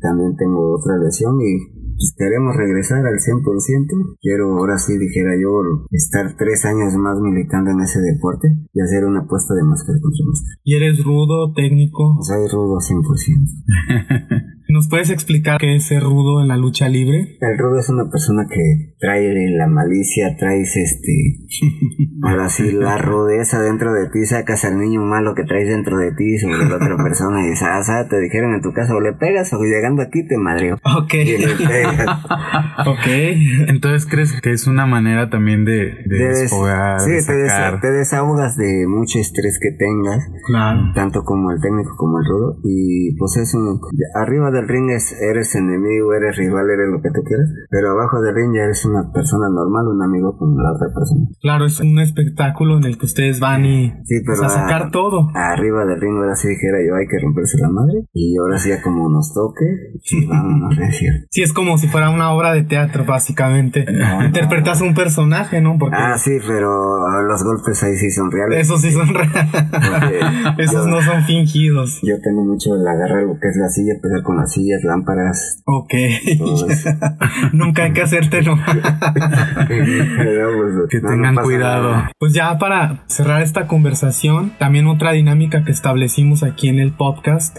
también 0.00 0.36
tengo 0.36 0.76
otra 0.76 0.96
lesión 0.98 1.40
y 1.40 1.87
pues 1.98 2.14
queremos 2.16 2.54
regresar 2.54 3.04
al 3.04 3.18
100%. 3.18 4.16
Quiero, 4.22 4.56
ahora 4.56 4.78
sí 4.78 4.96
dijera 4.96 5.34
yo, 5.34 5.50
estar 5.90 6.36
tres 6.38 6.64
años 6.64 6.94
más 6.94 7.18
militando 7.20 7.70
en 7.72 7.80
ese 7.80 8.00
deporte 8.00 8.48
y 8.72 8.80
hacer 8.80 9.04
una 9.04 9.26
apuesta 9.26 9.54
de 9.54 9.64
máscara 9.64 9.98
contra 10.00 10.24
máscara. 10.24 10.54
¿Y 10.62 10.76
eres 10.76 11.04
rudo, 11.04 11.52
técnico? 11.52 12.18
Soy 12.22 12.46
rudo 12.46 12.78
100%. 12.78 13.02
¿Nos 14.78 14.88
puedes 14.88 15.10
explicar 15.10 15.58
qué 15.58 15.74
es 15.74 15.86
ser 15.88 16.04
rudo 16.04 16.40
en 16.40 16.46
la 16.46 16.56
lucha 16.56 16.88
libre? 16.88 17.36
El 17.40 17.58
rudo 17.58 17.80
es 17.80 17.88
una 17.88 18.08
persona 18.12 18.46
que 18.48 18.94
trae 19.00 19.26
la 19.56 19.66
malicia, 19.66 20.36
traes 20.38 20.76
este, 20.76 21.46
ahora 22.22 22.48
sí, 22.48 22.70
la 22.70 22.96
rudeza 22.96 23.60
dentro 23.60 23.92
de 23.92 24.08
ti, 24.10 24.24
sacas 24.24 24.64
al 24.64 24.78
niño 24.78 25.00
malo 25.02 25.34
que 25.34 25.42
traes 25.42 25.66
dentro 25.66 25.98
de 25.98 26.12
ti 26.12 26.38
sobre 26.38 26.58
la 26.68 26.76
otra 26.76 26.96
persona 27.02 27.44
y 27.44 27.50
dices, 27.50 27.66
ah, 27.68 27.82
sa, 27.82 28.08
te 28.08 28.20
dijeron 28.20 28.54
en 28.54 28.60
tu 28.62 28.72
casa 28.72 28.94
o 28.94 29.00
le 29.00 29.14
pegas 29.14 29.52
o 29.52 29.58
llegando 29.64 30.00
aquí 30.00 30.24
te 30.28 30.38
madreo. 30.38 30.76
Ok. 30.84 31.14
Y 31.14 31.38
le 31.38 31.48
pegas. 31.66 32.06
ok. 32.86 33.06
Entonces, 33.66 34.06
¿crees 34.08 34.40
que 34.40 34.52
es 34.52 34.68
una 34.68 34.86
manera 34.86 35.28
también 35.28 35.64
de, 35.64 35.72
de 36.06 36.18
Debes- 36.20 36.42
desfogar, 36.42 37.00
sí, 37.00 37.10
de 37.10 37.22
te, 37.24 37.32
desa- 37.32 37.48
sacar? 37.48 37.80
te 37.80 37.90
desahogas 37.90 38.56
de 38.56 38.86
mucho 38.86 39.18
estrés 39.18 39.58
que 39.60 39.72
tengas, 39.76 40.22
Claro. 40.46 40.92
tanto 40.94 41.24
como 41.24 41.50
el 41.50 41.60
técnico 41.60 41.96
como 41.96 42.20
el 42.20 42.26
rudo. 42.30 42.60
Y 42.62 43.16
pues 43.16 43.36
es 43.38 43.52
un, 43.54 43.80
arriba 44.14 44.52
del 44.52 44.67
ring 44.68 44.90
es, 44.90 45.12
eres 45.20 45.54
enemigo, 45.54 46.12
eres 46.14 46.36
rival, 46.36 46.68
eres 46.70 46.88
lo 46.90 47.00
que 47.02 47.10
tú 47.10 47.22
quieras. 47.24 47.48
Pero 47.70 47.90
abajo 47.92 48.20
del 48.20 48.34
ring 48.34 48.54
ya 48.54 48.62
eres 48.64 48.84
una 48.84 49.10
persona 49.12 49.48
normal, 49.48 49.88
un 49.88 50.02
amigo 50.02 50.36
con 50.38 50.54
la 50.56 50.72
otra 50.72 50.88
persona. 50.94 51.26
Claro, 51.40 51.64
es 51.66 51.80
un 51.80 51.98
espectáculo 51.98 52.76
en 52.78 52.84
el 52.84 52.98
que 52.98 53.06
ustedes 53.06 53.40
van 53.40 53.64
y 53.64 53.90
Sí, 54.04 54.20
pues, 54.24 54.38
pero 54.38 54.46
a 54.46 54.50
sacar 54.50 54.82
a- 54.84 54.90
todo. 54.90 55.30
Arriba 55.34 55.84
del 55.86 56.00
ring 56.00 56.16
ahora 56.16 56.36
sí 56.36 56.48
dijera 56.48 56.78
yo 56.86 56.94
hay 56.94 57.06
que 57.06 57.18
romperse 57.22 57.58
la 57.60 57.68
madre. 57.70 58.04
Y 58.12 58.36
ahora 58.38 58.58
sí 58.58 58.68
ya 58.68 58.82
como 58.82 59.08
nos 59.08 59.32
toque, 59.34 59.64
sí, 60.02 60.26
vámonos 60.28 60.76
recio. 60.76 61.10
Sí, 61.30 61.42
es 61.42 61.52
como 61.52 61.78
si 61.78 61.88
fuera 61.88 62.10
una 62.10 62.32
obra 62.32 62.52
de 62.52 62.62
teatro, 62.64 63.04
básicamente. 63.04 63.84
No, 63.90 64.24
Interpretas 64.24 64.80
un 64.80 64.94
personaje, 64.94 65.60
¿no? 65.60 65.76
Porque 65.78 65.96
Ah, 65.98 66.16
sí, 66.18 66.32
pero 66.46 66.68
los 67.26 67.42
golpes 67.44 67.82
ahí 67.82 67.94
sí 67.96 68.10
son 68.10 68.30
reales. 68.30 68.60
esos 68.60 68.80
sí 68.80 68.90
son 68.92 69.08
reales. 69.08 69.28
Esos 70.58 70.84
yo- 70.84 70.90
no 70.90 71.00
son 71.02 71.22
fingidos. 71.24 72.00
Yo 72.02 72.14
tengo 72.22 72.44
mucho 72.44 72.74
el 72.74 72.86
agarrar 72.86 73.22
lo 73.24 73.38
que 73.38 73.48
es 73.48 73.56
la 73.56 73.68
silla, 73.68 73.94
pegar 74.02 74.22
con 74.22 74.36
las 74.36 74.52
sillas, 74.58 74.82
lámparas, 74.84 75.62
Ok. 75.64 75.94
Nunca 77.52 77.84
hay 77.84 77.92
que 77.92 78.02
hacértelo. 78.02 78.56
Que 79.68 81.00
no, 81.00 81.10
no 81.10 81.10
tengan 81.10 81.36
cuidado. 81.36 81.92
nada. 81.92 82.12
Pues 82.18 82.32
ya 82.32 82.58
para 82.58 83.04
cerrar 83.06 83.42
esta 83.42 83.66
conversación, 83.66 84.52
también 84.58 84.86
otra 84.86 85.12
dinámica 85.12 85.64
que 85.64 85.72
establecimos 85.72 86.42
aquí 86.42 86.68
en 86.68 86.78
el 86.78 86.92
podcast 86.92 87.58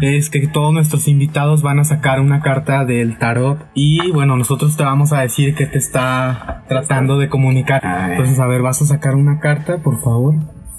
es 0.00 0.30
que 0.30 0.46
todos 0.46 0.72
nuestros 0.72 1.08
invitados 1.08 1.62
van 1.62 1.78
a 1.78 1.84
sacar 1.84 2.20
una 2.20 2.40
carta 2.40 2.84
del 2.84 3.18
tarot 3.18 3.66
y 3.74 4.10
bueno, 4.12 4.36
nosotros 4.36 4.76
te 4.76 4.82
vamos 4.84 5.12
a 5.12 5.20
decir 5.20 5.54
qué 5.54 5.66
te 5.66 5.78
está 5.78 6.64
tratando 6.68 7.18
de 7.18 7.28
comunicar. 7.28 7.82
Entonces, 8.10 8.38
a 8.38 8.46
ver, 8.46 8.62
vas 8.62 8.80
a 8.82 8.86
sacar 8.86 9.14
una 9.14 9.38
carta, 9.40 9.78
por 9.78 10.00
favor. 10.00 10.34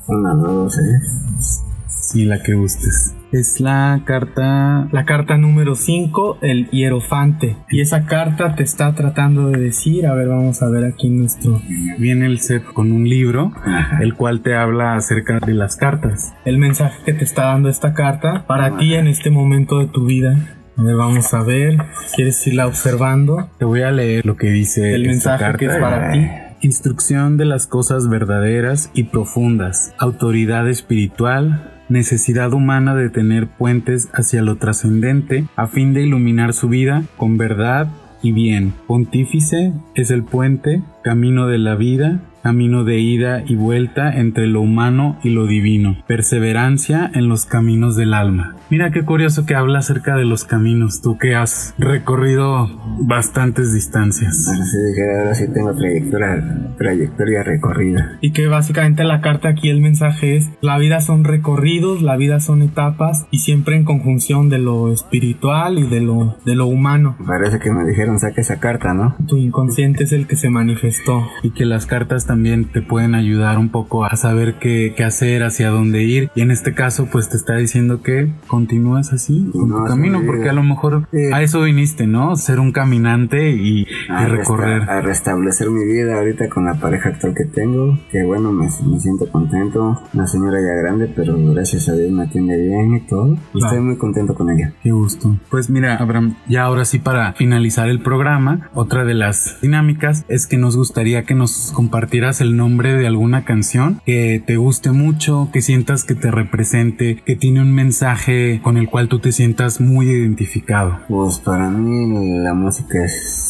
Una, 0.08 0.34
dos, 0.34 0.78
¿eh? 0.78 1.71
Sí, 2.12 2.26
la 2.26 2.44
que 2.44 2.56
gustes. 2.56 3.16
Es 3.32 3.62
la 3.62 4.02
carta... 4.04 4.90
La 4.92 5.06
carta 5.06 5.38
número 5.38 5.76
5, 5.76 6.40
el 6.42 6.70
hierofante. 6.72 7.56
Y 7.70 7.80
esa 7.80 8.06
carta 8.06 8.54
te 8.58 8.64
está 8.64 8.94
tratando 8.96 9.48
de 9.48 9.62
decir, 9.62 10.06
a 10.06 10.14
ver, 10.14 10.28
vamos 10.28 10.62
a 10.62 10.68
ver 10.68 10.84
aquí 10.84 11.10
nuestro... 11.10 11.62
Viene 11.98 12.26
el 12.26 12.42
set 12.42 12.66
con 12.66 12.92
un 12.92 13.08
libro, 13.08 13.54
el 14.02 14.14
cual 14.16 14.42
te 14.42 14.56
habla 14.56 14.96
acerca 14.96 15.40
de 15.40 15.54
las 15.54 15.78
cartas. 15.78 16.34
el 16.44 16.58
mensaje 16.58 16.98
que 17.06 17.14
te 17.14 17.24
está 17.24 17.46
dando 17.46 17.70
esta 17.70 17.94
carta 17.94 18.46
para 18.46 18.76
ti 18.76 18.96
en 18.96 19.08
este 19.08 19.30
momento 19.30 19.80
de 19.80 19.88
tu 19.88 20.06
vida. 20.06 20.36
A 20.76 20.84
ver, 20.84 20.98
vamos 20.98 21.34
a 21.34 21.44
ver. 21.44 21.78
¿Quieres 22.14 22.46
irla 22.46 22.68
observando? 22.68 23.50
Te 23.58 23.64
voy 23.64 23.84
a 23.84 23.92
leer 23.92 24.26
lo 24.26 24.36
que 24.36 24.48
dice 24.48 24.94
El 24.94 25.08
mensaje 25.08 25.54
que 25.58 25.68
es 25.68 25.78
para 25.78 26.12
ti. 26.12 26.28
Instrucción 26.60 27.38
de 27.38 27.46
las 27.46 27.68
cosas 27.68 28.10
verdaderas 28.10 28.92
y 28.94 29.06
profundas, 29.06 29.94
autoridad 29.98 30.68
espiritual, 30.70 31.81
necesidad 31.92 32.54
humana 32.54 32.96
de 32.96 33.10
tener 33.10 33.48
puentes 33.48 34.10
hacia 34.14 34.42
lo 34.42 34.56
trascendente 34.56 35.46
a 35.56 35.68
fin 35.68 35.94
de 35.94 36.02
iluminar 36.04 36.54
su 36.54 36.70
vida 36.70 37.04
con 37.18 37.38
verdad 37.38 37.90
y 38.24 38.32
bien. 38.32 38.74
Pontífice 38.88 39.74
es 39.96 40.12
el 40.12 40.24
puente, 40.24 40.82
camino 41.04 41.48
de 41.48 41.58
la 41.58 41.76
vida, 41.76 42.20
camino 42.42 42.84
de 42.84 43.00
ida 43.00 43.44
y 43.46 43.56
vuelta 43.56 44.12
entre 44.18 44.48
lo 44.48 44.62
humano 44.62 45.20
y 45.24 45.30
lo 45.30 45.46
divino, 45.48 45.98
perseverancia 46.08 47.10
en 47.14 47.28
los 47.28 47.46
caminos 47.46 47.96
del 47.96 48.14
alma. 48.14 48.56
Mira 48.70 48.92
qué 48.92 49.04
curioso 49.04 49.46
que 49.46 49.56
habla 49.56 49.80
acerca 49.80 50.16
de 50.16 50.26
los 50.26 50.46
caminos, 50.46 51.02
tú 51.02 51.18
que 51.18 51.36
has 51.36 51.74
recorrido 51.78 52.70
bastantes 53.02 53.74
distancias. 53.74 54.48
Ahora 54.48 54.66
sí 54.66 54.78
ahora 55.20 55.36
sí 55.36 55.46
tengo 55.54 55.74
trayectoria, 55.76 56.76
trayectoria 56.78 57.44
recorrida. 57.44 58.18
Y 58.22 58.32
que 58.32 58.48
básicamente 58.48 59.04
la 59.04 59.22
carta 59.22 59.50
aquí, 59.50 59.70
el 59.70 59.82
mensaje 59.82 60.38
es, 60.38 60.50
la 60.62 60.78
vida 60.78 61.02
son 61.02 61.24
recorridos, 61.24 62.02
la 62.02 62.16
vida 62.16 62.40
son 62.40 62.62
etapas 62.62 63.28
y 63.32 63.40
siempre 63.40 63.76
en 63.76 63.84
conjunción 63.84 64.50
de 64.50 64.60
lo 64.60 64.92
espiritual 64.92 65.78
y 65.78 65.88
de 65.88 66.02
lo, 66.02 66.38
de 66.46 66.56
lo 66.56 66.68
humano. 66.68 67.18
Parece 67.26 67.60
que 67.60 67.72
me 67.72 67.86
dijeron 67.86 68.20
saque 68.20 68.42
esa 68.42 68.60
carta, 68.60 68.94
¿no? 68.94 69.16
Tu 69.28 69.38
inconsciente 69.38 70.04
es 70.04 70.12
el 70.12 70.28
que 70.28 70.36
se 70.36 70.50
manifestó. 70.50 71.28
y 71.44 71.52
que 71.52 71.66
las 71.66 71.86
cartas 71.86 72.26
también 72.32 72.64
te 72.72 72.82
pueden 72.82 73.14
ayudar 73.14 73.58
un 73.58 73.68
poco 73.68 74.06
a 74.06 74.16
saber 74.16 74.56
qué, 74.58 74.94
qué 74.96 75.04
hacer, 75.04 75.44
hacia 75.44 75.70
dónde 75.70 76.04
ir. 76.04 76.30
Y 76.34 76.40
en 76.42 76.50
este 76.52 76.74
caso, 76.74 77.08
pues 77.12 77.28
te 77.28 77.36
está 77.36 77.58
diciendo 77.58 78.02
que 78.02 78.32
continúes 78.48 79.12
así 79.12 79.50
con 79.52 79.68
tu 79.68 79.80
No, 79.80 79.84
camino, 79.84 80.20
sí, 80.22 80.26
porque 80.26 80.48
a 80.48 80.54
lo 80.54 80.64
mejor 80.64 81.08
sí. 81.12 81.18
a 81.34 81.42
eso 81.42 81.62
viniste, 81.64 82.08
¿no? 82.08 82.38
Ser 82.38 82.62
un 82.62 82.72
caminante 82.72 83.50
y, 83.52 83.82
y 83.82 84.26
recorrer. 84.30 84.84
resta- 84.84 84.98
a 84.98 85.02
restablecer 85.02 85.70
mi 85.72 85.84
vida 85.86 86.18
ahorita 86.20 86.48
con 86.48 86.64
la 86.64 86.76
pareja 86.76 87.10
actual 87.10 87.34
que 87.36 87.44
tengo. 87.44 88.00
Que 88.12 88.24
bueno, 88.24 88.54
me, 88.54 88.68
me 88.88 89.00
siento 89.02 89.30
contento. 89.30 90.02
Una 90.14 90.26
señora 90.26 90.60
ya 90.62 90.82
grande, 90.82 91.12
pero 91.14 91.36
gracias 91.54 91.90
a 91.90 91.94
Dios 91.96 92.12
me 92.12 92.24
atiende 92.24 92.56
bien 92.56 92.96
y 92.96 93.02
todo. 93.08 93.34
Y 93.54 93.60
Claro. 93.60 93.66
Estoy 93.68 93.80
muy 93.82 93.98
contento 93.98 94.36
con 94.36 94.50
ella. 94.52 94.72
Qué 94.82 94.92
gusto. 94.92 95.36
Pues 95.50 95.70
mira, 95.70 95.98
Abraham, 95.98 96.36
ya 96.48 96.64
ahora 96.64 96.86
sí 96.86 96.98
para 97.00 97.34
finalizar 97.34 97.90
el 97.90 98.00
programa, 98.02 98.70
otra 98.74 99.04
de 99.04 99.16
las 99.16 99.60
dinámicas 99.62 100.24
es 100.30 100.48
que 100.48 100.58
nos 100.58 100.78
gustaría 100.78 101.24
que 101.24 101.36
nos 101.36 101.72
compartieras 101.74 102.21
el 102.22 102.56
nombre 102.56 102.94
de 102.94 103.08
alguna 103.08 103.44
canción 103.46 104.00
que 104.06 104.44
te 104.46 104.58
guste 104.58 104.92
mucho, 104.92 105.50
que 105.52 105.62
sientas 105.62 106.04
que 106.04 106.14
te 106.14 106.30
represente, 106.30 107.22
que 107.26 107.36
tiene 107.36 107.62
un 107.62 107.74
mensaje 107.74 108.60
con 108.64 108.78
el 108.78 108.88
cual 108.88 109.08
tú 109.08 109.18
te 109.20 109.32
sientas 109.32 109.82
muy 109.82 110.08
identificado. 110.08 111.00
Pues 111.10 111.40
para 111.40 111.70
mí 111.70 112.40
la 112.44 112.54
música 112.54 113.04
es... 113.04 113.48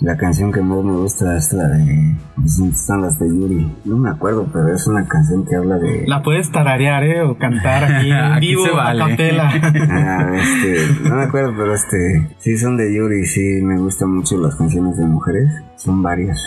La 0.00 0.16
canción 0.16 0.50
que 0.50 0.62
más 0.62 0.82
me 0.82 0.92
gusta 0.92 1.36
es 1.36 1.52
la 1.52 1.68
de... 1.68 2.16
Son 2.46 3.02
las 3.02 3.18
de 3.18 3.28
Yuri. 3.28 3.70
No 3.84 3.98
me 3.98 4.08
acuerdo, 4.08 4.48
pero 4.50 4.74
es 4.74 4.86
una 4.86 5.06
canción 5.06 5.44
que 5.46 5.56
habla 5.56 5.76
de... 5.76 6.04
La 6.06 6.22
puedes 6.22 6.50
tararear, 6.50 7.04
¿eh? 7.04 7.20
O 7.20 7.36
cantar 7.36 7.84
aquí 7.84 8.10
Aquí 8.12 8.46
vivo, 8.48 8.64
se 8.64 8.70
a 8.70 8.74
vale. 8.76 9.10
capela. 9.10 9.50
Ah, 9.90 10.30
este, 10.36 11.08
no 11.08 11.16
me 11.16 11.22
acuerdo, 11.24 11.52
pero 11.54 11.74
este, 11.74 12.28
sí 12.38 12.56
son 12.56 12.78
de 12.78 12.94
Yuri, 12.96 13.26
sí 13.26 13.60
me 13.62 13.78
gustan 13.78 14.14
mucho 14.16 14.38
las 14.38 14.54
canciones 14.56 14.96
de 14.96 15.04
mujeres, 15.04 15.50
son 15.76 16.02
varias, 16.02 16.40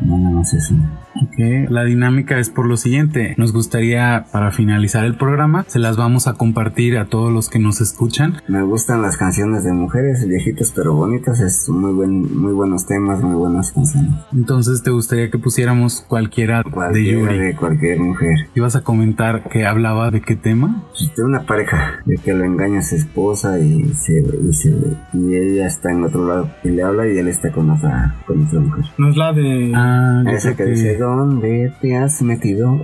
no 0.00 0.16
nada 0.16 0.36
más 0.36 0.54
es 0.54 0.70
una. 0.70 0.88
Ok, 1.14 1.68
La 1.70 1.84
dinámica 1.84 2.38
es 2.38 2.50
por 2.50 2.66
lo 2.66 2.76
siguiente. 2.76 3.34
Nos 3.36 3.52
gustaría, 3.52 4.26
para 4.32 4.50
finalizar 4.52 5.04
el 5.04 5.16
programa, 5.16 5.64
se 5.68 5.78
las 5.78 5.96
vamos 5.96 6.26
a 6.26 6.34
compartir 6.34 6.98
a 6.98 7.06
todos 7.06 7.32
los 7.32 7.48
que 7.48 7.58
nos 7.58 7.80
escuchan. 7.80 8.34
Me 8.48 8.62
gustan 8.62 9.02
las 9.02 9.16
canciones 9.16 9.64
de 9.64 9.72
mujeres, 9.72 10.26
viejitas 10.26 10.72
pero 10.74 10.94
bonitas, 10.94 11.40
es 11.40 11.68
muy 11.68 11.92
buen, 11.92 12.40
muy 12.40 12.52
buenos 12.52 12.86
temas, 12.86 13.20
muy 13.22 13.34
buenas 13.34 13.72
canciones. 13.72 14.12
Entonces, 14.32 14.82
¿te 14.82 14.90
gustaría 14.90 15.30
que 15.30 15.38
pusiéramos 15.38 16.04
cualquiera 16.08 16.62
de 16.62 16.70
Cualquiera 16.70 17.18
Yuri? 17.20 17.38
de 17.38 17.56
cualquier 17.56 17.98
mujer. 18.00 18.34
¿Ibas 18.54 18.76
a 18.76 18.82
comentar 18.82 19.48
que 19.48 19.66
hablaba 19.66 20.10
de 20.10 20.20
qué 20.20 20.36
tema? 20.36 20.84
Pues, 20.90 21.14
De 21.16 21.24
una 21.24 21.42
pareja, 21.42 22.00
de 22.04 22.16
que 22.18 22.32
lo 22.34 22.44
engaña 22.44 22.78
a 22.80 22.82
su 22.82 22.94
esposa 22.96 23.58
y 23.58 23.92
se, 23.94 24.20
y 24.20 24.52
se, 24.52 24.70
y 25.12 25.34
ella 25.34 25.66
está 25.66 25.90
en 25.90 26.04
otro 26.04 26.26
lado 26.26 26.50
y 26.62 26.68
le 26.70 26.82
habla 26.82 27.06
y 27.08 27.18
él 27.18 27.28
está 27.28 27.50
con 27.50 27.68
otra, 27.70 28.14
con 28.26 28.46
otra 28.46 28.60
mujer. 28.60 28.84
No 28.98 29.08
es 29.10 29.16
la 29.16 29.32
de... 29.32 29.72
Ah, 29.74 30.22
Esa 30.28 30.54
creo 30.54 30.68
que 30.68 30.72
dice, 30.72 30.99
¿dónde 31.00 31.72
te 31.80 31.96
has 31.96 32.20
metido? 32.20 32.78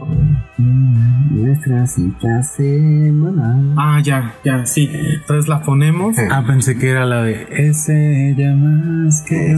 Nuestra 0.59 1.87
cita 1.87 2.43
semanal. 2.43 3.75
Ah, 3.77 4.01
ya, 4.03 4.35
ya, 4.45 4.65
sí. 4.67 4.89
Entonces 4.93 5.49
la 5.49 5.61
ponemos. 5.63 6.17
Ah, 6.31 6.45
pensé 6.47 6.79
que 6.79 6.89
era 6.91 7.05
la 7.05 7.23
de 7.23 7.47
ese 7.51 8.31
ella 8.31 8.55
más 8.55 9.23
que. 9.23 9.57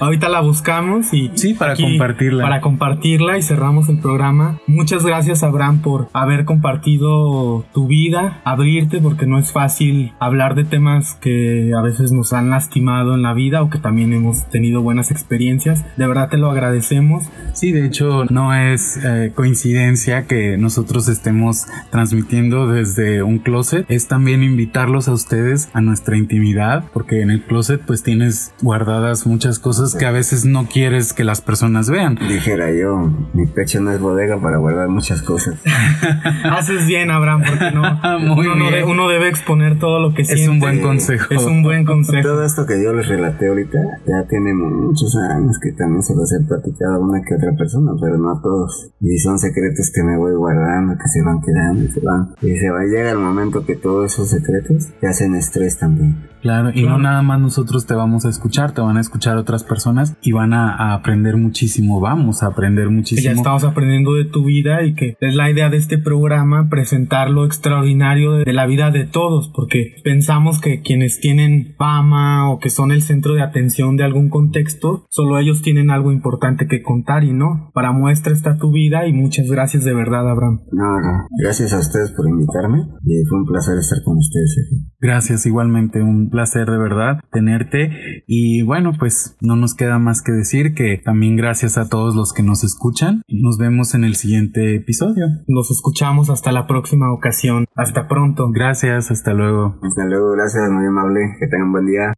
Ahorita 0.00 0.28
la 0.28 0.40
buscamos 0.40 1.12
y 1.14 1.30
Sí, 1.34 1.54
para 1.54 1.72
aquí- 1.72 1.82
compartirla. 1.82 2.42
Para 2.42 2.60
compartirla 2.60 3.38
y 3.38 3.42
cerramos 3.42 3.88
el 3.88 3.98
programa. 3.98 4.58
Muchas 4.66 5.04
gracias, 5.06 5.42
Abraham, 5.42 5.80
por 5.82 6.08
haber 6.12 6.44
compartido 6.44 7.64
tu 7.72 7.86
vida, 7.86 8.40
abrirte, 8.44 9.00
porque 9.00 9.26
no 9.26 9.38
es 9.38 9.52
fácil 9.52 10.12
hablar 10.18 10.54
de 10.54 10.64
temas 10.64 11.14
que 11.20 11.72
a 11.76 11.80
veces 11.82 12.12
nos 12.12 12.32
han 12.32 12.50
lastimado 12.50 13.14
en 13.14 13.22
la 13.22 13.34
vida 13.34 13.62
o 13.62 13.70
que 13.70 13.78
también 13.78 14.12
hemos 14.12 14.48
tenido 14.50 14.82
buenas 14.82 15.10
experiencias. 15.10 15.84
De 15.96 16.06
verdad 16.06 16.28
te 16.28 16.38
lo 16.38 16.50
agradecemos. 16.50 17.24
Sí, 17.52 17.72
de 17.72 17.86
hecho 17.86 18.24
no 18.26 18.54
es 18.54 18.98
eh, 19.04 19.32
coincidencia 19.34 20.23
que 20.26 20.56
nosotros 20.56 21.08
estemos 21.08 21.66
transmitiendo 21.90 22.66
desde 22.68 23.22
un 23.22 23.38
closet. 23.38 23.86
Es 23.88 24.08
también 24.08 24.42
invitarlos 24.42 25.08
a 25.08 25.12
ustedes 25.12 25.68
a 25.72 25.80
nuestra 25.80 26.16
intimidad, 26.16 26.84
porque 26.92 27.20
en 27.22 27.30
el 27.30 27.42
closet 27.42 27.80
pues 27.86 28.02
tienes 28.02 28.52
guardadas 28.62 29.26
muchas 29.26 29.58
cosas 29.58 29.94
que 29.94 30.06
a 30.06 30.10
veces 30.10 30.44
no 30.44 30.66
quieres 30.66 31.12
que 31.12 31.24
las 31.24 31.40
personas 31.40 31.90
vean. 31.90 32.16
Dijera 32.28 32.72
yo, 32.72 33.10
mi 33.32 33.46
pecho 33.46 33.80
no 33.80 33.92
es 33.92 34.00
bodega 34.00 34.40
para 34.40 34.58
guardar 34.58 34.88
muchas 34.88 35.22
cosas. 35.22 35.54
Haces 36.44 36.86
bien, 36.86 37.10
Abraham, 37.10 37.42
porque 37.46 37.70
no, 37.72 37.82
Muy 38.34 38.46
uno, 38.46 38.56
no 38.56 38.70
bien. 38.70 38.74
de- 38.74 38.84
uno 38.84 39.08
debe 39.08 39.28
exponer 39.28 39.78
todo 39.78 40.00
lo 40.00 40.14
que 40.14 40.22
Es 40.22 40.28
siente. 40.28 40.48
un 40.50 40.60
buen 40.60 40.80
consejo. 40.80 41.26
Es 41.30 41.44
un 41.44 41.62
buen 41.62 41.84
consejo. 41.84 42.22
Todo 42.22 42.44
esto 42.44 42.66
que 42.66 42.82
yo 42.82 42.92
les 42.92 43.08
relaté 43.08 43.48
ahorita 43.48 43.78
ya 44.06 44.26
tiene 44.28 44.54
muchos 44.54 45.14
años 45.16 45.58
que 45.62 45.72
también 45.72 46.02
se 46.02 46.14
los 46.14 46.32
he 46.32 46.40
platicado 46.46 46.94
a 46.94 46.98
una 46.98 47.22
que 47.22 47.34
otra 47.34 47.52
persona, 47.56 47.92
pero 48.00 48.18
no 48.18 48.30
a 48.32 48.40
todos. 48.42 48.90
Y 49.00 49.18
son 49.18 49.38
secretos 49.38 49.90
que 49.94 50.02
me 50.02 50.13
voy 50.16 50.34
guardando, 50.34 50.94
que 50.94 51.08
se 51.08 51.22
van 51.22 51.40
quedando 51.40 51.84
y 51.84 51.88
se 51.88 52.00
van. 52.00 52.28
Y 52.42 52.56
se 52.56 52.70
va, 52.70 52.82
llega 52.84 53.10
el 53.12 53.18
momento 53.18 53.64
que 53.64 53.76
todos 53.76 54.12
esos 54.12 54.28
secretos 54.30 54.88
te 55.00 55.06
hacen 55.06 55.34
estrés 55.34 55.78
también. 55.78 56.16
Claro, 56.42 56.68
y 56.74 56.82
Claro. 56.82 56.98
no 56.98 57.02
nada 57.02 57.22
más 57.22 57.40
nosotros 57.40 57.86
te 57.86 57.94
vamos 57.94 58.26
a 58.26 58.28
escuchar, 58.28 58.72
te 58.72 58.82
van 58.82 58.98
a 58.98 59.00
escuchar 59.00 59.38
otras 59.38 59.64
personas 59.64 60.14
y 60.20 60.32
van 60.32 60.52
a, 60.52 60.74
a 60.76 60.92
aprender 60.92 61.38
muchísimo, 61.38 62.00
vamos 62.00 62.42
a 62.42 62.48
aprender 62.48 62.84
que 62.88 62.90
ya 62.90 62.96
muchísimo. 62.96 63.34
estamos 63.34 63.64
aprendiendo 63.64 64.12
de 64.12 64.26
tu 64.26 64.44
vida 64.44 64.82
y 64.82 64.94
que 64.94 65.16
es 65.20 65.34
la 65.34 65.50
idea 65.50 65.70
de 65.70 65.78
este 65.78 65.96
programa 65.96 66.68
presentar 66.68 67.30
lo 67.30 67.46
extraordinario 67.46 68.32
de, 68.32 68.44
de 68.44 68.52
la 68.52 68.66
vida 68.66 68.90
de 68.90 69.06
todos, 69.06 69.48
porque 69.54 69.94
pensamos 70.04 70.60
que 70.60 70.82
quienes 70.82 71.18
tienen 71.18 71.74
fama 71.78 72.50
o 72.50 72.58
que 72.58 72.68
son 72.68 72.92
el 72.92 73.00
centro 73.02 73.32
de 73.32 73.40
atención 73.40 73.96
de 73.96 74.04
algún 74.04 74.28
contexto, 74.28 75.06
solo 75.08 75.38
ellos 75.38 75.62
tienen 75.62 75.90
algo 75.90 76.12
importante 76.12 76.66
que 76.66 76.82
contar 76.82 77.24
y 77.24 77.32
no. 77.32 77.70
Para 77.72 77.92
muestra 77.92 78.34
está 78.34 78.58
tu 78.58 78.70
vida 78.70 79.06
y 79.06 79.14
muchas 79.14 79.48
gracias 79.50 79.82
de 79.84 79.94
verdad, 79.94 80.03
Abraham. 80.08 80.60
No, 80.72 81.00
no. 81.00 81.26
Gracias 81.42 81.72
a 81.72 81.78
ustedes 81.78 82.10
por 82.12 82.28
invitarme 82.28 82.78
y 83.04 83.24
fue 83.28 83.38
un 83.38 83.46
placer 83.46 83.78
estar 83.78 83.98
con 84.04 84.18
ustedes 84.18 84.56
aquí. 84.66 84.84
Gracias, 85.00 85.46
igualmente, 85.46 86.02
un 86.02 86.30
placer 86.30 86.68
de 86.70 86.78
verdad 86.78 87.20
tenerte. 87.32 87.90
Y 88.26 88.62
bueno, 88.62 88.92
pues 88.98 89.36
no 89.40 89.56
nos 89.56 89.74
queda 89.74 89.98
más 89.98 90.22
que 90.22 90.32
decir 90.32 90.74
que 90.74 91.00
también 91.04 91.36
gracias 91.36 91.78
a 91.78 91.88
todos 91.88 92.14
los 92.14 92.32
que 92.32 92.42
nos 92.42 92.64
escuchan. 92.64 93.22
Nos 93.28 93.58
vemos 93.58 93.94
en 93.94 94.04
el 94.04 94.16
siguiente 94.16 94.76
episodio. 94.76 95.26
Nos 95.46 95.70
escuchamos 95.70 96.30
hasta 96.30 96.52
la 96.52 96.66
próxima 96.66 97.12
ocasión. 97.12 97.66
Hasta 97.76 98.08
pronto. 98.08 98.50
Gracias, 98.50 99.10
hasta 99.10 99.32
luego. 99.32 99.78
Hasta 99.82 100.04
luego, 100.06 100.32
gracias, 100.32 100.70
muy 100.70 100.86
amable. 100.86 101.20
Que 101.38 101.46
tengan 101.48 101.72
buen 101.72 101.86
día. 101.86 102.14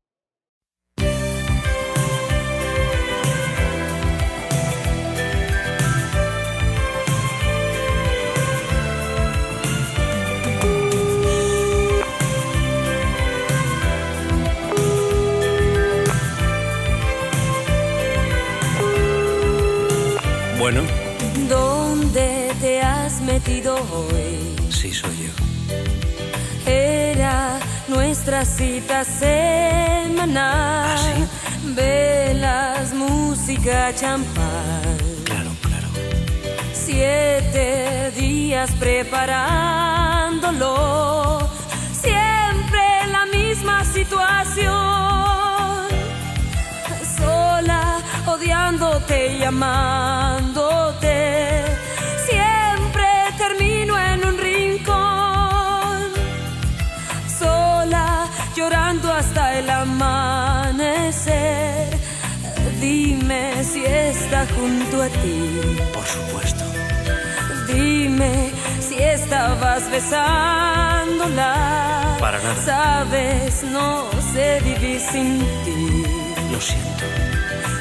Sí 24.71 24.93
soy 24.93 25.17
yo. 25.27 25.33
Era 26.71 27.59
nuestra 27.89 28.45
cita 28.45 29.03
semanal. 29.05 30.37
¿Ah, 30.37 30.97
sí? 30.99 31.27
Velas, 31.75 32.93
música, 32.93 33.95
champán. 33.95 34.99
Claro, 35.25 35.51
claro. 35.63 35.89
Siete 36.73 38.11
días 38.17 38.71
preparándolo. 38.79 41.49
Siempre 41.93 43.07
la 43.11 43.27
misma 43.27 43.85
situación. 43.85 44.75
Sola, 47.17 47.99
odiándote 48.27 49.37
y 49.39 49.43
hasta 59.17 59.59
el 59.59 59.69
amanecer. 59.71 61.07
Dime 62.81 63.65
si 63.65 63.85
está 63.85 64.47
junto 64.55 65.03
a 65.03 65.09
ti. 65.09 65.79
Por 65.95 66.07
supuesto. 66.07 66.65
Dime 67.67 68.51
si 68.81 68.97
estabas 69.03 69.91
besándola. 69.91 71.53
Para 72.21 72.39
nada. 72.39 72.63
Sabes, 72.65 73.63
no 73.65 74.05
sé 74.33 74.61
vivir 74.63 75.01
sin 75.01 75.39
ti. 75.65 76.05
Lo 76.53 76.61
siento. 76.61 77.05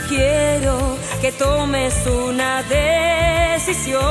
Quiero 0.08 0.98
que 1.22 1.32
tomes 1.34 1.94
una 2.08 2.64
decisión. 2.64 4.06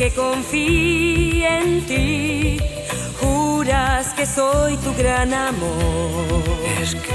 Que 0.00 0.10
confíe 0.14 1.46
en 1.60 1.86
ti. 1.86 2.58
Juras 3.20 4.14
que 4.14 4.24
soy 4.24 4.78
tu 4.78 4.94
gran 4.94 5.34
amor. 5.34 6.42
es 6.80 6.94
que 6.94 7.14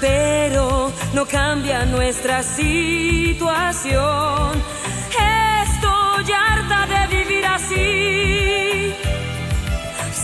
pero 0.00 0.90
no 1.12 1.26
cambia 1.26 1.84
nuestra 1.84 2.42
situación. 2.42 3.68
Estoy 5.66 6.32
harta 6.32 6.86
de 6.92 7.00
vivir 7.16 7.44
así, 7.46 8.94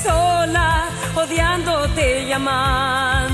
sola, 0.03 0.89
odiándote 1.15 2.23
y 2.23 2.33
amándote. 2.33 3.34